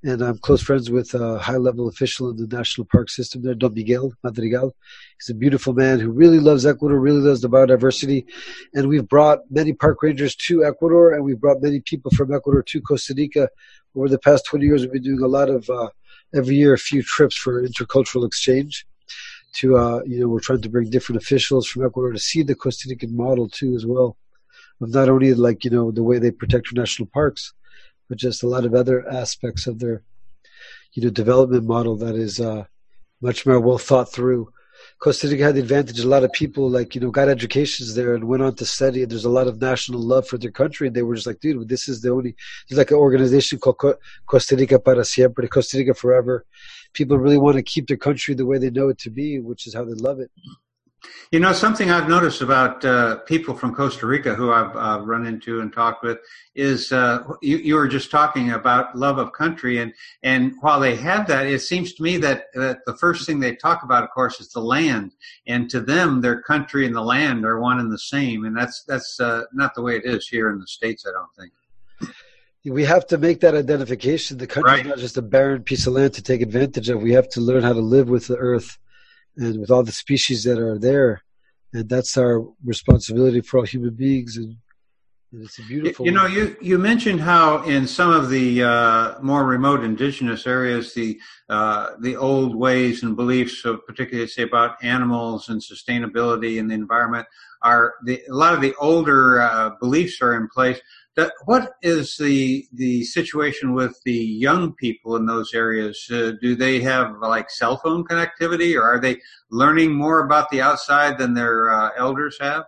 and 0.03 0.21
I'm 0.21 0.37
close 0.37 0.61
friends 0.61 0.89
with 0.89 1.13
a 1.13 1.39
high 1.39 1.57
level 1.57 1.87
official 1.87 2.29
in 2.29 2.37
the 2.37 2.47
national 2.47 2.87
park 2.91 3.09
system 3.09 3.41
there, 3.41 3.53
Don 3.53 3.73
Miguel 3.73 4.13
Madrigal. 4.23 4.75
He's 5.19 5.29
a 5.29 5.37
beautiful 5.37 5.73
man 5.73 5.99
who 5.99 6.09
really 6.11 6.39
loves 6.39 6.65
Ecuador, 6.65 6.99
really 6.99 7.21
loves 7.21 7.41
the 7.41 7.49
biodiversity. 7.49 8.25
And 8.73 8.87
we've 8.87 9.07
brought 9.07 9.39
many 9.49 9.73
park 9.73 10.01
rangers 10.01 10.35
to 10.47 10.65
Ecuador, 10.65 11.13
and 11.13 11.23
we've 11.23 11.39
brought 11.39 11.61
many 11.61 11.79
people 11.79 12.11
from 12.11 12.33
Ecuador 12.33 12.63
to 12.63 12.81
Costa 12.81 13.13
Rica. 13.15 13.49
Over 13.95 14.09
the 14.09 14.19
past 14.19 14.45
20 14.45 14.65
years, 14.65 14.81
we've 14.81 14.93
been 14.93 15.03
doing 15.03 15.21
a 15.21 15.27
lot 15.27 15.49
of, 15.49 15.69
uh, 15.69 15.89
every 16.33 16.55
year, 16.55 16.73
a 16.73 16.77
few 16.77 17.03
trips 17.03 17.35
for 17.35 17.61
intercultural 17.61 18.25
exchange. 18.25 18.85
To, 19.55 19.77
uh, 19.77 20.01
you 20.05 20.19
know, 20.21 20.29
we're 20.29 20.39
trying 20.39 20.61
to 20.61 20.69
bring 20.69 20.89
different 20.89 21.21
officials 21.21 21.67
from 21.67 21.85
Ecuador 21.85 22.13
to 22.13 22.19
see 22.19 22.41
the 22.41 22.55
Costa 22.55 22.87
Rican 22.89 23.15
model 23.15 23.49
too, 23.49 23.75
as 23.75 23.85
well, 23.85 24.17
of 24.79 24.93
not 24.93 25.09
only 25.09 25.33
like, 25.33 25.65
you 25.65 25.69
know, 25.69 25.91
the 25.91 26.03
way 26.03 26.19
they 26.19 26.31
protect 26.31 26.73
national 26.73 27.07
parks, 27.07 27.53
but 28.11 28.17
just 28.17 28.43
a 28.43 28.47
lot 28.47 28.65
of 28.65 28.73
other 28.73 29.07
aspects 29.07 29.67
of 29.67 29.79
their 29.79 30.03
you 30.91 31.01
know 31.01 31.09
development 31.09 31.63
model 31.63 31.95
that 31.95 32.13
is 32.13 32.41
uh, 32.41 32.65
much 33.21 33.45
more 33.45 33.57
well 33.57 33.77
thought 33.77 34.11
through. 34.11 34.51
Costa 34.99 35.29
Rica 35.29 35.43
had 35.45 35.55
the 35.55 35.61
advantage. 35.61 35.97
A 36.01 36.07
lot 36.09 36.25
of 36.25 36.33
people 36.33 36.69
like 36.69 36.93
you 36.93 36.99
know 36.99 37.09
got 37.09 37.29
educations 37.29 37.95
there 37.95 38.13
and 38.13 38.25
went 38.25 38.43
on 38.43 38.53
to 38.55 38.65
study. 38.65 39.01
And 39.01 39.09
there's 39.09 39.23
a 39.23 39.37
lot 39.39 39.47
of 39.47 39.61
national 39.61 40.01
love 40.01 40.27
for 40.27 40.37
their 40.37 40.51
country, 40.51 40.87
and 40.87 40.95
they 40.95 41.03
were 41.03 41.15
just 41.15 41.25
like, 41.25 41.39
dude, 41.39 41.69
this 41.69 41.87
is 41.87 42.01
the 42.01 42.09
only. 42.11 42.35
There's 42.67 42.79
like 42.79 42.91
an 42.91 42.97
organization 42.97 43.59
called 43.59 43.79
Costa 44.25 44.57
Rica 44.57 44.77
para 44.77 45.05
siempre, 45.05 45.47
Costa 45.47 45.77
Rica 45.77 45.93
forever. 45.93 46.45
People 46.91 47.17
really 47.17 47.37
want 47.37 47.55
to 47.55 47.63
keep 47.63 47.87
their 47.87 48.03
country 48.07 48.33
the 48.33 48.45
way 48.45 48.57
they 48.57 48.71
know 48.71 48.89
it 48.89 48.97
to 49.05 49.09
be, 49.09 49.39
which 49.39 49.67
is 49.67 49.73
how 49.73 49.85
they 49.85 49.93
love 49.93 50.19
it. 50.19 50.31
You 51.31 51.39
know, 51.39 51.53
something 51.53 51.89
I've 51.89 52.09
noticed 52.09 52.41
about 52.41 52.83
uh, 52.85 53.17
people 53.19 53.55
from 53.55 53.73
Costa 53.73 54.05
Rica 54.05 54.35
who 54.35 54.51
I've 54.51 54.75
uh, 54.75 55.03
run 55.03 55.25
into 55.25 55.61
and 55.61 55.71
talked 55.73 56.03
with 56.03 56.19
is 56.55 56.91
uh, 56.91 57.23
you, 57.41 57.57
you, 57.57 57.75
were 57.75 57.87
just 57.87 58.11
talking 58.11 58.51
about 58.51 58.95
love 58.95 59.17
of 59.17 59.31
country, 59.31 59.79
and 59.79 59.93
and 60.23 60.53
while 60.61 60.79
they 60.79 60.95
have 60.95 61.27
that, 61.27 61.47
it 61.47 61.61
seems 61.61 61.93
to 61.93 62.03
me 62.03 62.17
that 62.17 62.45
that 62.53 62.79
the 62.85 62.95
first 62.97 63.25
thing 63.25 63.39
they 63.39 63.55
talk 63.55 63.83
about, 63.83 64.03
of 64.03 64.11
course, 64.11 64.39
is 64.39 64.49
the 64.49 64.59
land, 64.59 65.13
and 65.47 65.69
to 65.69 65.79
them, 65.79 66.21
their 66.21 66.41
country 66.41 66.85
and 66.85 66.95
the 66.95 67.01
land 67.01 67.45
are 67.45 67.59
one 67.59 67.79
and 67.79 67.91
the 67.91 67.97
same, 67.97 68.45
and 68.45 68.55
that's 68.55 68.83
that's 68.83 69.19
uh, 69.19 69.43
not 69.53 69.73
the 69.73 69.81
way 69.81 69.95
it 69.95 70.05
is 70.05 70.27
here 70.27 70.51
in 70.51 70.59
the 70.59 70.67
states. 70.67 71.05
I 71.07 71.11
don't 71.11 71.33
think 71.39 71.53
we 72.65 72.85
have 72.85 73.07
to 73.07 73.17
make 73.17 73.39
that 73.39 73.55
identification. 73.55 74.37
The 74.37 74.47
country 74.47 74.71
right. 74.71 74.85
is 74.85 74.89
not 74.89 74.97
just 74.99 75.17
a 75.17 75.21
barren 75.21 75.63
piece 75.63 75.87
of 75.87 75.93
land 75.93 76.13
to 76.13 76.21
take 76.21 76.41
advantage 76.41 76.89
of. 76.89 77.01
We 77.01 77.13
have 77.13 77.29
to 77.29 77.41
learn 77.41 77.63
how 77.63 77.73
to 77.73 77.79
live 77.79 78.09
with 78.09 78.27
the 78.27 78.37
earth 78.37 78.77
and 79.37 79.59
with 79.59 79.71
all 79.71 79.83
the 79.83 79.91
species 79.91 80.43
that 80.43 80.59
are 80.59 80.77
there. 80.77 81.23
And 81.73 81.87
that's 81.87 82.17
our 82.17 82.45
responsibility 82.63 83.41
for 83.41 83.59
all 83.59 83.65
human 83.65 83.93
beings. 83.93 84.35
And, 84.37 84.57
and 85.31 85.45
it's 85.45 85.57
a 85.59 85.63
beautiful. 85.63 86.05
You 86.05 86.11
know, 86.11 86.25
you 86.25 86.57
you 86.59 86.77
mentioned 86.77 87.21
how 87.21 87.63
in 87.63 87.87
some 87.87 88.11
of 88.11 88.29
the 88.29 88.63
uh, 88.63 89.21
more 89.21 89.45
remote 89.45 89.83
indigenous 89.83 90.45
areas, 90.45 90.93
the 90.93 91.19
uh, 91.47 91.91
the 92.01 92.17
old 92.17 92.55
ways 92.55 93.03
and 93.03 93.15
beliefs, 93.15 93.63
of 93.63 93.85
particularly 93.85 94.27
say 94.27 94.43
about 94.43 94.83
animals 94.83 95.47
and 95.47 95.61
sustainability 95.61 96.59
and 96.59 96.69
the 96.69 96.75
environment, 96.75 97.25
are 97.61 97.95
the, 98.03 98.21
a 98.29 98.33
lot 98.33 98.53
of 98.53 98.59
the 98.59 98.75
older 98.75 99.41
uh, 99.41 99.69
beliefs 99.79 100.21
are 100.21 100.35
in 100.35 100.49
place 100.49 100.81
that, 101.15 101.33
what 101.45 101.73
is 101.81 102.15
the 102.17 102.65
the 102.73 103.03
situation 103.03 103.73
with 103.73 103.99
the 104.05 104.13
young 104.13 104.73
people 104.73 105.15
in 105.15 105.25
those 105.25 105.53
areas? 105.53 106.07
Uh, 106.09 106.33
do 106.41 106.55
they 106.55 106.79
have 106.81 107.15
like 107.21 107.49
cell 107.49 107.77
phone 107.77 108.03
connectivity, 108.05 108.75
or 108.75 108.83
are 108.83 108.99
they 108.99 109.17
learning 109.49 109.91
more 109.91 110.25
about 110.25 110.49
the 110.49 110.61
outside 110.61 111.17
than 111.17 111.33
their 111.33 111.69
uh, 111.69 111.89
elders 111.97 112.37
have? 112.39 112.65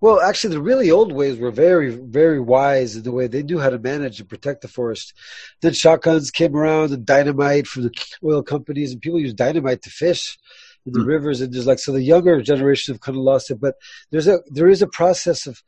Well, 0.00 0.20
actually, 0.20 0.54
the 0.54 0.62
really 0.62 0.90
old 0.90 1.12
ways 1.12 1.38
were 1.38 1.50
very, 1.50 1.90
very 1.90 2.38
wise 2.38 2.96
in 2.96 3.02
the 3.02 3.12
way 3.12 3.26
they 3.26 3.42
knew 3.42 3.58
how 3.58 3.70
to 3.70 3.78
manage 3.78 4.20
and 4.20 4.28
protect 4.28 4.60
the 4.60 4.68
forest. 4.68 5.14
Then 5.62 5.72
shotguns 5.72 6.30
came 6.30 6.54
around 6.54 6.92
and 6.92 7.06
dynamite 7.06 7.66
from 7.66 7.84
the 7.84 7.90
oil 8.22 8.42
companies, 8.42 8.92
and 8.92 9.00
people 9.00 9.18
used 9.18 9.36
dynamite 9.36 9.82
to 9.82 9.90
fish 9.90 10.36
in 10.84 10.92
the 10.92 11.00
mm. 11.00 11.06
rivers. 11.06 11.40
And 11.40 11.52
there's 11.52 11.66
like 11.66 11.78
so 11.78 11.92
the 11.92 12.02
younger 12.02 12.40
generation 12.42 12.92
have 12.94 13.00
kind 13.00 13.16
of 13.16 13.24
lost 13.24 13.50
it, 13.50 13.60
but 13.60 13.74
there's 14.10 14.28
a 14.28 14.40
there 14.50 14.68
is 14.68 14.82
a 14.82 14.86
process 14.86 15.46
of 15.46 15.62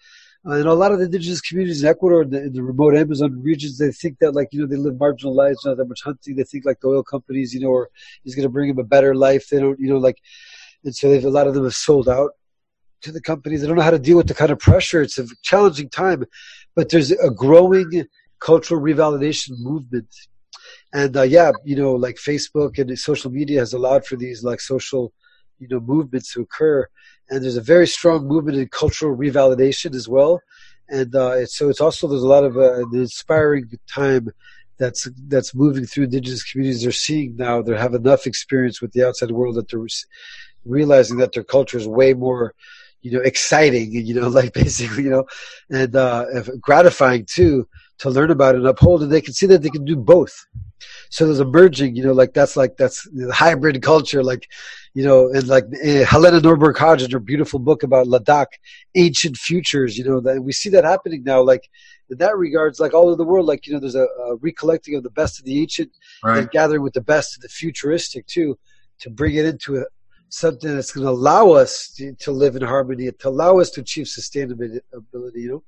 Uh, 0.49 0.53
and 0.53 0.67
a 0.67 0.73
lot 0.73 0.93
of 0.93 0.99
the 0.99 1.05
indigenous 1.05 1.43
communities 1.43 1.83
in 1.83 1.89
Ecuador, 1.89 2.23
in 2.23 2.31
the, 2.31 2.43
in 2.45 2.53
the, 2.55 2.63
remote 2.63 2.97
Amazon 2.97 3.39
regions, 3.43 3.77
they 3.77 3.93
think 3.93 4.19
that 4.19 4.33
like 4.33 4.49
you 4.51 4.61
know 4.61 4.67
they 4.67 4.77
live 4.77 4.99
marginal 4.99 5.35
lives, 5.35 5.65
not 5.67 5.77
that 5.77 5.89
much 5.89 6.03
hunting. 6.03 6.37
They 6.37 6.45
think 6.45 6.65
like 6.65 6.81
the 6.81 6.89
oil 6.89 7.03
companies, 7.03 7.53
you 7.53 7.61
know, 7.61 7.73
are 7.73 7.91
is 8.25 8.35
going 8.35 8.45
to 8.45 8.49
bring 8.49 8.69
them 8.69 8.79
a 8.79 8.85
better 8.85 9.15
life. 9.15 9.49
They 9.49 9.61
don't, 9.61 9.79
you 9.79 9.89
know, 9.89 9.99
like, 9.99 10.19
and 10.85 10.95
so 10.95 11.11
they've 11.11 11.25
a 11.25 11.29
lot 11.29 11.49
of 11.49 11.55
them 11.55 11.65
have 11.65 11.75
sold 11.75 12.09
out 12.09 12.31
to 13.03 13.13
the 13.13 13.21
companies. 13.21 13.61
They 13.61 13.67
don't 13.67 13.77
know 13.77 13.83
how 13.83 13.91
to 13.91 13.99
deal 13.99 14.17
with 14.17 14.29
the 14.29 14.35
kind 14.35 14.51
of 14.51 14.59
pressure. 14.59 15.03
It's 15.03 15.19
a 15.19 15.27
challenging 15.43 15.91
time, 15.91 16.25
but 16.75 16.89
there's 16.89 17.11
a 17.11 17.31
growing 17.31 18.07
cultural 18.41 18.81
revalidation 18.81 19.59
movement. 19.59 20.09
And 20.95 21.15
uh, 21.15 21.23
yeah, 21.23 21.53
you 21.63 21.77
know, 21.77 21.93
like 21.93 22.17
Facebook 22.17 22.79
and 22.79 22.99
social 22.99 23.31
media 23.31 23.61
has 23.61 23.75
allowed 23.75 24.07
for 24.07 24.17
these 24.17 24.43
like 24.43 24.63
social, 24.63 25.13
you 25.59 25.69
know, 25.69 25.81
movements 25.81 26.33
to 26.33 26.41
occur. 26.41 26.89
And 27.31 27.43
there's 27.43 27.57
a 27.57 27.63
very 27.63 27.87
strong 27.87 28.27
movement 28.27 28.59
in 28.59 28.69
cultural 28.69 29.17
revalidation 29.17 29.95
as 29.95 30.09
well. 30.09 30.41
And 30.89 31.15
uh, 31.15 31.45
so 31.47 31.69
it's 31.69 31.81
also 31.81 32.09
there's 32.09 32.23
a 32.23 32.29
lot 32.29 32.45
of 32.45 32.57
uh, 32.57 32.83
an 32.83 32.91
inspiring 32.95 33.71
time 33.93 34.31
that's 34.79 35.09
that's 35.27 35.55
moving 35.55 35.85
through 35.85 36.05
indigenous 36.05 36.51
communities. 36.51 36.83
They're 36.83 36.93
seeing 36.93 37.37
now 37.37 37.61
they 37.61 37.77
have 37.77 37.95
enough 37.95 38.27
experience 38.27 38.81
with 38.81 38.93
the 38.93 39.07
outside 39.07 39.33
world 39.33 39.57
that 39.57 39.69
they're 39.69 39.87
realizing 40.65 41.19
that 41.19 41.33
their 41.33 41.45
culture 41.45 41.79
is 41.79 41.87
way 41.87 42.15
more 42.15 42.55
you 43.03 43.13
know 43.13 43.21
exciting 43.21 43.97
and 43.97 44.07
you 44.07 44.15
know 44.15 44.29
like 44.41 44.53
basically 44.53 45.05
you 45.05 45.11
know 45.11 45.25
and 45.71 45.95
uh 45.95 46.25
gratifying 46.61 47.25
too 47.25 47.69
to 47.99 48.11
learn 48.11 48.31
about 48.31 48.55
and 48.55 48.67
uphold 48.67 49.03
and 49.03 49.11
they 49.11 49.21
can 49.21 49.35
see 49.35 49.47
that 49.47 49.63
they 49.63 49.71
can 49.71 49.85
do 49.85 49.97
both 49.97 50.47
so 51.11 51.25
there's 51.25 51.41
a 51.41 51.45
merging 51.45 51.97
you 51.97 52.03
know 52.03 52.13
like 52.13 52.35
that's 52.35 52.57
like 52.57 52.77
that's 52.77 53.09
the 53.13 53.33
hybrid 53.33 53.81
culture 53.83 54.23
like 54.23 54.49
you 54.95 55.05
know 55.05 55.29
and 55.31 55.47
like 55.49 55.65
uh, 55.85 56.05
helena 56.05 56.41
norberg 56.41 56.77
hodge 56.77 57.03
in 57.03 57.11
her 57.11 57.19
beautiful 57.19 57.59
book 57.59 57.83
about 57.83 58.07
ladakh 58.07 58.53
ancient 58.95 59.37
futures 59.37 59.97
you 59.99 60.05
know 60.05 60.21
that 60.21 60.43
we 60.43 60.53
see 60.53 60.71
that 60.71 60.85
happening 60.85 61.23
now 61.25 61.41
like 61.43 61.69
in 62.11 62.19
that 62.19 62.37
regards 62.37 62.81
like 62.81 62.95
all 62.95 63.07
over 63.07 63.17
the 63.17 63.25
world 63.25 63.47
like 63.47 63.67
you 63.67 63.73
know 63.73 63.81
there's 63.81 63.95
a, 63.95 64.05
a 64.05 64.37
recollecting 64.37 64.95
of 64.95 65.03
the 65.03 65.11
best 65.11 65.39
of 65.39 65.45
the 65.45 65.61
ancient 65.61 65.91
right. 66.23 66.39
and 66.39 66.51
gathering 66.51 66.83
with 66.83 66.95
the 66.95 67.01
best 67.01 67.37
of 67.37 67.43
the 67.43 67.49
futuristic 67.49 68.27
too 68.27 68.59
to 69.01 69.11
bring 69.11 69.35
it 69.37 69.45
into 69.45 69.77
a, 69.77 69.85
something 70.29 70.75
that's 70.75 70.93
going 70.93 71.07
to 71.07 71.11
allow 71.11 71.51
us 71.51 71.91
to, 71.97 72.15
to, 72.15 72.33
live 72.33 72.57
in 72.57 72.63
harmony, 72.63 73.11
to 73.11 73.29
allow 73.29 73.59
us 73.59 73.71
to 73.71 73.81
achieve 73.81 74.07
sustainability. 74.07 74.81
You 75.35 75.49
know. 75.49 75.65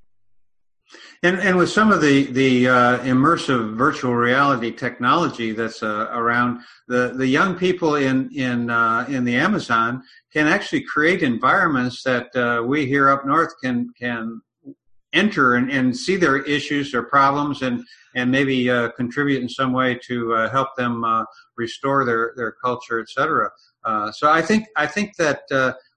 And 1.22 1.38
and 1.38 1.56
with 1.58 1.70
some 1.70 1.92
of 1.92 2.00
the 2.00 2.24
the 2.32 2.68
uh, 2.68 2.98
immersive 3.00 3.76
virtual 3.76 4.14
reality 4.14 4.70
technology 4.70 5.52
that's 5.52 5.82
uh, 5.82 6.08
around, 6.12 6.62
the 6.88 7.12
the 7.14 7.26
young 7.26 7.56
people 7.56 7.96
in 7.96 8.30
in 8.34 8.70
uh, 8.70 9.04
in 9.08 9.24
the 9.24 9.36
Amazon 9.36 10.02
can 10.32 10.46
actually 10.46 10.80
create 10.82 11.22
environments 11.22 12.02
that 12.04 12.34
uh, 12.34 12.62
we 12.62 12.86
here 12.86 13.10
up 13.10 13.26
north 13.26 13.52
can 13.62 13.90
can 13.98 14.40
enter 15.12 15.56
and, 15.56 15.70
and 15.70 15.94
see 15.94 16.16
their 16.16 16.38
issues, 16.44 16.92
their 16.92 17.02
problems, 17.02 17.60
and 17.60 17.84
and 18.14 18.30
maybe 18.30 18.70
uh, 18.70 18.88
contribute 18.92 19.42
in 19.42 19.48
some 19.48 19.74
way 19.74 20.00
to 20.06 20.32
uh, 20.34 20.48
help 20.48 20.74
them 20.76 21.04
restore 21.56 22.06
their 22.06 22.32
their 22.36 22.52
culture, 22.52 22.98
etc. 22.98 23.50
So 24.12 24.30
I 24.30 24.40
think 24.40 24.68
I 24.74 24.86
think 24.86 25.16
that 25.16 25.42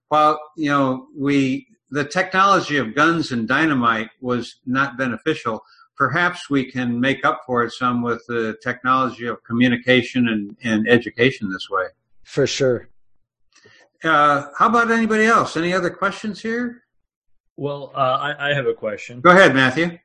while 0.09 0.37
you 0.57 0.69
know 0.69 1.07
we 1.15 1.65
the 1.93 2.03
technology 2.03 2.77
of 2.77 2.95
guns 2.95 3.31
and 3.31 3.47
dynamite 3.47 4.09
was 4.19 4.55
not 4.65 4.97
beneficial, 4.97 5.63
perhaps 5.95 6.49
we 6.49 6.69
can 6.69 6.99
make 6.99 7.23
up 7.23 7.41
for 7.45 7.63
it 7.63 7.71
some 7.71 8.01
with 8.01 8.25
the 8.27 8.57
technology 8.63 9.27
of 9.27 9.43
communication 9.43 10.27
and, 10.27 10.57
and 10.63 10.89
education 10.89 11.51
this 11.51 11.69
way. 11.69 11.85
For 12.23 12.47
sure. 12.47 12.89
Uh, 14.03 14.47
how 14.57 14.69
about 14.69 14.89
anybody 14.89 15.25
else? 15.25 15.55
Any 15.55 15.71
other 15.71 15.91
questions 15.91 16.41
here? 16.41 16.83
Well, 17.57 17.91
uh, 17.93 17.99
I, 17.99 18.49
I, 18.49 18.53
have 18.55 18.65
a 18.65 18.73
question. 18.73 19.21
Go 19.21 19.29
ahead, 19.29 19.53
Matthew. 19.53 19.99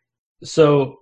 So, 0.44 1.00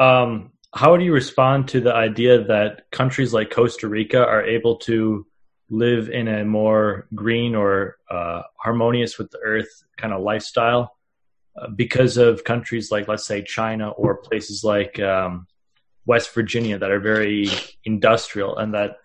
um, 0.00 0.50
how 0.74 0.96
do 0.96 1.04
you 1.04 1.12
respond 1.12 1.68
to 1.68 1.80
the 1.80 1.94
idea 1.94 2.42
that 2.44 2.90
countries 2.90 3.32
like 3.32 3.50
Costa 3.50 3.86
Rica 3.86 4.26
are 4.26 4.42
able 4.42 4.76
to 4.78 5.24
live 5.70 6.08
in 6.10 6.28
a 6.28 6.44
more 6.44 7.06
green 7.14 7.54
or 7.54 7.96
uh, 8.10 8.42
harmonious 8.56 9.18
with 9.18 9.30
the 9.30 9.38
earth 9.38 9.84
kind 9.96 10.12
of 10.12 10.22
lifestyle 10.22 10.96
uh, 11.60 11.68
because 11.68 12.16
of 12.16 12.44
countries 12.44 12.90
like, 12.90 13.08
let's 13.08 13.26
say, 13.26 13.42
China 13.42 13.90
or 13.90 14.16
places 14.16 14.62
like 14.62 15.00
um, 15.00 15.46
West 16.06 16.32
Virginia 16.34 16.78
that 16.78 16.90
are 16.90 17.00
very 17.00 17.48
industrial 17.84 18.56
and 18.58 18.74
that 18.74 18.98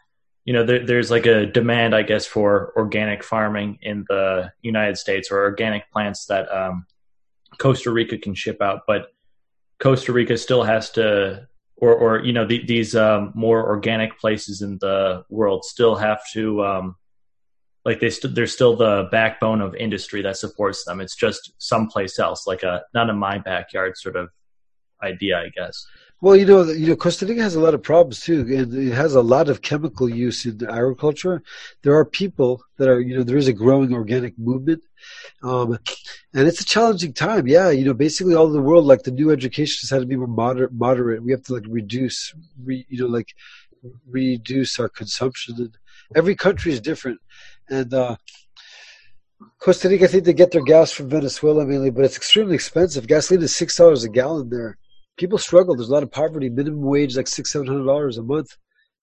you 0.46 0.54
know 0.54 0.66
there, 0.66 0.86
there's 0.86 1.12
like 1.12 1.28
a 1.28 1.46
demand, 1.46 1.94
I 1.94 2.02
guess, 2.02 2.26
for 2.26 2.74
organic 2.76 3.24
farming 3.24 3.78
in 3.82 4.06
the 4.10 4.52
United 4.62 4.98
States 4.98 5.30
or 5.32 5.44
organic 5.44 5.92
plants 5.92 6.26
that 6.26 6.52
um, 6.52 6.88
Costa 7.60 7.92
Rica 7.92 8.18
can 8.18 8.34
ship 8.34 8.62
out, 8.62 8.82
but 8.88 9.14
Costa 9.80 10.12
Rica 10.12 10.38
still 10.38 10.64
has 10.64 10.90
to 10.92 11.48
or, 11.82 11.96
or 11.96 12.24
you 12.24 12.34
know 12.34 12.46
the, 12.46 12.66
these 12.66 12.96
um, 12.96 13.32
more 13.36 13.66
organic 13.68 14.20
places 14.20 14.62
in 14.62 14.78
the 14.80 15.24
world 15.30 15.66
still 15.66 15.96
have 15.96 16.22
to 16.34 16.64
um, 16.64 16.96
like 17.86 18.00
they 18.00 18.10
st- 18.10 18.36
they're 18.36 18.48
still 18.48 18.76
the 18.76 19.08
backbone 19.12 19.62
of 19.62 19.76
industry 19.76 20.22
that 20.22 20.38
supports 20.38 20.84
them. 20.86 21.00
It's 21.02 21.16
just 21.16 21.54
someplace 21.58 22.20
else, 22.20 22.46
like 22.46 22.64
a 22.64 22.84
not 22.94 23.10
in 23.10 23.18
my 23.18 23.38
backyard 23.40 23.98
sort 23.98 24.16
of 24.16 24.30
idea, 25.02 25.40
I 25.40 25.50
guess. 25.50 25.86
Well, 26.22 26.36
you 26.36 26.46
know, 26.46 26.64
you 26.64 26.88
know, 26.88 26.98
Costa 26.98 27.26
Rica 27.26 27.42
has 27.42 27.56
a 27.56 27.62
lot 27.62 27.74
of 27.74 27.82
problems 27.82 28.20
too, 28.20 28.42
and 28.42 28.74
it 28.74 28.94
has 28.94 29.16
a 29.16 29.22
lot 29.22 29.48
of 29.48 29.62
chemical 29.62 30.10
use 30.10 30.46
in 30.46 30.62
agriculture. 30.70 31.42
There 31.82 31.96
are 31.96 32.04
people 32.04 32.62
that 32.78 32.90
are, 32.90 33.00
you 33.00 33.18
know, 33.18 33.24
there 33.24 33.38
is 33.38 33.48
a 33.48 33.54
growing 33.54 33.94
organic 33.94 34.38
movement, 34.38 34.84
um, 35.44 35.78
and 36.34 36.48
it's 36.48 36.62
a 36.62 36.66
challenging 36.66 37.14
time. 37.14 37.48
Yeah, 37.48 37.70
you 37.70 37.86
know, 37.86 37.94
basically 37.94 38.36
all 38.36 38.50
the 38.50 38.62
world, 38.62 38.86
like 38.86 39.04
the 39.04 39.12
new 39.12 39.32
education 39.32 39.80
has 39.82 39.90
had 39.90 40.02
to 40.02 40.06
be 40.06 40.16
more 40.16 40.28
moderate. 40.28 40.74
Moderate. 40.74 41.24
We 41.24 41.32
have 41.32 41.44
to 41.44 41.54
like 41.54 41.66
reduce, 41.68 42.34
re, 42.64 42.86
you 42.90 43.00
know, 43.00 43.08
like 43.08 43.34
reduce 44.08 44.80
our 44.80 44.90
consumption. 44.90 45.56
And 45.58 45.78
every 46.16 46.36
country 46.36 46.72
is 46.72 46.82
different, 46.82 47.20
and 47.70 47.94
uh, 47.94 48.16
Costa 49.60 49.90
Rica, 49.90 50.06
I 50.06 50.08
think 50.08 50.26
they 50.26 50.34
get 50.34 50.52
their 50.52 50.64
gas 50.64 50.92
from 50.92 51.10
Venezuela 51.10 51.66
mainly, 51.66 51.92
but 51.92 52.06
it's 52.06 52.18
extremely 52.18 52.56
expensive. 52.56 53.08
Gasoline 53.08 53.44
is 53.44 53.56
six 53.56 53.76
dollars 53.76 54.04
a 54.04 54.10
gallon 54.10 54.50
there 54.50 54.78
people 55.20 55.38
struggle. 55.38 55.76
There's 55.76 55.90
a 55.90 55.94
lot 55.94 56.02
of 56.02 56.12
poverty. 56.12 56.50
Minimum 56.50 56.82
wage 56.82 57.16
like 57.16 57.28
six, 57.28 57.52
seven 57.52 57.68
hundred 57.68 57.86
dollars 57.86 58.18
a 58.18 58.24
month 58.24 58.58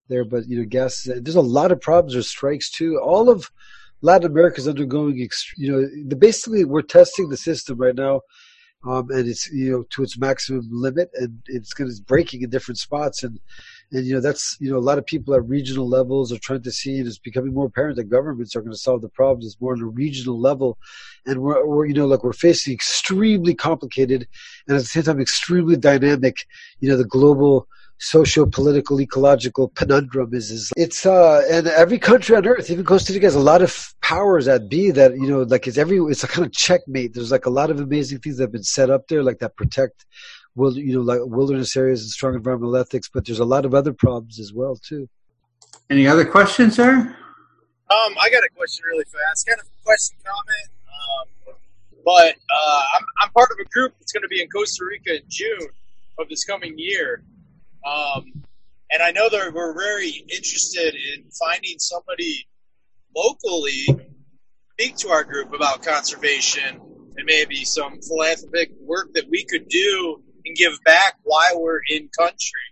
there, 0.09 0.25
but 0.25 0.49
you 0.49 0.59
know, 0.59 0.65
gas. 0.65 1.03
There's 1.03 1.37
a 1.37 1.41
lot 1.41 1.71
of 1.71 1.81
problems. 1.81 2.15
There's 2.15 2.29
strikes 2.29 2.71
too. 2.71 2.99
All 3.01 3.29
of 3.29 3.49
Latin 4.03 4.31
America 4.31 4.61
is 4.61 4.69
undergoing. 4.69 5.17
You 5.57 5.73
know, 5.73 5.89
the, 6.07 6.17
basically 6.17 6.65
we're 6.65 6.83
testing 6.83 7.29
the 7.29 7.37
system 7.37 7.79
right 7.79 7.95
now, 7.95 8.21
um, 8.87 9.11
and 9.11 9.29
it's 9.29 9.51
you 9.51 9.71
know 9.71 9.85
to 9.91 10.03
its 10.03 10.19
maximum 10.19 10.69
limit, 10.71 11.11
and 11.15 11.41
it's 11.47 11.73
going 11.73 11.91
to 11.91 12.03
breaking 12.03 12.43
in 12.43 12.51
different 12.51 12.79
spots, 12.79 13.23
and 13.23 13.39
and 13.93 14.05
you 14.05 14.15
know 14.15 14.21
that's 14.21 14.57
you 14.61 14.71
know 14.71 14.79
a 14.79 14.81
lot 14.81 14.99
of 14.99 15.07
people 15.07 15.35
at 15.35 15.49
regional 15.49 15.89
levels 15.89 16.33
are 16.33 16.39
trying 16.39 16.63
to 16.63 16.73
see 16.73 16.99
and 16.99 17.07
it's 17.07 17.19
becoming 17.19 17.55
more 17.55 17.67
apparent 17.67 17.97
that 17.97 18.05
governments 18.05 18.57
are 18.57 18.61
going 18.61 18.73
to 18.73 18.79
solve 18.79 19.01
the 19.01 19.09
problems 19.09 19.47
it's 19.47 19.61
more 19.61 19.75
on 19.75 19.81
a 19.81 19.87
regional 19.87 20.41
level 20.41 20.77
and 21.25 21.41
we're, 21.41 21.65
we're 21.67 21.87
you 21.87 21.95
know 21.95 22.07
like 22.07 22.25
we're 22.25 22.33
facing 22.33 22.75
extremely 22.75 23.55
complicated 23.55 24.27
and 24.67 24.77
at 24.77 24.81
the 24.81 24.87
same 24.87 25.05
time 25.05 25.21
extremely 25.21 25.77
dynamic 25.77 26.37
you 26.81 26.89
know 26.89 26.97
the 26.97 27.05
global 27.05 27.69
socio-political 27.99 29.01
ecological 29.01 29.69
conundrum 29.71 30.35
is, 30.35 30.51
is 30.51 30.73
it's 30.77 31.07
uh 31.07 31.43
and 31.51 31.67
every 31.67 31.99
country 31.99 32.37
on 32.37 32.47
earth 32.47 32.71
even 32.71 32.85
costa 32.85 33.13
rica 33.13 33.25
has 33.25 33.35
a 33.35 33.41
lot 33.41 33.63
of 33.63 33.95
powers 34.03 34.47
at 34.47 34.69
be 34.69 34.91
that 34.91 35.13
you 35.13 35.27
know 35.27 35.43
like 35.43 35.67
it's 35.67 35.79
every 35.79 35.97
it's 36.11 36.23
a 36.23 36.29
kind 36.29 36.45
of 36.45 36.53
checkmate 36.53 37.15
there's 37.15 37.31
like 37.31 37.47
a 37.47 37.51
lot 37.51 37.71
of 37.71 37.81
amazing 37.81 38.19
things 38.19 38.37
that 38.37 38.45
have 38.45 38.53
been 38.53 38.63
set 38.63 38.91
up 38.91 39.09
there 39.09 39.23
like 39.23 39.39
that 39.39 39.57
protect 39.57 40.05
will 40.57 40.77
you 40.77 40.95
know, 40.95 41.03
like 41.03 41.21
wilderness 41.23 41.77
areas 41.77 42.03
and 42.03 42.11
strong 42.11 42.35
environmental 42.35 42.77
ethics, 42.77 43.09
but 43.13 43.27
there's 43.27 43.39
a 43.39 43.45
lot 43.45 43.65
of 43.65 43.75
other 43.75 43.93
problems 43.93 44.41
as 44.41 44.53
well 44.53 44.75
too. 44.77 45.09
Any 45.91 46.07
other 46.07 46.25
questions, 46.25 46.75
sir? 46.75 46.93
Um, 46.95 48.15
I 48.19 48.29
got 48.31 48.43
a 48.43 48.49
question 48.57 48.85
really 48.89 49.05
fast, 49.05 49.47
kind 49.47 49.61
of 49.61 49.67
question 49.85 50.17
comment. 50.25 50.71
Um, 50.89 51.55
but 52.05 52.35
uh, 52.35 52.83
I'm, 52.97 53.05
I'm 53.23 53.31
part 53.31 53.51
of 53.53 53.59
a 53.61 53.69
group 53.69 53.93
that's 54.01 54.13
going 54.13 54.23
to 54.23 54.29
be 54.29 54.43
in 54.43 54.49
Costa 54.49 54.85
Rica 54.85 55.17
in 55.17 55.23
June 55.29 55.69
of 56.19 56.29
this 56.29 56.45
coming 56.45 56.75
year. 56.77 57.23
Um, 57.87 58.43
and 58.91 59.03
I 59.03 59.13
know 59.13 59.29
that 59.29 59.53
we're 59.53 59.79
very 59.79 60.25
interested 60.29 60.95
in 60.95 61.25
finding 61.31 61.79
somebody 61.79 62.49
locally 63.15 63.87
speak 64.73 64.97
to 64.97 65.09
our 65.09 65.25
group 65.25 65.55
about 65.55 65.83
conservation 65.83 66.81
and 67.17 67.25
maybe 67.25 67.65
some 67.65 68.01
philanthropic 68.03 68.73
work 68.81 69.15
that 69.15 69.25
we 69.31 69.45
could 69.45 69.69
do 69.69 70.23
and 70.45 70.57
give 70.57 70.73
back 70.85 71.15
while 71.23 71.63
we're 71.63 71.81
in 71.89 72.09
country. 72.17 72.67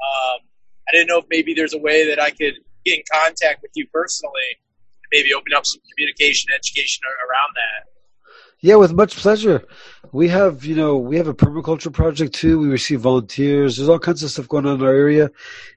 Um, 0.00 0.40
I 0.88 0.92
didn't 0.92 1.08
know 1.08 1.18
if 1.18 1.26
maybe 1.28 1.54
there's 1.54 1.74
a 1.74 1.78
way 1.78 2.08
that 2.08 2.20
I 2.20 2.30
could 2.30 2.54
get 2.84 2.98
in 2.98 3.02
contact 3.12 3.62
with 3.62 3.72
you 3.74 3.86
personally, 3.92 4.58
and 4.58 5.08
maybe 5.12 5.34
open 5.34 5.52
up 5.54 5.66
some 5.66 5.80
communication 5.92 6.50
education 6.54 7.02
around 7.04 7.50
that. 7.54 7.99
Yeah, 8.62 8.74
with 8.74 8.92
much 8.92 9.16
pleasure. 9.16 9.64
We 10.12 10.28
have, 10.28 10.64
you 10.64 10.74
know, 10.74 10.98
we 10.98 11.16
have 11.16 11.28
a 11.28 11.34
permaculture 11.34 11.92
project 11.92 12.34
too. 12.34 12.58
We 12.58 12.68
receive 12.68 13.00
volunteers. 13.00 13.76
There's 13.76 13.88
all 13.88 13.98
kinds 13.98 14.22
of 14.22 14.30
stuff 14.30 14.48
going 14.48 14.66
on 14.66 14.80
in 14.80 14.86
our 14.86 14.92
area. 14.92 15.30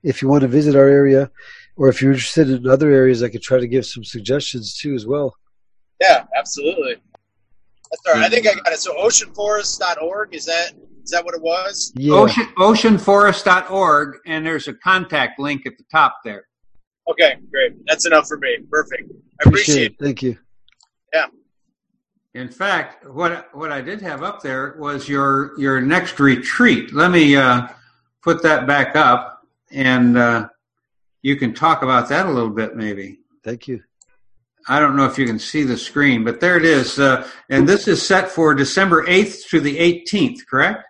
If 0.04 0.22
you 0.22 0.28
want 0.28 0.42
to 0.42 0.50
visit 0.50 0.76
our 0.76 0.88
area, 0.88 1.32
or 1.78 1.88
if 1.88 2.02
you're 2.02 2.12
interested 2.12 2.50
in 2.50 2.68
other 2.68 2.92
areas, 2.92 3.24
I 3.24 3.30
could 3.30 3.42
try 3.42 3.60
to 3.60 3.68
give 3.68 3.86
some 3.86 4.04
suggestions 4.04 4.78
too 4.78 4.94
as 4.96 5.08
well. 5.08 5.36
Yeah, 6.02 6.26
absolutely. 6.36 6.96
That's 7.90 8.02
all 8.08 8.14
right. 8.14 8.26
I 8.26 8.30
think 8.30 8.48
I 8.48 8.56
got 8.56 8.74
it. 8.74 8.80
So 8.80 8.96
oceanforest.org 8.96 10.36
is 10.36 10.46
that 10.46 10.74
is 11.04 11.12
that 11.12 11.24
what 11.24 11.36
it 11.36 11.42
was? 11.42 11.92
Yeah. 11.96 12.14
Ocean, 12.14 12.48
oceanforest.org, 12.58 14.18
and 14.26 14.46
there's 14.46 14.68
a 14.68 14.74
contact 14.74 15.40
link 15.40 15.66
at 15.66 15.78
the 15.78 15.84
top 15.92 16.18
there. 16.24 16.48
Okay, 17.10 17.36
great. 17.52 17.74
That's 17.86 18.06
enough 18.06 18.28
for 18.28 18.38
me. 18.38 18.58
Perfect. 18.70 19.12
I 19.12 19.48
appreciate 19.48 19.74
appreciate 19.74 19.92
it. 19.92 20.00
Thank 20.00 20.24
you. 20.24 20.38
In 22.34 22.50
fact, 22.50 23.08
what 23.08 23.56
what 23.56 23.72
I 23.72 23.82
did 23.82 24.02
have 24.02 24.24
up 24.24 24.42
there 24.42 24.76
was 24.80 25.08
your 25.08 25.58
your 25.60 25.80
next 25.80 26.20
retreat. 26.20 26.94
Let 26.94 27.12
me 27.12 27.36
uh, 27.36 27.68
put 28.24 28.42
that 28.44 28.66
back 28.66 28.96
up, 28.96 29.46
and 29.72 30.18
uh, 30.18 30.50
you 31.22 31.36
can 31.36 31.54
talk 31.54 31.84
about 31.84 32.10
that 32.10 32.26
a 32.26 32.32
little 32.32 32.50
bit, 32.50 32.76
maybe. 32.76 33.20
Thank 33.44 33.68
you. 33.68 33.84
I 34.68 34.80
don't 34.80 34.96
know 34.96 35.06
if 35.06 35.18
you 35.18 35.26
can 35.26 35.40
see 35.40 35.64
the 35.64 35.78
screen, 35.78 36.24
but 36.24 36.40
there 36.40 36.58
it 36.58 36.66
is. 36.66 36.98
Uh, 36.98 37.28
and 37.50 37.68
this 37.68 37.88
is 37.88 38.06
set 38.06 38.30
for 38.30 38.54
December 38.54 39.06
8th 39.06 39.50
to 39.50 39.60
the 39.60 39.78
18th, 39.78 40.46
correct? 40.50 40.86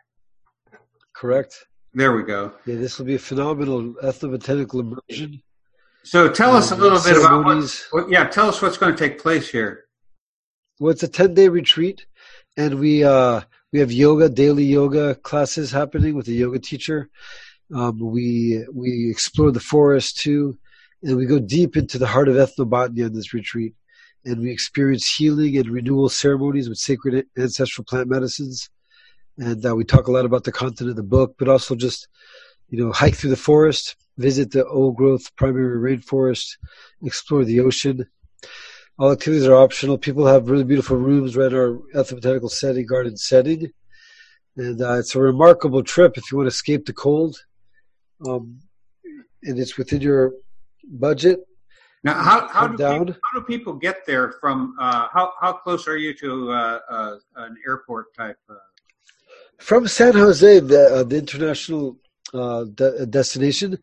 Correct. 1.13 1.65
There 1.95 2.15
we 2.15 2.23
go. 2.23 2.53
Yeah, 2.65 2.75
this 2.75 2.99
will 2.99 3.05
be 3.05 3.15
a 3.15 3.19
phenomenal 3.19 3.93
ethnobotanical 4.03 4.79
immersion. 4.79 5.41
So 6.03 6.29
tell 6.29 6.55
us 6.55 6.71
a 6.71 6.75
little 6.75 7.01
bit 7.01 7.17
about 7.17 7.45
what, 7.45 7.87
what, 7.91 8.09
yeah, 8.09 8.25
tell 8.25 8.47
us 8.47 8.61
what's 8.61 8.77
going 8.77 8.95
to 8.95 8.97
take 8.97 9.19
place 9.19 9.49
here. 9.49 9.82
Well, 10.79 10.91
it's 10.91 11.03
a 11.03 11.07
ten 11.07 11.33
day 11.33 11.49
retreat, 11.49 12.05
and 12.57 12.79
we 12.79 13.03
uh, 13.03 13.41
we 13.71 13.79
have 13.79 13.91
yoga, 13.91 14.29
daily 14.29 14.63
yoga 14.65 15.15
classes 15.15 15.71
happening 15.71 16.15
with 16.15 16.27
a 16.27 16.33
yoga 16.33 16.59
teacher. 16.59 17.09
Um, 17.73 17.99
we 17.99 18.65
we 18.73 19.09
explore 19.09 19.51
the 19.51 19.59
forest 19.59 20.17
too, 20.17 20.57
and 21.03 21.15
we 21.15 21.25
go 21.25 21.39
deep 21.39 21.77
into 21.77 21.97
the 21.99 22.07
heart 22.07 22.27
of 22.27 22.35
ethnobotany 22.35 23.05
on 23.05 23.13
this 23.13 23.33
retreat, 23.33 23.75
and 24.25 24.41
we 24.41 24.49
experience 24.51 25.07
healing 25.07 25.57
and 25.57 25.69
renewal 25.69 26.09
ceremonies 26.09 26.69
with 26.69 26.79
sacred 26.79 27.27
ancestral 27.37 27.85
plant 27.85 28.09
medicines, 28.09 28.69
and 29.37 29.63
uh, 29.65 29.75
we 29.75 29.83
talk 29.83 30.07
a 30.07 30.11
lot 30.11 30.25
about 30.25 30.43
the 30.43 30.51
content 30.51 30.89
of 30.89 30.95
the 30.95 31.03
book, 31.03 31.35
but 31.37 31.47
also 31.47 31.75
just 31.75 32.07
you 32.69 32.83
know 32.83 32.91
hike 32.91 33.15
through 33.15 33.29
the 33.29 33.35
forest, 33.35 33.95
visit 34.17 34.51
the 34.51 34.65
old 34.65 34.95
growth 34.95 35.35
primary 35.35 35.97
rainforest, 35.97 36.57
explore 37.03 37.45
the 37.45 37.59
ocean. 37.59 38.07
All 38.99 39.11
activities 39.11 39.47
are 39.47 39.55
optional. 39.55 39.97
People 39.97 40.27
have 40.27 40.49
really 40.49 40.63
beautiful 40.63 40.97
rooms 40.97 41.35
right 41.35 41.51
in 41.51 41.57
our 41.57 41.79
ethnobotanical 41.95 42.49
setting, 42.49 42.85
garden 42.85 43.17
setting. 43.17 43.71
And 44.55 44.81
uh, 44.81 44.99
it's 44.99 45.15
a 45.15 45.19
remarkable 45.19 45.83
trip 45.83 46.17
if 46.17 46.31
you 46.31 46.37
want 46.37 46.45
to 46.45 46.53
escape 46.53 46.85
the 46.85 46.93
cold. 46.93 47.35
Um, 48.27 48.59
and 49.41 49.57
it's 49.59 49.77
within 49.77 50.01
your 50.01 50.33
budget. 50.83 51.39
Now, 52.03 52.21
how, 52.21 52.47
how, 52.49 52.67
do, 52.67 52.77
people, 52.77 53.15
how 53.23 53.39
do 53.39 53.45
people 53.45 53.73
get 53.73 54.05
there 54.05 54.33
from, 54.39 54.75
uh, 54.79 55.07
how, 55.11 55.33
how 55.41 55.53
close 55.53 55.87
are 55.87 55.97
you 55.97 56.13
to 56.15 56.51
uh, 56.51 56.79
uh, 56.89 57.15
an 57.37 57.55
airport 57.65 58.13
type? 58.13 58.37
Uh, 58.49 58.55
From 59.57 59.87
San 59.87 60.13
Jose, 60.13 60.59
the, 60.59 60.95
uh, 60.95 61.03
the 61.03 61.17
international 61.17 61.97
uh, 62.33 62.65
de- 62.65 63.05
destination, 63.05 63.79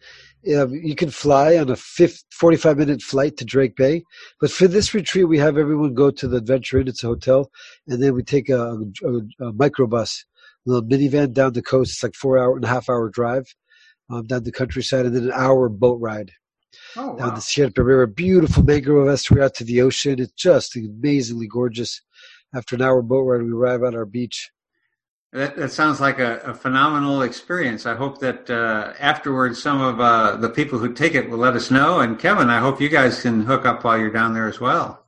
um, 0.57 0.73
you 0.75 0.95
can 0.95 1.11
fly 1.11 1.57
on 1.57 1.71
a 1.71 1.77
50, 1.77 2.27
45 2.33 2.79
minute 2.79 3.03
flight 3.03 3.37
to 3.37 3.45
Drake 3.45 3.77
Bay. 3.77 4.03
But 4.41 4.51
for 4.51 4.69
this 4.69 4.95
retreat, 4.95 5.29
we 5.29 5.39
have 5.39 5.59
everyone 5.59 5.95
go 5.95 6.11
to 6.11 6.29
the 6.29 6.39
Adventure 6.39 6.79
Inn. 6.79 6.89
It's 6.89 7.05
a 7.05 7.09
hotel. 7.09 7.51
And 7.87 8.03
then 8.03 8.15
we 8.15 8.23
take 8.23 8.49
a, 8.49 8.79
a, 9.05 9.47
a 9.47 9.53
microbus, 9.53 10.25
a 10.67 10.71
little 10.71 10.89
minivan 10.89 11.33
down 11.33 11.53
the 11.53 11.63
coast. 11.63 11.93
It's 11.93 12.03
like 12.03 12.15
four 12.15 12.39
hour 12.39 12.57
and 12.57 12.65
a 12.65 12.69
half 12.69 12.89
hour 12.89 13.09
drive 13.11 13.55
um, 14.11 14.27
down 14.27 14.45
the 14.45 14.53
countryside, 14.53 15.07
and 15.07 15.15
then 15.15 15.25
an 15.25 15.33
hour 15.33 15.69
boat 15.69 16.01
ride 16.01 16.33
oh, 16.97 17.17
down 17.17 17.29
wow. 17.29 17.35
the 17.35 17.41
Sierpe 17.41 17.79
River. 17.79 18.07
Beautiful 18.07 18.63
mangrove 18.63 19.09
estuary 19.09 19.45
out 19.45 19.55
to 19.57 19.65
the 19.65 19.83
ocean. 19.83 20.21
It's 20.21 20.33
just 20.33 20.77
amazingly 20.77 21.47
gorgeous. 21.47 22.01
After 22.55 22.75
an 22.75 22.83
hour 22.83 23.03
boat 23.03 23.23
ride, 23.23 23.43
we 23.43 23.53
arrive 23.53 23.83
at 23.83 23.95
our 23.95 24.07
beach. 24.07 24.51
That, 25.33 25.55
that 25.57 25.71
sounds 25.71 26.01
like 26.01 26.19
a, 26.19 26.39
a 26.39 26.55
phenomenal 26.55 27.23
experience. 27.23 27.87
I 27.87 27.95
hope 27.95 28.19
that 28.19 28.51
uh, 28.51 28.95
afterwards 28.99 29.63
some 29.63 29.81
of 29.81 30.01
uh, 30.01 30.37
the 30.37 30.49
people 30.49 30.81
who 30.81 30.93
take 30.93 31.15
it 31.15 31.31
will 31.31 31.39
let 31.39 31.55
us 31.55 31.71
know. 31.71 32.01
And 32.01 32.19
Kevin, 32.19 32.51
I 32.51 32.59
hope 32.59 32.81
you 32.81 32.89
guys 32.89 33.23
can 33.23 33.43
hook 33.43 33.65
up 33.65 33.85
while 33.85 33.97
you're 33.97 34.11
down 34.11 34.35
there 34.35 34.49
as 34.49 34.59
well. 34.59 35.05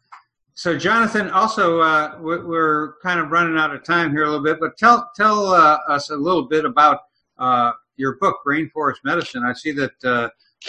So, 0.54 0.78
Jonathan, 0.78 1.28
also 1.30 1.80
uh, 1.80 2.18
we're, 2.20 2.94
kind 3.02 3.18
of 3.18 3.30
running 3.32 3.58
out 3.58 3.74
of 3.74 3.82
time 3.82 4.12
here 4.12 4.22
a 4.22 4.26
little 4.26 4.44
bit, 4.44 4.60
but 4.60 4.76
tell 4.76 5.10
tell 5.16 5.46
uh, 5.46 5.78
us 5.88 6.10
a 6.10 6.16
little 6.16 6.46
bit 6.46 6.64
about 6.64 7.00
uh, 7.38 7.72
your 7.96 8.16
book, 8.18 8.36
Rainforest 8.46 8.98
Medicine. 9.02 9.42
I 9.44 9.54
see 9.54 9.72
that 9.72 10.04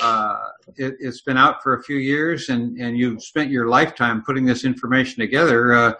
uh, 0.01 0.39
it, 0.77 0.95
it's 0.99 1.21
been 1.21 1.37
out 1.37 1.61
for 1.61 1.75
a 1.75 1.83
few 1.83 1.97
years, 1.97 2.49
and, 2.49 2.77
and 2.79 2.97
you've 2.97 3.21
spent 3.21 3.51
your 3.51 3.67
lifetime 3.67 4.23
putting 4.23 4.45
this 4.45 4.63
information 4.65 5.19
together. 5.19 5.95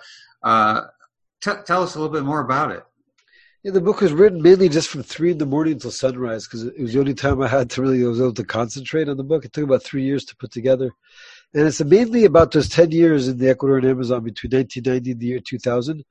T- 1.41 1.51
tell 1.66 1.84
us 1.84 1.95
a 1.95 1.99
little 1.99 2.14
bit 2.14 2.24
more 2.24 2.39
about 2.39 2.72
it. 2.72 2.84
Yeah, 3.64 3.72
the 3.72 3.80
book 3.80 4.01
was 4.01 4.11
written 4.11 4.41
mainly 4.41 4.68
just 4.68 4.89
from 4.89 5.03
three 5.03 5.32
in 5.32 5.38
the 5.38 5.45
morning 5.45 5.74
until 5.74 5.89
sunrise 5.89 6.45
because 6.45 6.66
it 6.66 6.82
was 6.82 6.91
the 6.91 6.99
only 6.99 7.14
time 7.14 7.41
I 7.41 7.47
had 7.47 7.70
to 7.72 7.82
really 7.82 8.03
I 8.03 8.07
was 8.09 8.20
able 8.20 8.34
to 8.34 8.43
concentrate 8.43 9.07
on 9.07 9.16
the 9.16 9.24
book. 9.24 9.45
It 9.45 9.53
took 9.53 9.64
about 9.64 9.84
three 9.84 10.03
years 10.03 10.26
to 10.26 10.36
put 10.36 10.51
together, 10.51 10.91
and 11.53 11.66
it's 11.66 11.82
mainly 11.82 12.26
about 12.26 12.51
those 12.51 12.68
ten 12.68 12.91
years 12.91 13.30
in 13.30 13.38
the 13.38 13.45
Ecuadorian 13.45 13.89
Amazon 13.89 14.26
between 14.26 14.51
1990 14.51 15.11
and 15.11 15.20
the 15.22 15.26
year 15.26 15.39
2000. 15.39 16.03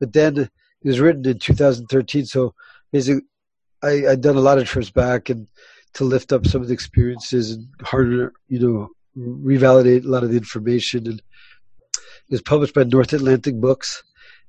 But 0.00 0.14
then 0.14 0.38
it 0.38 0.50
was 0.82 0.98
written 0.98 1.26
in 1.28 1.38
2013, 1.38 2.24
so 2.24 2.54
basically 2.90 3.20
I 3.82 4.06
I'd 4.12 4.22
done 4.22 4.36
a 4.36 4.40
lot 4.40 4.56
of 4.56 4.66
trips 4.66 4.88
back 4.88 5.28
and 5.28 5.46
to 5.94 6.04
lift 6.04 6.32
up 6.32 6.46
some 6.46 6.62
of 6.62 6.68
the 6.68 6.74
experiences 6.74 7.50
and 7.50 7.68
harder, 7.82 8.32
you 8.48 8.60
know, 8.60 8.88
revalidate 9.14 10.06
a 10.06 10.08
lot 10.08 10.24
of 10.24 10.30
the 10.30 10.38
information. 10.38 11.06
And 11.06 11.18
it 11.18 12.30
was 12.30 12.42
published 12.42 12.74
by 12.74 12.84
North 12.84 13.12
Atlantic 13.12 13.60
Books, 13.60 14.02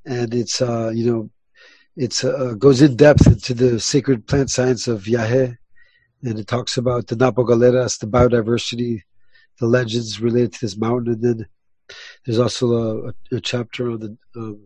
and 0.06 0.34
it's 0.34 0.62
uh, 0.62 0.94
you 0.96 1.12
know 1.12 1.30
it's 1.96 2.24
uh, 2.24 2.54
goes 2.58 2.82
in 2.82 2.96
depth 2.96 3.28
into 3.28 3.54
the 3.54 3.80
sacred 3.80 4.28
plant 4.28 4.50
science 4.50 4.88
of 4.88 5.04
Yahe, 5.04 5.58
and 6.24 6.40
it 6.40 6.48
talks 6.48 6.78
about 6.78 7.08
the 7.08 7.16
Napo 7.16 7.44
Galeras, 7.44 8.00
the 8.00 8.08
biodiversity, 8.08 9.02
the 9.60 9.68
legends 9.68 10.20
related 10.20 10.54
to 10.54 10.62
this 10.62 10.78
mountain, 10.78 11.14
and 11.14 11.24
then 11.24 11.48
there's 12.26 12.40
also 12.40 13.08
a, 13.08 13.36
a 13.36 13.40
chapter 13.40 13.92
on 13.92 14.00
the 14.00 14.18
um, 14.36 14.60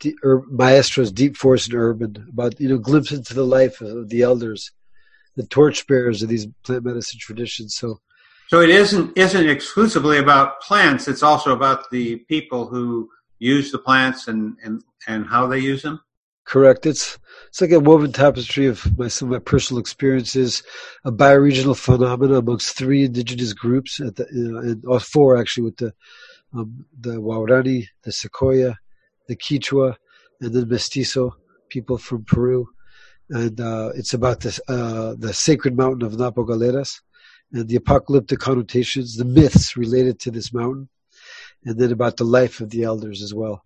the 0.00 0.16
maestros, 0.50 1.12
deep 1.12 1.36
forest 1.36 1.68
and 1.68 1.76
urban, 1.76 2.26
about 2.28 2.58
you 2.60 2.68
know 2.68 2.78
glimpse 2.78 3.12
into 3.12 3.34
the 3.34 3.44
life 3.44 3.80
of 3.80 4.08
the 4.08 4.22
elders, 4.22 4.70
the 5.36 5.46
torchbearers 5.46 6.22
of 6.22 6.28
these 6.28 6.46
plant 6.64 6.84
medicine 6.84 7.20
traditions. 7.20 7.74
So 7.74 8.00
So 8.48 8.60
it 8.60 8.70
isn't 8.70 9.16
isn't 9.16 9.48
exclusively 9.48 10.18
about 10.18 10.60
plants. 10.60 11.06
It's 11.08 11.22
also 11.22 11.52
about 11.52 11.90
the 11.90 12.16
people 12.28 12.66
who 12.66 13.10
use 13.38 13.70
the 13.70 13.78
plants 13.78 14.28
and 14.28 14.56
and 14.64 14.82
and 15.06 15.26
how 15.26 15.46
they 15.46 15.58
use 15.58 15.82
them. 15.82 16.00
Correct. 16.44 16.86
It's 16.86 17.18
it's 17.48 17.60
like 17.60 17.70
a 17.70 17.80
woven 17.80 18.12
tapestry 18.12 18.66
of 18.66 18.98
my 18.98 19.08
some 19.08 19.28
of 19.28 19.32
my 19.32 19.38
personal 19.38 19.80
experiences, 19.80 20.62
a 21.04 21.12
bioregional 21.12 21.76
phenomena 21.76 22.34
amongst 22.38 22.76
three 22.76 23.04
indigenous 23.04 23.52
groups 23.52 24.00
at 24.00 24.16
the 24.16 24.26
you 24.32 24.52
know, 24.52 24.58
and 24.58 24.84
or 24.86 25.00
four 25.00 25.36
actually 25.36 25.64
with 25.64 25.76
the 25.76 25.92
um, 26.54 26.84
the 27.00 27.16
Waorani, 27.20 27.86
the 28.02 28.10
Secoya, 28.10 28.76
the 29.28 29.36
Quichua, 29.36 29.96
and 30.40 30.52
the 30.52 30.66
Mestizo 30.66 31.36
people 31.70 31.96
from 31.98 32.24
Peru, 32.24 32.68
and 33.30 33.60
uh, 33.60 33.90
it's 33.94 34.14
about 34.14 34.40
this 34.40 34.60
uh, 34.68 35.14
the 35.18 35.32
sacred 35.32 35.76
mountain 35.76 36.02
of 36.06 36.18
Napo 36.18 36.44
Galeras, 36.44 37.00
and 37.52 37.68
the 37.68 37.76
apocalyptic 37.76 38.40
connotations, 38.40 39.16
the 39.16 39.24
myths 39.24 39.76
related 39.76 40.18
to 40.20 40.30
this 40.30 40.52
mountain, 40.52 40.88
and 41.64 41.78
then 41.78 41.92
about 41.92 42.16
the 42.16 42.24
life 42.24 42.60
of 42.60 42.70
the 42.70 42.82
elders 42.82 43.22
as 43.22 43.32
well. 43.32 43.64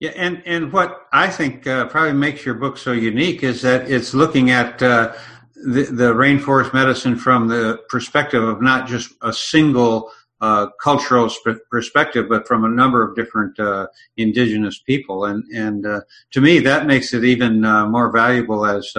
Yeah, 0.00 0.12
and 0.14 0.42
and 0.44 0.72
what 0.72 1.06
I 1.12 1.28
think 1.28 1.66
uh, 1.66 1.86
probably 1.86 2.12
makes 2.12 2.44
your 2.44 2.54
book 2.54 2.76
so 2.76 2.92
unique 2.92 3.42
is 3.42 3.62
that 3.62 3.90
it's 3.90 4.12
looking 4.12 4.50
at 4.50 4.82
uh, 4.82 5.14
the 5.54 5.84
the 5.84 6.12
rainforest 6.14 6.74
medicine 6.74 7.16
from 7.16 7.48
the 7.48 7.80
perspective 7.88 8.42
of 8.42 8.60
not 8.60 8.86
just 8.86 9.14
a 9.22 9.32
single 9.32 10.10
uh, 10.42 10.66
cultural 10.82 11.30
sp- 11.32 11.64
perspective, 11.70 12.28
but 12.28 12.46
from 12.46 12.64
a 12.64 12.68
number 12.68 13.02
of 13.02 13.16
different 13.16 13.58
uh, 13.58 13.86
indigenous 14.18 14.78
people, 14.78 15.24
and 15.24 15.44
and 15.54 15.86
uh, 15.86 16.02
to 16.32 16.42
me 16.42 16.58
that 16.58 16.86
makes 16.86 17.14
it 17.14 17.24
even 17.24 17.64
uh, 17.64 17.86
more 17.88 18.12
valuable 18.12 18.66
as 18.66 18.92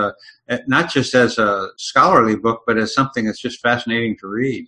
not 0.65 0.89
just 0.89 1.13
as 1.13 1.37
a 1.37 1.67
scholarly 1.77 2.35
book, 2.35 2.63
but 2.65 2.79
as 2.79 2.91
something 2.91 3.25
that's 3.25 3.39
just 3.41 3.61
fascinating 3.61 4.17
to 4.17 4.27
read. 4.27 4.67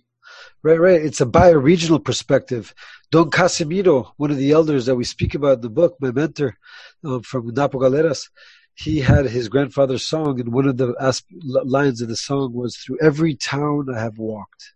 Right, 0.62 0.78
right. 0.78 1.00
It's 1.00 1.22
a 1.22 1.26
bioregional 1.26 2.04
perspective. 2.04 2.74
Don 3.10 3.30
Casimiro, 3.30 4.12
one 4.18 4.30
of 4.30 4.36
the 4.36 4.52
elders 4.52 4.84
that 4.86 4.94
we 4.94 5.04
speak 5.04 5.34
about 5.34 5.54
in 5.56 5.60
the 5.62 5.70
book, 5.70 5.96
my 6.00 6.10
mentor 6.10 6.58
um, 7.02 7.22
from 7.22 7.54
Napo 7.54 7.78
Galeras, 7.78 8.28
he 8.74 9.00
had 9.00 9.24
his 9.26 9.48
grandfather's 9.48 10.06
song, 10.06 10.38
and 10.38 10.52
one 10.52 10.66
of 10.66 10.76
the 10.76 10.94
asp- 11.00 11.26
lines 11.42 12.02
of 12.02 12.08
the 12.08 12.16
song 12.16 12.52
was, 12.52 12.76
Through 12.76 12.98
every 13.00 13.34
town 13.34 13.86
I 13.94 14.00
have 14.00 14.18
walked. 14.18 14.74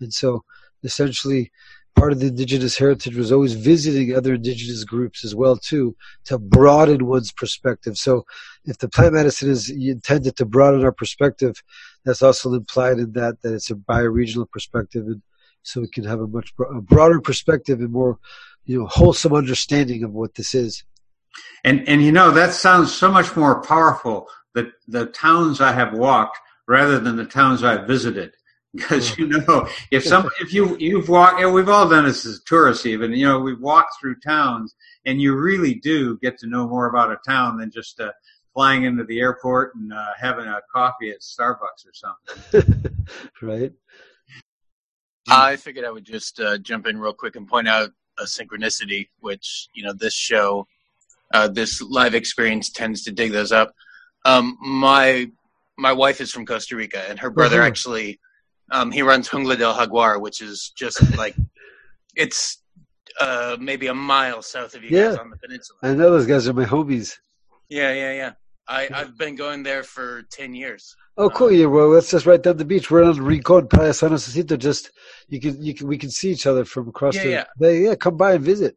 And 0.00 0.14
so, 0.14 0.44
essentially, 0.82 1.52
part 1.94 2.12
of 2.12 2.20
the 2.20 2.28
indigenous 2.28 2.78
heritage 2.78 3.14
was 3.14 3.32
always 3.32 3.52
visiting 3.52 4.16
other 4.16 4.34
indigenous 4.34 4.84
groups 4.84 5.24
as 5.26 5.34
well, 5.34 5.56
too, 5.56 5.94
to 6.24 6.38
broaden 6.38 7.06
one's 7.06 7.32
perspective. 7.32 7.98
So, 7.98 8.24
if 8.64 8.78
the 8.78 8.88
plant 8.88 9.12
medicine 9.12 9.50
is 9.50 9.68
intended 9.68 10.36
to 10.36 10.46
broaden 10.46 10.84
our 10.84 10.92
perspective, 10.92 11.62
that's 12.04 12.22
also 12.22 12.52
implied 12.54 12.98
in 12.98 13.12
that 13.12 13.42
that 13.42 13.54
it's 13.54 13.70
a 13.70 13.74
bioregional 13.74 14.50
perspective, 14.50 15.06
and 15.06 15.22
so 15.62 15.80
we 15.80 15.88
can 15.88 16.04
have 16.04 16.20
a 16.20 16.26
much 16.26 16.54
bro- 16.56 16.78
a 16.78 16.80
broader 16.80 17.20
perspective 17.20 17.80
and 17.80 17.92
more, 17.92 18.18
you 18.64 18.78
know, 18.78 18.86
wholesome 18.86 19.34
understanding 19.34 20.02
of 20.04 20.12
what 20.12 20.34
this 20.34 20.54
is. 20.54 20.84
And 21.64 21.88
and 21.88 22.02
you 22.02 22.12
know 22.12 22.30
that 22.32 22.52
sounds 22.52 22.92
so 22.92 23.10
much 23.10 23.36
more 23.36 23.62
powerful. 23.62 24.28
The 24.54 24.72
the 24.88 25.06
towns 25.06 25.60
I 25.60 25.72
have 25.72 25.94
walked 25.94 26.38
rather 26.66 26.98
than 26.98 27.16
the 27.16 27.24
towns 27.24 27.62
I've 27.62 27.86
visited. 27.86 28.32
Because 28.74 29.18
you 29.18 29.26
know, 29.26 29.68
if 29.90 30.02
some 30.02 30.30
if 30.40 30.54
you 30.54 30.78
you've 30.78 31.10
walked, 31.10 31.38
know, 31.42 31.52
we've 31.52 31.68
all 31.68 31.86
done 31.86 32.06
this 32.06 32.24
as 32.24 32.40
tourists, 32.46 32.86
even 32.86 33.12
you 33.12 33.26
know, 33.26 33.38
we've 33.38 33.60
walked 33.60 34.00
through 34.00 34.18
towns, 34.20 34.74
and 35.04 35.20
you 35.20 35.36
really 35.36 35.74
do 35.74 36.16
get 36.22 36.38
to 36.38 36.46
know 36.46 36.66
more 36.66 36.86
about 36.86 37.12
a 37.12 37.18
town 37.28 37.58
than 37.58 37.70
just 37.70 38.00
uh, 38.00 38.12
flying 38.54 38.84
into 38.84 39.04
the 39.04 39.18
airport 39.20 39.74
and 39.74 39.92
uh, 39.92 40.06
having 40.20 40.46
a 40.46 40.60
coffee 40.74 41.10
at 41.10 41.20
Starbucks 41.20 41.86
or 41.86 41.92
something. 41.94 43.06
right. 43.42 43.72
I 45.28 45.56
figured 45.56 45.84
I 45.84 45.90
would 45.90 46.04
just 46.04 46.40
uh, 46.40 46.58
jump 46.58 46.86
in 46.86 46.98
real 46.98 47.12
quick 47.12 47.36
and 47.36 47.46
point 47.48 47.68
out 47.68 47.90
a 48.18 48.24
synchronicity, 48.24 49.08
which 49.20 49.68
you 49.74 49.84
know 49.84 49.92
this 49.92 50.14
show, 50.14 50.66
uh, 51.32 51.48
this 51.48 51.80
live 51.80 52.14
experience 52.14 52.70
tends 52.70 53.02
to 53.04 53.12
dig 53.12 53.32
those 53.32 53.52
up. 53.52 53.72
Um, 54.24 54.58
my 54.60 55.30
my 55.78 55.92
wife 55.92 56.20
is 56.20 56.30
from 56.30 56.44
Costa 56.44 56.76
Rica, 56.76 57.08
and 57.08 57.18
her 57.20 57.30
brother 57.30 57.58
Uh-huh. 57.60 57.68
actually 57.68 58.20
um, 58.70 58.90
he 58.90 59.02
runs 59.02 59.28
Jungla 59.28 59.56
del 59.58 59.74
Jaguar, 59.76 60.18
which 60.18 60.40
is 60.42 60.72
just 60.76 61.00
like 61.16 61.36
it's 62.16 62.60
uh, 63.20 63.56
maybe 63.60 63.86
a 63.86 63.94
mile 63.94 64.42
south 64.42 64.74
of 64.74 64.82
you 64.82 64.90
guys 64.90 65.16
on 65.16 65.30
the 65.30 65.36
peninsula. 65.36 65.78
I 65.82 65.94
know 65.94 66.10
those 66.10 66.26
guys 66.26 66.48
are 66.48 66.52
my 66.52 66.64
homies. 66.64 67.16
Yeah, 67.68 67.92
yeah, 67.92 68.12
yeah. 68.12 68.32
I, 68.68 68.88
I've 68.94 69.18
been 69.18 69.34
going 69.34 69.62
there 69.62 69.82
for 69.82 70.22
ten 70.30 70.54
years. 70.54 70.94
Oh, 71.18 71.28
cool. 71.28 71.52
Yeah, 71.52 71.66
well, 71.66 71.90
that's 71.90 72.10
just 72.10 72.24
right 72.26 72.42
down 72.42 72.56
the 72.56 72.64
beach. 72.64 72.90
We're 72.90 73.04
on 73.04 73.20
Rincon, 73.20 73.68
Playa 73.68 73.92
San 73.92 74.10
Josecito. 74.10 74.58
Just 74.58 74.90
you 75.28 75.40
can, 75.40 75.62
you 75.62 75.74
can, 75.74 75.86
we 75.86 75.98
can 75.98 76.10
see 76.10 76.30
each 76.30 76.46
other 76.46 76.64
from 76.64 76.88
across 76.88 77.16
Yeah, 77.16 77.22
the. 77.24 77.30
yeah. 77.30 77.44
Bay. 77.58 77.84
yeah, 77.84 77.94
come 77.96 78.16
by 78.16 78.34
and 78.34 78.44
visit. 78.44 78.76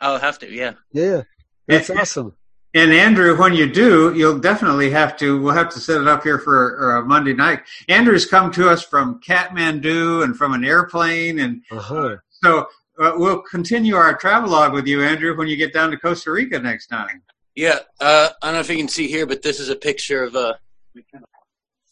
I'll 0.00 0.18
have 0.18 0.38
to. 0.40 0.50
Yeah. 0.52 0.74
Yeah, 0.92 1.22
that's 1.68 1.88
Yeah. 1.88 2.00
awesome. 2.00 2.36
And 2.74 2.90
Andrew, 2.92 3.38
when 3.38 3.52
you 3.54 3.70
do, 3.70 4.14
you'll 4.14 4.38
definitely 4.38 4.90
have 4.90 5.16
to. 5.18 5.40
We'll 5.40 5.54
have 5.54 5.68
to 5.70 5.80
set 5.80 6.00
it 6.00 6.08
up 6.08 6.22
here 6.24 6.38
for 6.38 6.96
uh, 6.98 7.02
Monday 7.02 7.34
night. 7.34 7.60
Andrew's 7.88 8.24
come 8.26 8.50
to 8.52 8.68
us 8.70 8.82
from 8.82 9.20
Kathmandu 9.20 10.24
and 10.24 10.36
from 10.36 10.54
an 10.54 10.64
airplane, 10.64 11.38
and 11.40 11.62
Uh 11.70 11.78
huh. 11.78 12.16
so 12.30 12.66
uh, 12.98 13.12
we'll 13.16 13.42
continue 13.42 13.94
our 13.94 14.14
travelogue 14.16 14.72
with 14.72 14.86
you, 14.86 15.02
Andrew, 15.02 15.36
when 15.36 15.48
you 15.48 15.56
get 15.56 15.72
down 15.74 15.90
to 15.90 15.96
Costa 15.98 16.30
Rica 16.32 16.58
next 16.58 16.86
time. 16.88 17.22
Yeah, 17.54 17.80
uh, 18.00 18.30
I 18.40 18.46
don't 18.46 18.54
know 18.54 18.60
if 18.60 18.70
you 18.70 18.76
can 18.76 18.88
see 18.88 19.08
here, 19.08 19.26
but 19.26 19.42
this 19.42 19.60
is 19.60 19.68
a 19.68 19.76
picture 19.76 20.24
of 20.24 20.34
uh 20.36 20.54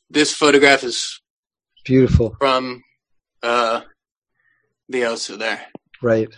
This 0.08 0.34
photograph 0.34 0.82
is 0.82 1.20
Beautiful. 1.84 2.34
from 2.38 2.82
uh, 3.42 3.82
the 4.88 5.04
Osa 5.04 5.36
there. 5.36 5.66
Right. 6.02 6.28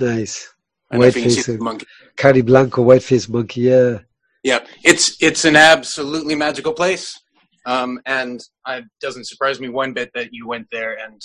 Nice. 0.00 0.52
I 0.90 0.94
don't 0.94 1.02
know 1.02 1.08
if 1.08 1.16
you 1.16 1.22
can 1.22 1.30
see 1.30 1.38
White-faced 1.40 1.62
monkey. 1.62 1.86
Cari 2.16 2.42
Blanco, 2.42 2.82
white 2.82 3.02
faced 3.02 3.28
monkey. 3.28 3.62
Yeah. 3.62 3.98
Yeah, 4.42 4.60
it's 4.84 5.22
it's 5.22 5.44
an 5.46 5.56
absolutely 5.56 6.34
magical 6.34 6.74
place, 6.74 7.18
um, 7.64 7.98
and 8.04 8.44
it 8.68 8.84
doesn't 9.00 9.26
surprise 9.26 9.58
me 9.58 9.70
one 9.70 9.94
bit 9.94 10.10
that 10.14 10.28
you 10.32 10.46
went 10.46 10.66
there 10.70 10.98
and 10.98 11.18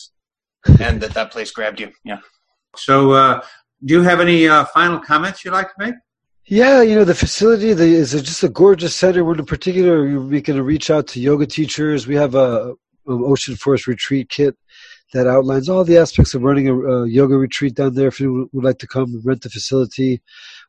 and 0.80 1.02
that 1.02 1.14
that 1.14 1.30
place 1.32 1.52
grabbed 1.52 1.82
you. 1.82 1.92
Yeah. 2.06 2.20
So, 2.78 3.12
uh, 3.12 3.42
do 3.84 3.96
you 3.96 4.04
have 4.04 4.22
any 4.22 4.48
uh, 4.48 4.64
final 4.74 5.00
comments 5.00 5.44
you'd 5.44 5.52
like 5.52 5.68
to 5.68 5.86
make? 5.86 5.96
Yeah, 6.52 6.82
you 6.82 6.96
know 6.96 7.04
the 7.04 7.14
facility 7.14 7.74
the, 7.74 7.84
is 7.84 8.12
just 8.24 8.42
a 8.44 8.50
gorgeous 8.50 8.96
center. 8.96 9.24
We're 9.24 9.38
in 9.38 9.46
particular 9.46 10.20
we 10.20 10.42
can 10.42 10.60
reach 10.60 10.90
out 10.90 11.06
to 11.10 11.20
yoga 11.20 11.46
teachers. 11.46 12.08
We 12.08 12.16
have 12.16 12.34
a, 12.34 12.74
ocean 13.08 13.56
forest 13.56 13.86
retreat 13.86 14.30
kit 14.30 14.58
that 15.14 15.28
outlines 15.28 15.70
all 15.70 15.84
the 15.84 15.98
aspects 15.98 16.34
of 16.34 16.42
running 16.42 16.68
a, 16.68 16.76
a 16.76 17.08
yoga 17.08 17.36
retreat 17.36 17.76
down 17.76 17.94
there. 17.94 18.08
If 18.08 18.20
you 18.20 18.50
would 18.52 18.64
like 18.64 18.80
to 18.80 18.88
come 18.88 19.22
rent 19.24 19.44
the 19.44 19.52
facility, 19.52 20.24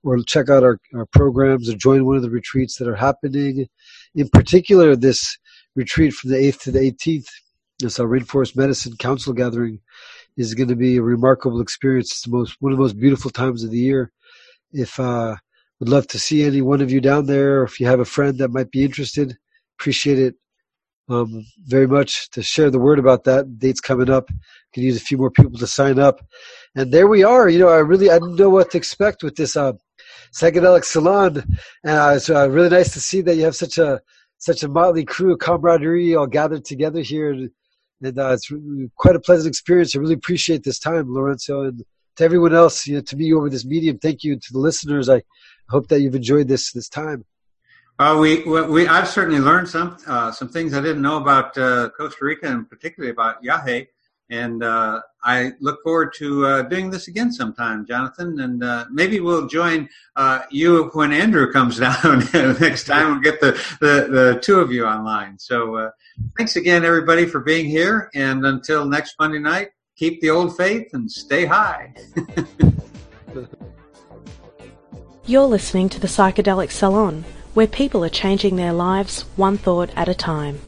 or 0.05 0.19
check 0.19 0.51
out 0.51 0.63
our, 0.63 0.79
our 0.95 1.07
programs 1.07 1.71
or 1.71 1.77
join 1.77 2.05
one 2.05 2.17
of 2.17 2.23
the 2.23 2.31
retreats 2.31 2.77
that 2.77 2.87
are 2.89 2.95
happening. 2.95 3.67
In 4.15 4.29
particular, 4.29 4.95
this 4.97 5.39
retreat 5.77 6.13
from 6.13 6.31
the 6.31 6.37
8th 6.37 6.61
to 6.65 6.73
the 6.73 6.81
18th, 6.81 7.29
this 7.79 7.99
our 7.99 8.07
Rainforest 8.07 8.55
Medicine 8.55 8.99
Council 8.99 9.33
gathering, 9.33 9.81
is 10.37 10.53
going 10.53 10.69
to 10.69 10.77
be 10.77 10.99
a 10.99 11.03
remarkable 11.03 11.63
experience. 11.63 12.11
It's 12.13 12.25
the 12.25 12.33
most 12.33 12.59
one 12.61 12.71
of 12.71 12.77
the 12.77 12.83
most 12.83 13.01
beautiful 13.01 13.31
times 13.31 13.65
of 13.65 13.71
the 13.71 13.79
year. 13.79 14.13
If 14.75 15.01
uh, 15.01 15.37
would 15.81 15.89
love 15.89 16.07
to 16.09 16.19
see 16.19 16.45
any 16.45 16.61
one 16.61 16.81
of 16.83 16.93
you 16.93 17.01
down 17.01 17.27
there. 17.27 17.65
If 17.65 17.81
you 17.81 17.87
have 17.87 18.01
a 18.01 18.05
friend 18.05 18.39
that 18.39 18.53
might 18.53 18.71
be 18.71 18.85
interested, 18.85 19.37
appreciate 19.79 20.19
it 20.19 20.35
um, 21.09 21.45
very 21.65 21.89
much 21.89 22.31
to 22.31 22.43
share 22.43 22.71
the 22.71 22.79
word 22.79 22.99
about 22.99 23.25
that. 23.25 23.59
Date's 23.59 23.81
coming 23.81 24.11
up. 24.11 24.29
Can 24.73 24.85
use 24.85 24.97
a 24.97 25.01
few 25.01 25.19
more 25.19 25.31
people 25.31 25.59
to 25.59 25.67
sign 25.67 25.99
up. 25.99 26.21
And 26.77 26.93
there 26.93 27.09
we 27.09 27.25
are. 27.25 27.49
You 27.49 27.59
know, 27.59 27.69
I 27.69 27.79
really 27.79 28.11
I 28.11 28.19
didn't 28.21 28.37
know 28.37 28.51
what 28.51 28.71
to 28.71 28.79
expect 28.79 29.25
with 29.25 29.35
this 29.35 29.57
uh, 29.57 29.73
psychedelic 30.33 30.85
salon, 30.85 31.43
and 31.83 31.99
uh, 31.99 32.13
it's 32.15 32.31
uh, 32.31 32.49
really 32.49 32.69
nice 32.69 32.93
to 32.93 33.01
see 33.01 33.21
that 33.23 33.35
you 33.35 33.43
have 33.43 33.57
such 33.57 33.79
a 33.79 34.01
such 34.39 34.63
a 34.63 34.69
motley 34.69 35.05
crew, 35.05 35.37
camaraderie, 35.37 36.15
all 36.15 36.29
gathered 36.29 36.65
together 36.65 37.01
here. 37.01 37.33
And, 37.33 37.51
and 38.03 38.19
uh, 38.19 38.35
it's 38.35 38.51
quite 38.97 39.17
a 39.17 39.21
pleasant 39.21 39.49
experience. 39.49 39.97
I 39.97 39.99
really 39.99 40.15
appreciate 40.15 40.63
this 40.63 40.79
time, 40.79 41.13
Lorenzo, 41.13 41.63
and 41.63 41.85
to 42.17 42.25
everyone 42.25 42.55
else, 42.55 42.87
you 42.87 42.95
know, 42.95 43.01
to 43.01 43.17
me 43.17 43.33
over 43.33 43.51
this 43.51 43.65
medium. 43.65 43.99
Thank 43.99 44.23
you 44.23 44.37
to 44.37 44.53
the 44.53 44.59
listeners. 44.59 45.09
I 45.09 45.23
hope 45.71 45.89
that 45.89 46.01
you've 46.01 46.15
enjoyed 46.15 46.49
this 46.49 46.73
this 46.73 46.89
time. 46.89 47.25
Uh, 48.01 48.17
we, 48.19 48.43
we, 48.45 48.89
I've 48.89 49.09
certainly 49.09 49.41
learned 49.41 49.69
some, 49.69 49.99
uh, 50.07 50.33
some 50.33 50.49
things 50.49 50.73
I 50.73 50.81
didn't 50.81 51.03
know 51.03 51.19
about 51.19 51.59
uh, 51.59 51.91
Costa 51.91 52.25
Rica 52.25 52.47
and 52.47 52.67
particularly 52.67 53.11
about 53.13 53.43
Yahe. 53.43 53.89
And 54.31 54.63
uh, 54.63 55.03
I 55.23 55.53
look 55.61 55.83
forward 55.83 56.15
to 56.17 56.47
uh, 56.47 56.63
doing 56.63 56.89
this 56.89 57.09
again 57.09 57.31
sometime, 57.31 57.85
Jonathan. 57.85 58.41
And 58.41 58.65
uh, 58.65 58.87
maybe 58.91 59.21
we'll 59.21 59.49
join 59.49 59.87
you 60.51 60.89
when 60.95 61.13
Andrew 61.13 61.53
comes 61.53 61.79
down 61.87 62.27
next 62.59 62.85
time. 62.85 63.11
We'll 63.11 63.21
get 63.21 63.43
the, 63.43 63.53
the, 63.81 64.09
the 64.11 64.41
two 64.43 64.61
of 64.61 64.73
you 64.73 64.87
online. 64.87 65.39
So 65.39 65.91
thanks 66.39 66.57
again, 66.57 66.87
everybody, 66.87 67.27
for 67.27 67.41
being 67.41 67.67
here. 67.67 68.09
And 68.15 68.47
until 68.47 68.87
next 68.87 69.17
Monday 69.21 69.41
night, 69.41 69.73
keep 69.95 70.23
the 70.23 70.31
old 70.31 70.57
faith 70.57 70.89
and 70.95 71.11
stay 71.11 71.45
high. 71.45 71.93
You're 75.31 75.47
listening 75.47 75.89
to 75.91 76.01
the 76.01 76.09
Psychedelic 76.09 76.73
Salon, 76.73 77.25
where 77.55 77.69
people 77.69 78.05
are 78.05 78.09
changing 78.09 78.57
their 78.57 78.73
lives 78.73 79.23
one 79.37 79.59
thought 79.59 79.91
at 79.95 80.09
a 80.09 80.13
time. 80.13 80.61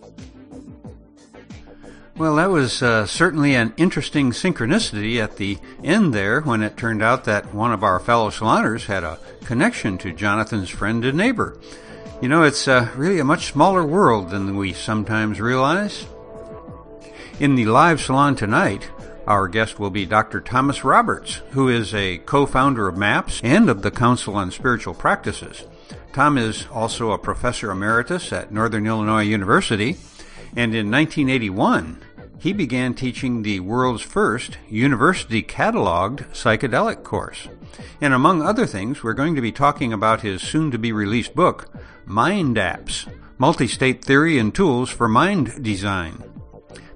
Well, 2.17 2.37
that 2.37 2.49
was 2.49 2.81
uh, 2.81 3.07
certainly 3.07 3.57
an 3.57 3.75
interesting 3.77 4.31
synchronicity 4.31 5.21
at 5.21 5.37
the 5.37 5.59
end 5.83 6.15
there 6.15 6.43
when 6.43 6.63
it 6.63 6.77
turned 6.77 7.03
out 7.03 7.25
that 7.25 7.53
one 7.53 7.73
of 7.73 7.83
our 7.83 7.99
fellow 7.99 8.31
saloners 8.31 8.85
had 8.85 9.03
a 9.03 9.19
connection 9.45 9.99
to 9.99 10.13
Jonathan's 10.13 10.71
friend 10.71 11.05
and 11.05 11.19
neighbor. 11.19 11.59
You 12.21 12.29
know, 12.29 12.45
it's 12.45 12.69
uh, 12.69 12.89
really 12.95 13.19
a 13.19 13.25
much 13.25 13.51
smaller 13.51 13.85
world 13.85 14.31
than 14.31 14.57
we 14.57 14.75
sometimes 14.75 15.41
realize. 15.41 16.07
In 17.41 17.57
the 17.57 17.67
live 17.67 18.01
salon 18.01 18.37
tonight, 18.37 18.89
our 19.27 19.49
guest 19.49 19.79
will 19.79 19.91
be 19.91 20.07
Dr. 20.07 20.41
Thomas 20.41 20.85
Roberts, 20.85 21.43
who 21.51 21.69
is 21.69 21.95
a 21.95 22.19
co-founder 22.19 22.89
of 22.89 22.97
MAPS 22.97 23.41
and 23.43 23.69
of 23.69 23.83
the 23.83 23.91
Council 23.91 24.35
on 24.35 24.51
Spiritual 24.51 24.95
Practices. 24.95 25.65
Tom 26.13 26.37
is 26.37 26.67
also 26.71 27.13
a 27.13 27.19
professor 27.19 27.71
emeritus 27.71 28.33
at 28.33 28.53
Northern 28.53 28.87
Illinois 28.87 29.23
University, 29.23 29.97
and 30.57 30.75
in 30.75 30.91
1981, 30.91 32.03
he 32.39 32.53
began 32.53 32.95
teaching 32.95 33.43
the 33.43 33.61
world's 33.61 34.03
first 34.03 34.59
university 34.69 35.43
cataloged 35.43 36.29
psychedelic 36.33 37.03
course. 37.05 37.49
And 38.01 38.13
among 38.13 38.43
other 38.43 38.67
things, 38.67 39.03
we're 39.03 39.13
going 39.13 39.37
to 39.37 39.41
be 39.41 39.53
talking 39.53 39.93
about 39.93 40.23
his 40.23 40.43
soon 40.43 40.71
to 40.73 40.79
be 40.79 40.93
released 40.93 41.35
book, 41.35 41.73
Mind 42.05 42.57
Apps 42.57 43.07
Multi 43.43 43.67
State 43.67 44.05
Theory 44.05 44.39
and 44.39 44.55
Tools 44.55 44.89
for 44.89 45.09
Mind 45.09 45.65
Design. 45.65 46.32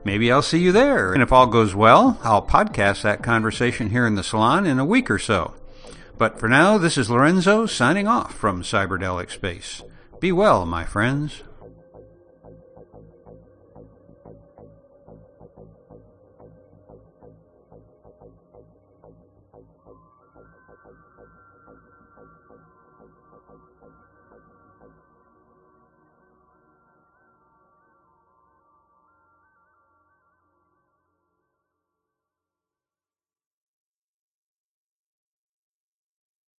Maybe 0.06 0.30
I'll 0.30 0.40
see 0.40 0.60
you 0.60 0.70
there. 0.70 1.12
And 1.12 1.20
if 1.20 1.32
all 1.32 1.48
goes 1.48 1.74
well, 1.74 2.20
I'll 2.22 2.40
podcast 2.40 3.02
that 3.02 3.24
conversation 3.24 3.90
here 3.90 4.06
in 4.06 4.14
the 4.14 4.22
salon 4.22 4.64
in 4.64 4.78
a 4.78 4.84
week 4.84 5.10
or 5.10 5.18
so. 5.18 5.54
But 6.16 6.38
for 6.38 6.48
now, 6.48 6.78
this 6.78 6.96
is 6.96 7.10
Lorenzo 7.10 7.66
signing 7.66 8.06
off 8.06 8.32
from 8.32 8.62
Cyberdelic 8.62 9.32
Space. 9.32 9.82
Be 10.20 10.30
well, 10.30 10.64
my 10.64 10.84
friends. 10.84 11.42